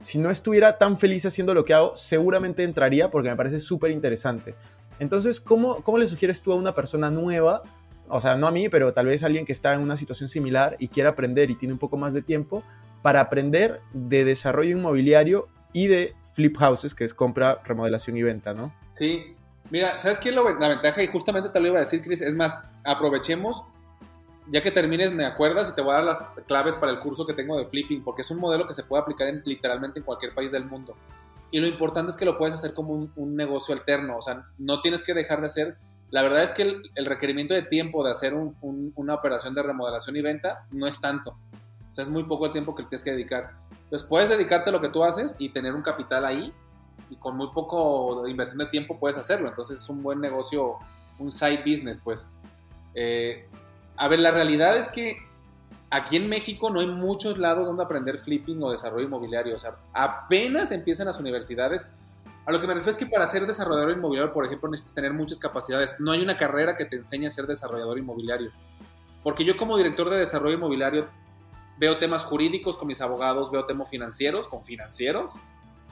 si 0.00 0.18
no 0.18 0.30
estuviera 0.30 0.78
tan 0.78 0.98
feliz 0.98 1.24
haciendo 1.26 1.54
lo 1.54 1.64
que 1.64 1.74
hago, 1.74 1.96
seguramente 1.96 2.64
entraría 2.64 3.10
porque 3.10 3.30
me 3.30 3.36
parece 3.36 3.60
súper 3.60 3.90
interesante. 3.90 4.54
Entonces, 4.98 5.40
¿cómo, 5.40 5.82
¿cómo 5.82 5.98
le 5.98 6.08
sugieres 6.08 6.40
tú 6.40 6.52
a 6.52 6.56
una 6.56 6.74
persona 6.74 7.10
nueva? 7.10 7.62
O 8.08 8.20
sea, 8.20 8.36
no 8.36 8.46
a 8.46 8.52
mí, 8.52 8.68
pero 8.68 8.92
tal 8.92 9.06
vez 9.06 9.22
alguien 9.22 9.44
que 9.44 9.52
está 9.52 9.74
en 9.74 9.80
una 9.80 9.96
situación 9.96 10.28
similar 10.28 10.76
y 10.78 10.88
quiera 10.88 11.10
aprender 11.10 11.50
y 11.50 11.56
tiene 11.56 11.72
un 11.72 11.78
poco 11.78 11.96
más 11.96 12.14
de 12.14 12.22
tiempo 12.22 12.62
para 13.02 13.20
aprender 13.20 13.80
de 13.92 14.24
desarrollo 14.24 14.70
inmobiliario 14.70 15.48
y 15.72 15.88
de 15.88 16.14
flip 16.36 16.56
houses, 16.58 16.94
que 16.94 17.04
es 17.04 17.14
compra, 17.14 17.62
remodelación 17.64 18.16
y 18.18 18.22
venta, 18.22 18.52
¿no? 18.52 18.72
Sí. 18.92 19.34
Mira, 19.70 19.98
¿sabes 19.98 20.18
qué 20.18 20.28
es 20.28 20.34
la 20.34 20.68
ventaja? 20.68 21.02
Y 21.02 21.06
justamente 21.06 21.48
te 21.48 21.58
lo 21.58 21.68
iba 21.68 21.78
a 21.78 21.80
decir, 21.80 22.02
Chris. 22.02 22.20
Es 22.20 22.34
más, 22.34 22.62
aprovechemos, 22.84 23.64
ya 24.48 24.62
que 24.62 24.70
termines, 24.70 25.12
me 25.12 25.24
acuerdas 25.24 25.70
y 25.70 25.74
te 25.74 25.80
voy 25.80 25.92
a 25.92 25.94
dar 25.94 26.04
las 26.04 26.18
claves 26.46 26.76
para 26.76 26.92
el 26.92 26.98
curso 26.98 27.26
que 27.26 27.32
tengo 27.32 27.58
de 27.58 27.64
flipping, 27.64 28.04
porque 28.04 28.20
es 28.20 28.30
un 28.30 28.38
modelo 28.38 28.68
que 28.68 28.74
se 28.74 28.84
puede 28.84 29.02
aplicar 29.02 29.28
en, 29.28 29.42
literalmente 29.46 29.98
en 29.98 30.04
cualquier 30.04 30.34
país 30.34 30.52
del 30.52 30.66
mundo. 30.66 30.94
Y 31.50 31.58
lo 31.58 31.66
importante 31.66 32.10
es 32.10 32.18
que 32.18 32.26
lo 32.26 32.36
puedes 32.36 32.54
hacer 32.54 32.74
como 32.74 33.10
un, 33.16 33.34
negocio 33.34 33.74
alterno, 33.74 34.16
o 34.16 34.22
sea, 34.22 34.44
no 34.58 34.82
tienes 34.82 35.02
que 35.02 35.14
dejar 35.14 35.40
de 35.40 35.46
hacer. 35.46 35.78
La 36.10 36.22
verdad 36.22 36.42
es 36.42 36.52
que 36.52 36.62
el, 36.62 37.06
requerimiento 37.06 37.54
de 37.54 37.62
tiempo 37.62 38.04
de 38.04 38.10
hacer 38.10 38.34
una 38.34 39.14
operación 39.14 39.54
de 39.54 39.62
remodelación 39.62 40.14
y 40.16 40.20
venta 40.20 40.66
no 40.70 40.86
es 40.86 41.00
tanto. 41.00 41.30
O 41.90 41.94
sea, 41.94 42.02
es 42.02 42.10
muy 42.10 42.24
poco 42.24 42.44
el 42.44 42.52
tiempo 42.52 42.74
que 42.74 42.82
tienes 42.82 43.02
que 43.02 43.12
dedicar. 43.12 43.54
Entonces 43.86 44.08
puedes 44.08 44.28
dedicarte 44.28 44.70
a 44.70 44.72
lo 44.72 44.80
que 44.80 44.88
tú 44.88 45.04
haces 45.04 45.36
y 45.38 45.50
tener 45.50 45.72
un 45.72 45.82
capital 45.82 46.24
ahí 46.24 46.52
y 47.08 47.16
con 47.16 47.36
muy 47.36 47.48
poco 47.52 48.26
inversión 48.26 48.58
de 48.58 48.66
tiempo 48.66 48.98
puedes 48.98 49.16
hacerlo. 49.16 49.48
Entonces 49.48 49.80
es 49.80 49.88
un 49.88 50.02
buen 50.02 50.20
negocio, 50.20 50.76
un 51.20 51.30
side 51.30 51.62
business, 51.64 52.00
pues. 52.02 52.30
Eh, 52.94 53.48
a 53.96 54.08
ver, 54.08 54.18
la 54.18 54.32
realidad 54.32 54.76
es 54.76 54.88
que 54.88 55.18
aquí 55.90 56.16
en 56.16 56.28
México 56.28 56.68
no 56.68 56.80
hay 56.80 56.88
muchos 56.88 57.38
lados 57.38 57.64
donde 57.64 57.84
aprender 57.84 58.18
flipping 58.18 58.60
o 58.62 58.72
desarrollo 58.72 59.06
inmobiliario. 59.06 59.54
O 59.54 59.58
sea, 59.58 59.76
apenas 59.92 60.72
empiezan 60.72 61.06
las 61.06 61.20
universidades. 61.20 61.88
A 62.44 62.52
lo 62.52 62.60
que 62.60 62.66
me 62.66 62.74
refiero 62.74 62.90
es 62.90 63.04
que 63.04 63.10
para 63.10 63.26
ser 63.26 63.46
desarrollador 63.46 63.92
inmobiliario, 63.92 64.32
por 64.32 64.44
ejemplo, 64.44 64.68
necesitas 64.68 64.94
tener 64.94 65.12
muchas 65.12 65.38
capacidades. 65.38 65.94
No 66.00 66.10
hay 66.10 66.22
una 66.22 66.36
carrera 66.36 66.76
que 66.76 66.84
te 66.84 66.96
enseñe 66.96 67.26
a 67.26 67.30
ser 67.30 67.46
desarrollador 67.46 67.98
inmobiliario. 67.98 68.50
Porque 69.22 69.44
yo 69.44 69.56
como 69.56 69.76
director 69.76 70.10
de 70.10 70.18
desarrollo 70.18 70.56
inmobiliario 70.56 71.08
veo 71.78 71.98
temas 71.98 72.24
jurídicos 72.24 72.76
con 72.76 72.88
mis 72.88 73.00
abogados, 73.00 73.50
veo 73.50 73.64
temas 73.64 73.88
financieros 73.88 74.48
con 74.48 74.64
financieros, 74.64 75.32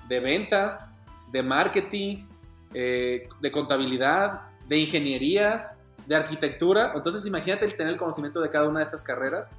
de 0.09 0.21
ventas, 0.21 0.93
de 1.31 1.43
marketing, 1.43 2.27
eh, 2.73 3.29
de 3.41 3.53
contabilidad, 3.53 4.43
de 4.67 4.79
ingenierías, 4.79 5.77
de 6.07 6.17
arquitectura. 6.17 6.93
Entonces 6.95 7.27
imagínate 7.27 7.65
el 7.65 7.77
tener 7.77 7.95
el 7.95 7.99
conocimiento 7.99 8.41
de 8.41 8.51
cada 8.51 8.69
una 8.69 8.81
de 8.81 8.85
estas 8.85 9.03
carreras. 9.03 9.53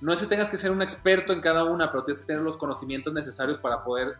No 0.00 0.12
es 0.12 0.20
que 0.20 0.26
tengas 0.26 0.48
que 0.48 0.56
ser 0.56 0.70
un 0.70 0.82
experto 0.82 1.32
en 1.32 1.40
cada 1.40 1.64
una, 1.64 1.90
pero 1.90 2.04
tienes 2.04 2.20
que 2.20 2.26
tener 2.26 2.42
los 2.42 2.56
conocimientos 2.56 3.12
necesarios 3.12 3.58
para 3.58 3.82
poder 3.82 4.16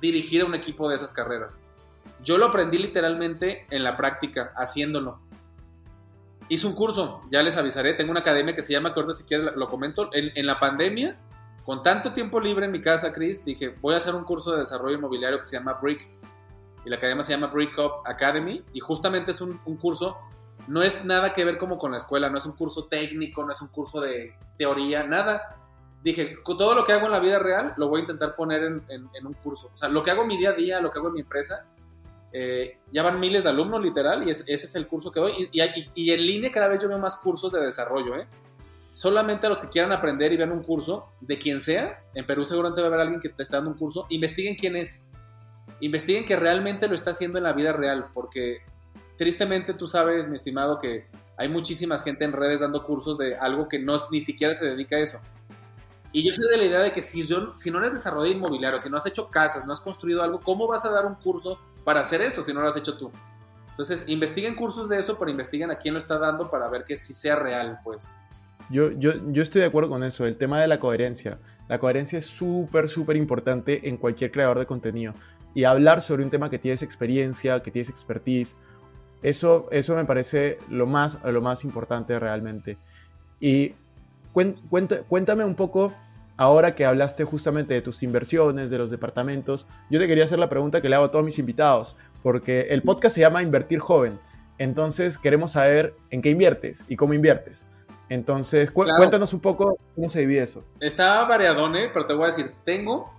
dirigir 0.00 0.42
a 0.42 0.44
un 0.44 0.54
equipo 0.54 0.88
de 0.88 0.96
esas 0.96 1.12
carreras. 1.12 1.60
Yo 2.22 2.36
lo 2.36 2.46
aprendí 2.46 2.78
literalmente 2.78 3.66
en 3.70 3.84
la 3.84 3.96
práctica, 3.96 4.52
haciéndolo. 4.56 5.20
Hice 6.50 6.66
un 6.66 6.74
curso, 6.74 7.22
ya 7.30 7.44
les 7.44 7.56
avisaré, 7.56 7.94
tengo 7.94 8.10
una 8.10 8.20
academia 8.20 8.56
que 8.56 8.62
se 8.62 8.72
llama, 8.72 8.92
que 8.92 8.98
ahorita 8.98 9.16
si 9.16 9.22
quieren 9.22 9.50
lo 9.54 9.68
comento, 9.68 10.10
en, 10.12 10.44
la 10.44 10.58
pandemia, 10.58 11.16
con 11.64 11.80
tanto 11.80 12.12
tiempo 12.12 12.40
libre 12.40 12.66
en 12.66 12.72
mi 12.72 12.82
casa, 12.82 13.12
Chris, 13.12 13.44
dije, 13.44 13.76
voy 13.80 13.94
a 13.94 13.98
hacer 13.98 14.16
un 14.16 14.24
curso 14.24 14.50
de 14.50 14.58
desarrollo 14.58 14.96
inmobiliario 14.96 15.38
que 15.38 15.46
se 15.46 15.56
llama 15.56 15.74
Brick. 15.74 16.10
Y 16.84 16.90
la 16.90 16.96
academia 16.96 17.22
se 17.22 17.34
llama 17.34 17.46
Brick 17.46 17.78
Up 17.78 18.02
Academy. 18.04 18.64
Y 18.72 18.80
justamente 18.80 19.30
es 19.30 19.40
un, 19.40 19.58
curso 19.80 20.18
no 20.66 20.82
es 20.82 21.04
nada 21.04 21.34
que 21.34 21.44
ver 21.44 21.56
como 21.56 21.78
con 21.78 21.92
la 21.92 21.98
escuela, 21.98 22.28
no 22.28 22.38
es 22.38 22.46
un 22.46 22.56
curso 22.56 22.86
técnico, 22.86 23.44
no 23.44 23.52
es 23.52 23.62
un 23.62 23.68
curso 23.68 24.00
de 24.00 24.34
teoría, 24.56 25.04
nada. 25.04 25.56
Dije, 26.02 26.36
todo 26.44 26.74
lo 26.74 26.84
que 26.84 26.94
hago 26.94 27.06
en 27.06 27.12
la 27.12 27.20
vida 27.20 27.38
real 27.38 27.74
lo 27.76 27.88
voy 27.88 28.00
a 28.00 28.02
intentar 28.02 28.34
poner 28.34 28.64
en, 28.64 28.82
en, 28.88 29.26
un 29.26 29.34
curso. 29.34 29.70
O 29.72 29.76
sea, 29.76 29.88
lo 29.88 30.02
que 30.02 30.10
hago 30.10 30.22
en 30.22 30.28
mi 30.28 30.36
día 30.36 30.50
a 30.50 30.54
día, 30.54 30.80
lo 30.80 30.90
que 30.90 30.98
hago 30.98 31.08
en 31.08 31.14
mi 31.14 31.20
empresa, 31.20 31.64
eh, 32.32 32.78
ya 32.92 33.02
van 33.02 33.18
miles 33.18 33.42
de 33.42 33.50
alumnos 33.50 33.82
literal 33.82 34.26
y 34.26 34.30
ese 34.30 34.52
es 34.52 34.74
el 34.74 34.86
curso 34.86 35.10
que 35.10 35.20
doy. 35.20 35.32
Y, 35.52 35.60
y, 35.60 35.90
y, 35.94 36.10
en 36.12 36.26
línea 36.26 36.52
cada 36.52 36.68
vez 36.68 36.80
yo 36.80 36.88
veo 36.88 36.98
más 36.98 37.16
cursos 37.16 37.52
de 37.52 37.60
desarrollo, 37.60 38.16
¿eh? 38.16 38.26
Solamente 38.92 39.46
a 39.46 39.48
los 39.48 39.58
que 39.58 39.68
quieran 39.68 39.92
aprender 39.92 40.32
y 40.32 40.36
vean 40.36 40.52
un 40.52 40.62
curso, 40.62 41.06
de 41.20 41.38
quien 41.38 41.60
sea, 41.60 42.02
en 42.14 42.26
Perú 42.26 42.44
seguramente 42.44 42.80
va 42.80 42.88
a 42.88 42.90
haber 42.90 43.00
alguien 43.00 43.20
que 43.20 43.28
te 43.28 43.42
está 43.42 43.58
dando 43.58 43.70
un 43.70 43.78
curso, 43.78 44.06
investiguen 44.10 44.56
quién 44.56 44.76
es. 44.76 45.06
Investiguen 45.80 46.24
que 46.24 46.36
realmente 46.36 46.88
lo 46.88 46.94
está 46.94 47.12
haciendo 47.12 47.38
en 47.38 47.44
la 47.44 47.52
vida 47.52 47.72
real, 47.72 48.08
porque 48.12 48.58
tristemente 49.16 49.74
tú 49.74 49.86
sabes, 49.86 50.28
mi 50.28 50.36
estimado, 50.36 50.78
que 50.78 51.06
hay 51.36 51.48
muchísima 51.48 51.98
gente 51.98 52.24
en 52.24 52.32
redes 52.32 52.60
dando 52.60 52.84
cursos 52.84 53.16
de 53.16 53.36
algo 53.36 53.68
que 53.68 53.78
no, 53.78 53.96
ni 54.10 54.20
siquiera 54.20 54.54
se 54.54 54.66
dedica 54.66 54.96
a 54.96 55.00
eso. 55.00 55.20
Y 56.12 56.24
yo 56.24 56.32
soy 56.32 56.50
de 56.50 56.56
la 56.56 56.64
idea 56.64 56.80
de 56.80 56.92
que 56.92 57.02
si, 57.02 57.24
yo, 57.24 57.54
si 57.54 57.70
no 57.70 57.78
eres 57.78 57.92
desarrollador 57.92 58.36
inmobiliario, 58.36 58.80
si 58.80 58.90
no 58.90 58.96
has 58.96 59.06
hecho 59.06 59.30
casas, 59.30 59.64
no 59.64 59.72
has 59.72 59.80
construido 59.80 60.22
algo, 60.22 60.40
¿cómo 60.40 60.66
vas 60.66 60.84
a 60.84 60.90
dar 60.90 61.06
un 61.06 61.14
curso 61.14 61.60
para 61.84 62.00
hacer 62.00 62.20
eso 62.22 62.42
si 62.42 62.52
no 62.52 62.60
lo 62.60 62.68
has 62.68 62.76
hecho 62.76 62.96
tú? 62.96 63.10
Entonces, 63.70 64.08
investiguen 64.08 64.56
cursos 64.56 64.88
de 64.88 64.98
eso, 64.98 65.18
pero 65.18 65.30
investiguen 65.30 65.70
a 65.70 65.76
quién 65.76 65.94
lo 65.94 65.98
está 65.98 66.18
dando 66.18 66.50
para 66.50 66.68
ver 66.68 66.84
que 66.84 66.96
sí 66.96 67.12
sea 67.12 67.36
real, 67.36 67.80
pues. 67.82 68.12
Yo, 68.68 68.90
yo, 68.92 69.12
yo 69.32 69.42
estoy 69.42 69.62
de 69.62 69.66
acuerdo 69.66 69.90
con 69.90 70.04
eso, 70.04 70.26
el 70.26 70.36
tema 70.36 70.60
de 70.60 70.68
la 70.68 70.78
coherencia. 70.78 71.38
La 71.68 71.78
coherencia 71.78 72.18
es 72.18 72.26
súper, 72.26 72.88
súper 72.88 73.16
importante 73.16 73.88
en 73.88 73.96
cualquier 73.96 74.32
creador 74.32 74.58
de 74.58 74.66
contenido. 74.66 75.14
Y 75.54 75.64
hablar 75.64 76.02
sobre 76.02 76.22
un 76.22 76.30
tema 76.30 76.50
que 76.50 76.58
tienes 76.58 76.82
experiencia, 76.82 77.60
que 77.62 77.70
tienes 77.70 77.88
expertise, 77.88 78.56
eso, 79.22 79.68
eso 79.70 79.94
me 79.94 80.04
parece 80.04 80.58
lo 80.68 80.86
más, 80.86 81.18
lo 81.24 81.40
más 81.40 81.64
importante 81.64 82.18
realmente. 82.18 82.78
Y 83.40 83.74
cuéntame 84.32 85.44
un 85.44 85.54
poco, 85.54 85.92
ahora 86.40 86.74
que 86.74 86.86
hablaste 86.86 87.24
justamente 87.24 87.74
de 87.74 87.82
tus 87.82 88.02
inversiones, 88.02 88.70
de 88.70 88.78
los 88.78 88.90
departamentos, 88.90 89.66
yo 89.90 90.00
te 90.00 90.08
quería 90.08 90.24
hacer 90.24 90.38
la 90.38 90.48
pregunta 90.48 90.80
que 90.80 90.88
le 90.88 90.96
hago 90.96 91.04
a 91.04 91.10
todos 91.10 91.22
mis 91.22 91.38
invitados, 91.38 91.96
porque 92.22 92.68
el 92.70 92.80
podcast 92.80 93.14
se 93.14 93.20
llama 93.20 93.42
Invertir 93.42 93.78
Joven. 93.78 94.18
Entonces 94.56 95.18
queremos 95.18 95.52
saber 95.52 95.94
en 96.08 96.22
qué 96.22 96.30
inviertes 96.30 96.86
y 96.88 96.96
cómo 96.96 97.12
inviertes. 97.12 97.66
Entonces, 98.08 98.70
cuéntanos 98.70 99.34
un 99.34 99.40
poco 99.40 99.76
cómo 99.94 100.08
se 100.08 100.20
divide 100.20 100.42
eso. 100.42 100.64
Está 100.80 101.22
variadón, 101.26 101.76
¿eh? 101.76 101.90
pero 101.92 102.06
te 102.06 102.14
voy 102.14 102.24
a 102.24 102.26
decir, 102.28 102.54
tengo 102.64 103.12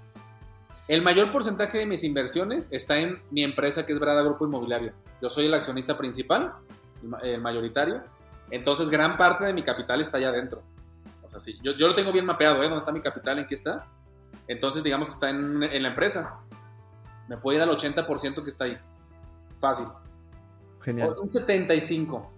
el 0.87 1.03
mayor 1.03 1.29
porcentaje 1.29 1.77
de 1.77 1.85
mis 1.85 2.03
inversiones 2.03 2.69
está 2.71 2.97
en 2.97 3.21
mi 3.29 3.43
empresa 3.43 3.85
que 3.85 3.93
es 3.93 3.99
Brada 3.99 4.23
Grupo 4.23 4.47
Inmobiliario. 4.47 4.93
Yo 5.21 5.29
soy 5.29 5.45
el 5.45 5.53
accionista 5.53 5.95
principal, 5.95 6.53
el 7.21 7.39
mayoritario. 7.39 8.01
Entonces, 8.49 8.89
gran 8.89 9.15
parte 9.15 9.45
de 9.45 9.53
mi 9.53 9.61
capital 9.61 10.01
está 10.01 10.17
allá 10.17 10.29
adentro. 10.29 10.63
O 11.35 11.39
sea, 11.39 11.39
sí, 11.39 11.57
yo, 11.61 11.73
yo 11.73 11.87
lo 11.87 11.95
tengo 11.95 12.11
bien 12.11 12.25
mapeado, 12.25 12.57
¿eh? 12.57 12.65
¿Dónde 12.65 12.79
está 12.79 12.91
mi 12.91 13.01
capital? 13.01 13.39
¿En 13.39 13.47
qué 13.47 13.55
está? 13.55 13.87
Entonces, 14.47 14.83
digamos 14.83 15.07
que 15.07 15.13
está 15.13 15.29
en, 15.29 15.63
en 15.63 15.83
la 15.83 15.89
empresa. 15.89 16.39
Me 17.27 17.37
puedo 17.37 17.57
ir 17.57 17.63
al 17.63 17.69
80% 17.69 18.43
que 18.43 18.49
está 18.49 18.65
ahí. 18.65 18.77
Fácil. 19.59 19.87
Genial. 20.81 21.15
un 21.19 21.27
75. 21.27 22.31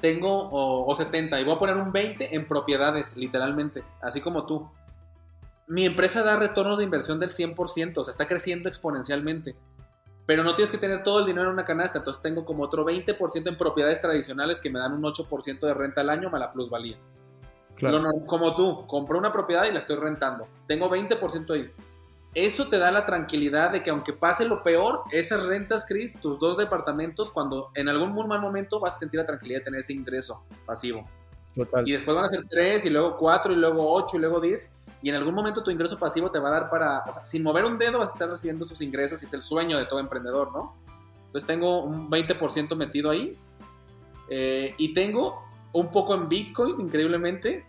Tengo, 0.00 0.48
o, 0.50 0.86
o 0.86 0.94
70. 0.94 1.40
Y 1.40 1.44
voy 1.44 1.54
a 1.54 1.58
poner 1.58 1.76
un 1.76 1.90
20 1.90 2.36
en 2.36 2.46
propiedades, 2.46 3.16
literalmente. 3.16 3.82
Así 4.00 4.20
como 4.20 4.46
tú 4.46 4.70
mi 5.72 5.86
empresa 5.86 6.22
da 6.22 6.36
retornos 6.36 6.76
de 6.76 6.84
inversión 6.84 7.18
del 7.18 7.30
100%, 7.30 7.96
o 7.96 8.04
sea, 8.04 8.12
está 8.12 8.26
creciendo 8.26 8.68
exponencialmente. 8.68 9.56
Pero 10.26 10.44
no 10.44 10.54
tienes 10.54 10.70
que 10.70 10.78
tener 10.78 11.02
todo 11.02 11.20
el 11.20 11.26
dinero 11.26 11.48
en 11.48 11.54
una 11.54 11.64
canasta, 11.64 11.98
entonces 11.98 12.22
tengo 12.22 12.44
como 12.44 12.62
otro 12.62 12.84
20% 12.84 13.48
en 13.48 13.56
propiedades 13.56 14.00
tradicionales 14.00 14.60
que 14.60 14.68
me 14.70 14.78
dan 14.78 14.92
un 14.92 15.02
8% 15.02 15.60
de 15.60 15.74
renta 15.74 16.02
al 16.02 16.10
año 16.10 16.28
más 16.28 16.40
la 16.40 16.52
plusvalía. 16.52 16.98
Claro. 17.76 18.02
como 18.26 18.54
tú, 18.54 18.86
compré 18.86 19.18
una 19.18 19.32
propiedad 19.32 19.64
y 19.64 19.72
la 19.72 19.78
estoy 19.78 19.96
rentando. 19.96 20.46
Tengo 20.66 20.88
20% 20.88 21.54
ahí. 21.54 21.70
Eso 22.34 22.68
te 22.68 22.78
da 22.78 22.90
la 22.90 23.04
tranquilidad 23.04 23.72
de 23.72 23.82
que 23.82 23.90
aunque 23.90 24.12
pase 24.12 24.46
lo 24.46 24.62
peor, 24.62 25.02
esas 25.10 25.44
rentas, 25.44 25.84
Chris, 25.86 26.18
tus 26.20 26.38
dos 26.38 26.56
departamentos, 26.56 27.30
cuando 27.30 27.70
en 27.74 27.88
algún 27.88 28.14
mal 28.26 28.40
momento 28.40 28.80
vas 28.80 28.94
a 28.94 28.98
sentir 28.98 29.20
la 29.20 29.26
tranquilidad 29.26 29.60
de 29.60 29.64
tener 29.64 29.80
ese 29.80 29.92
ingreso 29.92 30.44
pasivo. 30.64 31.06
Total. 31.54 31.86
Y 31.86 31.92
después 31.92 32.14
van 32.14 32.24
a 32.24 32.28
ser 32.28 32.46
3 32.48 32.86
y 32.86 32.90
luego 32.90 33.18
4 33.18 33.52
y 33.52 33.56
luego 33.56 33.92
8 33.92 34.16
y 34.16 34.20
luego 34.20 34.40
10 34.40 34.70
y 35.02 35.08
en 35.08 35.16
algún 35.16 35.34
momento 35.34 35.62
tu 35.62 35.70
ingreso 35.70 35.98
pasivo 35.98 36.30
te 36.30 36.38
va 36.38 36.48
a 36.48 36.52
dar 36.52 36.70
para, 36.70 37.04
o 37.08 37.12
sea, 37.12 37.24
sin 37.24 37.42
mover 37.42 37.64
un 37.64 37.76
dedo 37.76 37.98
vas 37.98 38.10
a 38.10 38.12
estar 38.12 38.28
recibiendo 38.28 38.64
sus 38.64 38.80
ingresos 38.80 39.20
y 39.22 39.26
es 39.26 39.34
el 39.34 39.42
sueño 39.42 39.76
de 39.76 39.86
todo 39.86 39.98
emprendedor, 39.98 40.52
¿no? 40.52 40.76
Entonces 41.26 41.46
tengo 41.46 41.82
un 41.82 42.08
20% 42.08 42.76
metido 42.76 43.10
ahí 43.10 43.36
eh, 44.28 44.74
y 44.78 44.94
tengo 44.94 45.41
un 45.72 45.90
poco 45.90 46.14
en 46.14 46.28
Bitcoin, 46.28 46.80
increíblemente, 46.80 47.66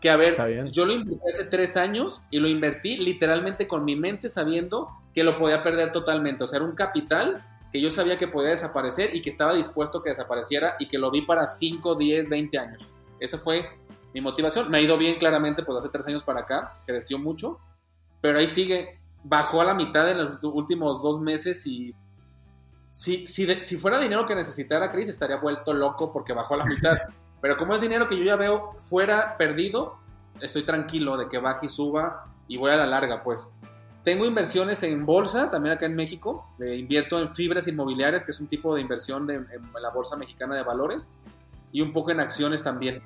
que 0.00 0.10
a 0.10 0.16
ver, 0.16 0.36
yo 0.70 0.84
lo 0.84 0.92
invertí 0.92 1.20
hace 1.28 1.44
tres 1.44 1.76
años 1.76 2.22
y 2.30 2.40
lo 2.40 2.48
invertí 2.48 2.96
literalmente 2.98 3.66
con 3.66 3.84
mi 3.84 3.96
mente 3.96 4.28
sabiendo 4.28 4.88
que 5.14 5.24
lo 5.24 5.38
podía 5.38 5.62
perder 5.62 5.92
totalmente, 5.92 6.44
o 6.44 6.46
sea, 6.46 6.58
era 6.58 6.66
un 6.66 6.74
capital 6.74 7.44
que 7.72 7.80
yo 7.80 7.90
sabía 7.90 8.18
que 8.18 8.28
podía 8.28 8.50
desaparecer 8.50 9.14
y 9.14 9.22
que 9.22 9.30
estaba 9.30 9.54
dispuesto 9.54 9.98
a 9.98 10.02
que 10.02 10.10
desapareciera 10.10 10.76
y 10.78 10.88
que 10.88 10.98
lo 10.98 11.10
vi 11.10 11.22
para 11.22 11.48
5, 11.48 11.94
10, 11.94 12.28
20 12.28 12.58
años. 12.58 12.94
Ese 13.18 13.38
fue 13.38 13.68
mi 14.14 14.20
motivación. 14.20 14.70
Me 14.70 14.78
ha 14.78 14.80
ido 14.80 14.96
bien 14.96 15.18
claramente, 15.18 15.62
pues 15.62 15.78
hace 15.78 15.88
tres 15.88 16.06
años 16.06 16.22
para 16.22 16.40
acá, 16.40 16.80
creció 16.86 17.18
mucho, 17.18 17.58
pero 18.20 18.38
ahí 18.38 18.48
sigue. 18.48 19.00
Bajó 19.24 19.60
a 19.60 19.64
la 19.64 19.74
mitad 19.74 20.08
en 20.08 20.18
los 20.18 20.38
últimos 20.42 21.02
dos 21.02 21.20
meses 21.20 21.66
y 21.66 21.94
si, 22.90 23.26
si, 23.26 23.46
si 23.60 23.76
fuera 23.76 23.98
dinero 23.98 24.24
que 24.24 24.36
necesitara 24.36 24.92
Chris, 24.92 25.08
estaría 25.08 25.36
vuelto 25.36 25.74
loco 25.74 26.12
porque 26.12 26.32
bajó 26.32 26.54
a 26.54 26.58
la 26.58 26.66
mitad. 26.66 26.96
Pero 27.46 27.58
como 27.58 27.74
es 27.74 27.80
dinero 27.80 28.08
que 28.08 28.18
yo 28.18 28.24
ya 28.24 28.34
veo 28.34 28.74
fuera 28.80 29.36
perdido, 29.36 30.00
estoy 30.40 30.64
tranquilo 30.64 31.16
de 31.16 31.28
que 31.28 31.38
baje 31.38 31.66
y 31.66 31.68
suba 31.68 32.26
y 32.48 32.56
voy 32.56 32.72
a 32.72 32.76
la 32.76 32.86
larga, 32.86 33.22
pues. 33.22 33.54
Tengo 34.02 34.26
inversiones 34.26 34.82
en 34.82 35.06
bolsa, 35.06 35.48
también 35.48 35.76
acá 35.76 35.86
en 35.86 35.94
México. 35.94 36.44
Eh, 36.58 36.74
invierto 36.74 37.20
en 37.20 37.32
fibras 37.36 37.68
inmobiliarias, 37.68 38.24
que 38.24 38.32
es 38.32 38.40
un 38.40 38.48
tipo 38.48 38.74
de 38.74 38.80
inversión 38.80 39.28
de, 39.28 39.34
en 39.34 39.72
la 39.80 39.90
Bolsa 39.90 40.16
Mexicana 40.16 40.56
de 40.56 40.64
Valores. 40.64 41.12
Y 41.70 41.82
un 41.82 41.92
poco 41.92 42.10
en 42.10 42.18
acciones 42.18 42.64
también. 42.64 43.00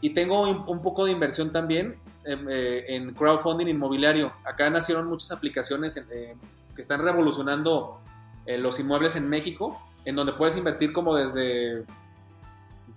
Y 0.00 0.10
tengo 0.10 0.48
un 0.48 0.82
poco 0.82 1.04
de 1.04 1.10
inversión 1.10 1.50
también 1.50 1.96
eh, 2.24 2.84
en 2.86 3.12
crowdfunding 3.12 3.66
inmobiliario. 3.66 4.32
Acá 4.44 4.70
nacieron 4.70 5.08
muchas 5.08 5.32
aplicaciones 5.32 5.96
eh, 5.96 6.36
que 6.76 6.80
están 6.80 7.02
revolucionando 7.02 8.00
eh, 8.46 8.56
los 8.56 8.78
inmuebles 8.78 9.16
en 9.16 9.28
México, 9.28 9.82
en 10.04 10.14
donde 10.14 10.34
puedes 10.34 10.56
invertir 10.56 10.92
como 10.92 11.16
desde 11.16 11.84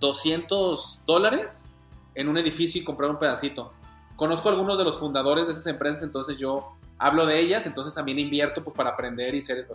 200 0.00 1.02
dólares 1.06 1.66
en 2.14 2.28
un 2.28 2.38
edificio 2.38 2.80
y 2.80 2.84
comprar 2.84 3.10
un 3.10 3.18
pedacito. 3.18 3.72
Conozco 4.16 4.48
a 4.48 4.52
algunos 4.52 4.78
de 4.78 4.84
los 4.84 4.98
fundadores 4.98 5.46
de 5.46 5.52
esas 5.52 5.66
empresas, 5.66 6.02
entonces 6.02 6.38
yo 6.38 6.76
hablo 6.98 7.26
de 7.26 7.40
ellas, 7.40 7.66
entonces 7.66 7.94
también 7.94 8.18
invierto 8.18 8.62
pues, 8.62 8.76
para 8.76 8.90
aprender 8.90 9.34
y 9.34 9.42
ser... 9.42 9.66
O 9.70 9.74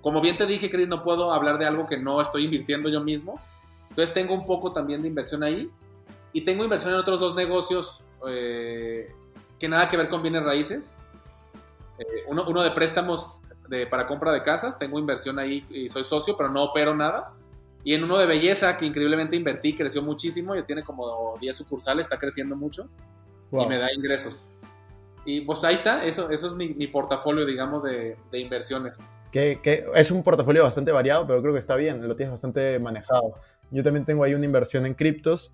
como 0.00 0.20
bien 0.20 0.36
te 0.36 0.44
dije, 0.44 0.70
Chris, 0.70 0.86
no 0.86 1.02
puedo 1.02 1.32
hablar 1.32 1.58
de 1.58 1.64
algo 1.64 1.86
que 1.86 1.96
no 1.96 2.20
estoy 2.20 2.44
invirtiendo 2.44 2.90
yo 2.90 3.00
mismo. 3.00 3.40
Entonces 3.88 4.12
tengo 4.12 4.34
un 4.34 4.46
poco 4.46 4.70
también 4.70 5.00
de 5.00 5.08
inversión 5.08 5.42
ahí. 5.42 5.70
Y 6.34 6.42
tengo 6.42 6.62
inversión 6.62 6.92
en 6.92 6.98
otros 6.98 7.20
dos 7.20 7.34
negocios 7.34 8.04
eh, 8.28 9.14
que 9.58 9.66
nada 9.66 9.88
que 9.88 9.96
ver 9.96 10.10
con 10.10 10.20
bienes 10.20 10.42
raíces. 10.42 10.94
Eh, 11.98 12.24
uno, 12.26 12.44
uno, 12.46 12.62
de 12.62 12.70
préstamos 12.72 13.40
de, 13.68 13.86
para 13.86 14.06
compra 14.06 14.32
de 14.32 14.42
casas, 14.42 14.78
tengo 14.78 14.98
inversión 14.98 15.38
ahí 15.38 15.64
y 15.70 15.88
soy 15.88 16.04
socio, 16.04 16.36
pero 16.36 16.50
no 16.50 16.64
opero 16.64 16.94
nada. 16.94 17.32
Y 17.84 17.94
en 17.94 18.02
uno 18.02 18.16
de 18.18 18.26
belleza, 18.26 18.76
que 18.76 18.86
increíblemente 18.86 19.36
invertí, 19.36 19.74
creció 19.74 20.02
muchísimo, 20.02 20.56
ya 20.56 20.64
tiene 20.64 20.82
como 20.82 21.36
10 21.38 21.54
sucursales, 21.54 22.06
está 22.06 22.18
creciendo 22.18 22.56
mucho. 22.56 22.88
y 23.52 23.66
me 23.66 23.78
da 23.78 23.92
ingresos. 23.92 24.46
Y 25.26 25.42
pues 25.42 25.62
ahí 25.64 25.76
está, 25.76 26.04
eso, 26.04 26.30
eso 26.30 26.48
es 26.48 26.54
mi, 26.54 26.86
portafolio, 26.86 27.46
digamos, 27.46 27.82
de, 27.82 28.16
inversiones. 28.32 29.02
Que, 29.30 29.60
que, 29.62 29.84
es 29.94 30.10
un 30.10 30.22
portafolio 30.22 30.62
bastante 30.62 30.92
variado, 30.92 31.26
pero 31.26 31.40
creo 31.40 31.52
que 31.52 31.58
está 31.58 31.76
bien, 31.76 32.06
lo 32.06 32.16
tienes 32.16 32.32
bastante 32.32 32.78
manejado. 32.78 33.34
Yo 33.70 33.82
también 33.82 34.04
tengo 34.04 34.24
ahí 34.24 34.34
una 34.34 34.44
inversión 34.44 34.86
en 34.86 34.94
criptos, 34.94 35.50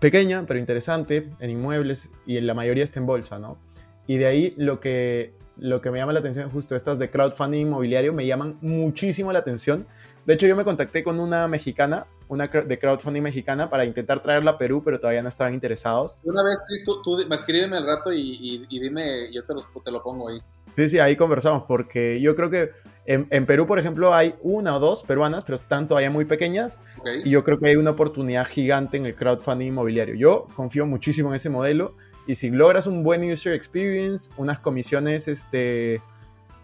pequeña, 0.00 0.44
pero 0.46 0.58
interesante, 0.58 1.30
en 1.40 1.50
inmuebles, 1.50 2.10
y 2.26 2.36
en 2.36 2.46
la 2.46 2.54
mayoría 2.54 2.84
está 2.84 2.98
en 2.98 3.06
bolsa, 3.06 3.38
¿no? 3.38 3.58
Y 4.06 4.18
de 4.18 4.26
ahí 4.26 4.54
lo 4.56 4.80
que, 4.80 5.34
lo 5.56 5.80
que 5.80 5.90
me 5.90 5.98
llama 5.98 6.12
la 6.12 6.20
atención, 6.20 6.50
justo 6.50 6.76
estas 6.76 6.98
de 6.98 7.10
crowdfunding 7.10 7.60
inmobiliario, 7.60 8.12
me 8.12 8.26
llaman 8.26 8.58
muchísimo 8.60 9.32
la 9.32 9.40
atención. 9.40 9.86
De 10.26 10.34
hecho, 10.34 10.46
yo 10.48 10.56
me 10.56 10.64
contacté 10.64 11.04
con 11.04 11.20
una 11.20 11.46
mexicana, 11.46 12.06
una 12.26 12.48
de 12.48 12.78
crowdfunding 12.78 13.22
mexicana, 13.22 13.70
para 13.70 13.84
intentar 13.84 14.22
traerla 14.22 14.52
a 14.52 14.58
Perú, 14.58 14.82
pero 14.84 14.98
todavía 14.98 15.22
no 15.22 15.28
estaban 15.28 15.54
interesados. 15.54 16.18
Una 16.24 16.42
vez, 16.42 16.58
Chris, 16.66 16.84
tú, 16.84 17.00
tú 17.02 17.32
escríbeme 17.32 17.76
al 17.76 17.86
rato 17.86 18.12
y, 18.12 18.66
dime, 18.68 19.32
yo 19.32 19.44
te, 19.44 19.54
te 19.84 19.90
lo 19.92 20.02
pongo 20.02 20.28
ahí. 20.28 20.40
Sí, 20.74 20.88
sí, 20.88 20.98
ahí 20.98 21.14
conversamos, 21.14 21.62
porque 21.68 22.20
yo 22.20 22.34
creo 22.34 22.50
que 22.50 22.70
en, 23.06 23.46
Perú, 23.46 23.68
por 23.68 23.78
ejemplo, 23.78 24.12
hay 24.12 24.34
una 24.42 24.76
o 24.76 24.80
dos 24.80 25.04
peruanas, 25.04 25.44
pero 25.44 25.54
están 25.54 25.86
todavía 25.86 26.10
muy 26.10 26.24
pequeñas. 26.24 26.80
Y 27.24 27.30
yo 27.30 27.44
creo 27.44 27.60
que 27.60 27.68
hay 27.68 27.76
una 27.76 27.90
oportunidad 27.90 28.46
gigante 28.46 28.96
en 28.96 29.06
el 29.06 29.14
crowdfunding 29.14 29.68
inmobiliario. 29.68 30.16
Yo 30.16 30.48
confío 30.54 30.86
muchísimo 30.86 31.28
en 31.28 31.36
ese 31.36 31.48
modelo. 31.48 31.94
Y 32.26 32.34
si 32.34 32.50
logras 32.50 32.88
un 32.88 33.04
buen 33.04 33.30
user 33.30 33.52
experience, 33.52 34.32
unas 34.36 34.58
comisiones 34.58 35.28
este, 35.28 36.02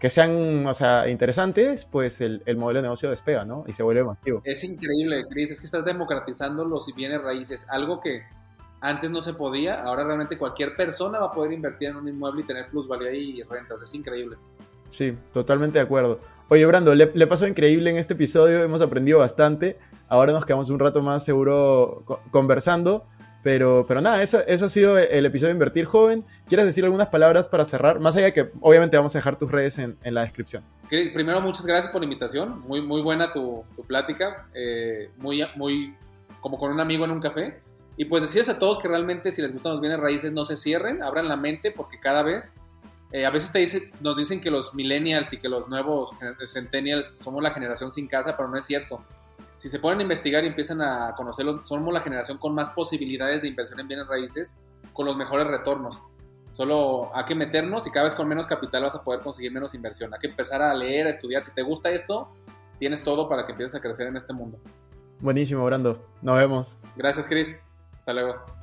que 0.03 0.09
sean 0.09 0.67
o 0.67 0.73
sea, 0.73 1.07
interesantes, 1.07 1.85
pues 1.85 2.19
el, 2.19 2.41
modelo 2.57 2.79
de 2.79 2.87
negocio 2.87 3.09
despega, 3.09 3.45
¿no? 3.45 3.63
Y 3.67 3.71
se 3.71 3.83
vuelve 3.83 4.03
masivo. 4.03 4.41
Es 4.43 4.61
increíble, 4.65 5.23
Chris. 5.29 5.51
Es 5.51 5.61
que 5.61 5.65
estás 5.65 5.85
democratizando 5.85 6.65
los 6.65 6.93
bienes 6.93 7.21
raíces. 7.21 7.67
Algo 7.69 8.01
que 8.01 8.23
antes 8.81 9.09
no 9.11 9.21
se 9.21 9.33
podía. 9.33 9.81
Ahora 9.81 10.03
realmente 10.03 10.37
cualquier 10.37 10.75
persona 10.75 11.19
va 11.19 11.27
a 11.27 11.31
poder 11.31 11.53
invertir 11.53 11.87
en 11.87 11.95
un 11.95 12.09
inmueble 12.09 12.41
y 12.41 12.43
tener 12.43 12.67
plusvalía 12.69 13.13
y 13.13 13.43
rentas. 13.43 13.81
Es 13.81 13.95
increíble. 13.95 14.35
Sí, 14.89 15.17
totalmente 15.31 15.77
de 15.77 15.85
acuerdo. 15.85 16.19
Oye, 16.49 16.65
Brando, 16.65 16.93
le, 16.93 17.07
pasó 17.25 17.47
increíble 17.47 17.89
en 17.89 17.95
este 17.95 18.13
episodio, 18.13 18.61
hemos 18.61 18.81
aprendido 18.81 19.19
bastante. 19.19 19.79
Ahora 20.09 20.33
nos 20.33 20.43
quedamos 20.43 20.69
un 20.69 20.79
rato 20.79 21.01
más 21.01 21.23
seguro 21.23 22.03
conversando. 22.29 23.05
Pero, 23.43 23.85
pero 23.85 23.99
nada, 23.99 24.23
eso, 24.23 24.41
eso 24.47 24.65
ha 24.65 24.69
sido 24.69 24.97
el 24.97 25.25
episodio 25.25 25.49
de 25.49 25.53
Invertir 25.53 25.85
Joven. 25.85 26.23
¿Quieres 26.47 26.65
decir 26.65 26.85
algunas 26.85 27.07
palabras 27.07 27.47
para 27.47 27.65
cerrar? 27.65 27.99
Más 27.99 28.15
allá 28.15 28.27
de 28.27 28.33
que 28.33 28.49
obviamente 28.61 28.95
vamos 28.95 29.13
a 29.15 29.19
dejar 29.19 29.35
tus 29.35 29.51
redes 29.51 29.77
en, 29.79 29.97
la 30.03 30.21
descripción. 30.21 30.63
Primero, 31.13 31.41
muchas 31.41 31.65
gracias 31.65 31.91
por 31.91 32.01
la 32.01 32.05
invitación. 32.05 32.61
Muy, 32.61 32.81
muy 32.81 33.01
buena 33.01 33.33
tu, 33.33 33.65
plática. 33.85 34.47
Eh, 34.53 35.11
muy, 35.17 35.45
muy 35.55 35.93
como 36.39 36.57
con 36.57 36.71
un 36.71 36.79
amigo 36.79 37.03
en 37.03 37.11
un 37.11 37.19
café. 37.19 37.59
Y 37.97 38.05
pues 38.05 38.23
decirles 38.23 38.49
a 38.49 38.59
todos 38.59 38.79
que 38.79 38.87
realmente 38.87 39.31
si 39.31 39.41
les 39.41 39.51
gustan 39.51 39.73
los 39.73 39.81
bienes 39.81 39.99
raíces 39.99 40.31
no 40.31 40.45
se 40.45 40.57
cierren, 40.57 41.03
abran 41.03 41.27
la 41.27 41.35
mente 41.35 41.69
porque 41.71 41.99
cada 41.99 42.23
vez 42.23 42.55
eh, 43.11 43.25
a 43.25 43.29
veces 43.29 43.51
te 43.51 43.59
dice, 43.59 43.83
nos 44.01 44.17
dicen 44.17 44.41
que 44.41 44.49
los 44.49 44.73
millennials 44.73 45.31
y 45.33 45.37
que 45.37 45.47
los 45.47 45.69
nuevos 45.69 46.09
centennials 46.47 47.17
somos 47.19 47.43
la 47.43 47.51
generación 47.51 47.91
sin 47.91 48.07
casa, 48.07 48.35
pero 48.35 48.49
no 48.49 48.57
es 48.57 48.65
cierto. 48.65 49.03
Si 49.63 49.69
se 49.69 49.79
ponen 49.79 49.99
a 49.99 50.01
investigar 50.01 50.43
y 50.43 50.47
empiezan 50.47 50.81
a 50.81 51.15
conocerlo, 51.15 51.63
somos 51.63 51.93
la 51.93 52.01
generación 52.01 52.37
con 52.37 52.53
más 52.53 52.71
posibilidades 52.71 53.41
de 53.41 53.47
inversión 53.47 53.79
en 53.79 53.87
bienes 53.87 54.07
raíces, 54.07 54.57
con 54.91 55.05
los 55.05 55.15
mejores 55.15 55.47
retornos. 55.47 56.01
Solo 56.49 57.15
hay 57.15 57.23
que 57.23 57.33
meternos 57.33 57.87
y 57.87 57.89
cada 57.89 58.03
vez 58.03 58.13
con 58.13 58.27
menos 58.27 58.45
capital 58.45 58.83
vas 58.83 58.93
a 58.93 59.05
poder 59.05 59.21
conseguir 59.21 59.53
menos 59.53 59.73
inversión. 59.73 60.13
Hay 60.13 60.19
que 60.19 60.27
empezar 60.27 60.61
a 60.61 60.73
leer, 60.73 61.07
a 61.07 61.11
estudiar. 61.11 61.41
Si 61.43 61.55
te 61.55 61.61
gusta 61.61 61.91
esto, 61.91 62.35
tienes 62.77 63.03
todo 63.03 63.29
para 63.29 63.45
que 63.45 63.53
empieces 63.53 63.75
a 63.75 63.79
crecer 63.79 64.05
en 64.07 64.17
este 64.17 64.33
mundo. 64.33 64.59
Buenísimo, 65.21 65.63
Brando. 65.63 66.09
Nos 66.21 66.35
vemos. 66.35 66.77
Gracias, 66.97 67.25
Chris. 67.25 67.55
Hasta 67.97 68.11
luego. 68.11 68.62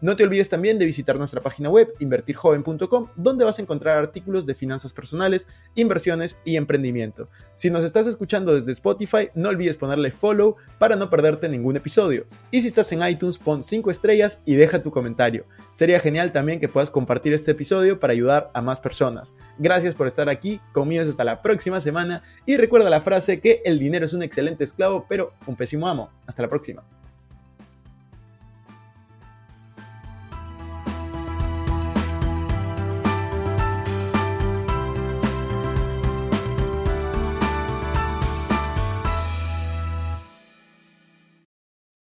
No 0.00 0.16
te 0.16 0.24
olvides 0.24 0.48
también 0.48 0.78
de 0.78 0.86
visitar 0.86 1.16
nuestra 1.18 1.42
página 1.42 1.68
web 1.68 1.92
invertirjoven.com, 1.98 3.08
donde 3.16 3.44
vas 3.44 3.58
a 3.58 3.62
encontrar 3.62 3.98
artículos 3.98 4.46
de 4.46 4.54
finanzas 4.54 4.92
personales, 4.92 5.46
inversiones 5.74 6.38
y 6.44 6.56
emprendimiento. 6.56 7.28
Si 7.54 7.68
nos 7.70 7.84
estás 7.84 8.06
escuchando 8.06 8.54
desde 8.54 8.72
Spotify, 8.72 9.28
no 9.34 9.50
olvides 9.50 9.76
ponerle 9.76 10.10
follow 10.10 10.56
para 10.78 10.96
no 10.96 11.10
perderte 11.10 11.48
ningún 11.48 11.76
episodio. 11.76 12.26
Y 12.50 12.60
si 12.62 12.68
estás 12.68 12.90
en 12.92 13.06
iTunes, 13.06 13.36
pon 13.36 13.62
5 13.62 13.90
estrellas 13.90 14.42
y 14.46 14.54
deja 14.54 14.82
tu 14.82 14.90
comentario. 14.90 15.44
Sería 15.72 16.00
genial 16.00 16.32
también 16.32 16.60
que 16.60 16.68
puedas 16.68 16.90
compartir 16.90 17.34
este 17.34 17.50
episodio 17.50 18.00
para 18.00 18.12
ayudar 18.12 18.50
a 18.54 18.62
más 18.62 18.80
personas. 18.80 19.34
Gracias 19.58 19.94
por 19.94 20.06
estar 20.06 20.28
aquí, 20.28 20.60
conmigo 20.72 21.02
hasta 21.02 21.24
la 21.24 21.42
próxima 21.42 21.80
semana 21.80 22.22
y 22.46 22.56
recuerda 22.56 22.90
la 22.90 23.00
frase 23.00 23.40
que 23.40 23.62
el 23.64 23.78
dinero 23.78 24.06
es 24.06 24.14
un 24.14 24.22
excelente 24.22 24.64
esclavo, 24.64 25.06
pero 25.08 25.32
un 25.46 25.56
pésimo 25.56 25.86
amo. 25.86 26.10
Hasta 26.26 26.42
la 26.42 26.48
próxima. 26.48 26.82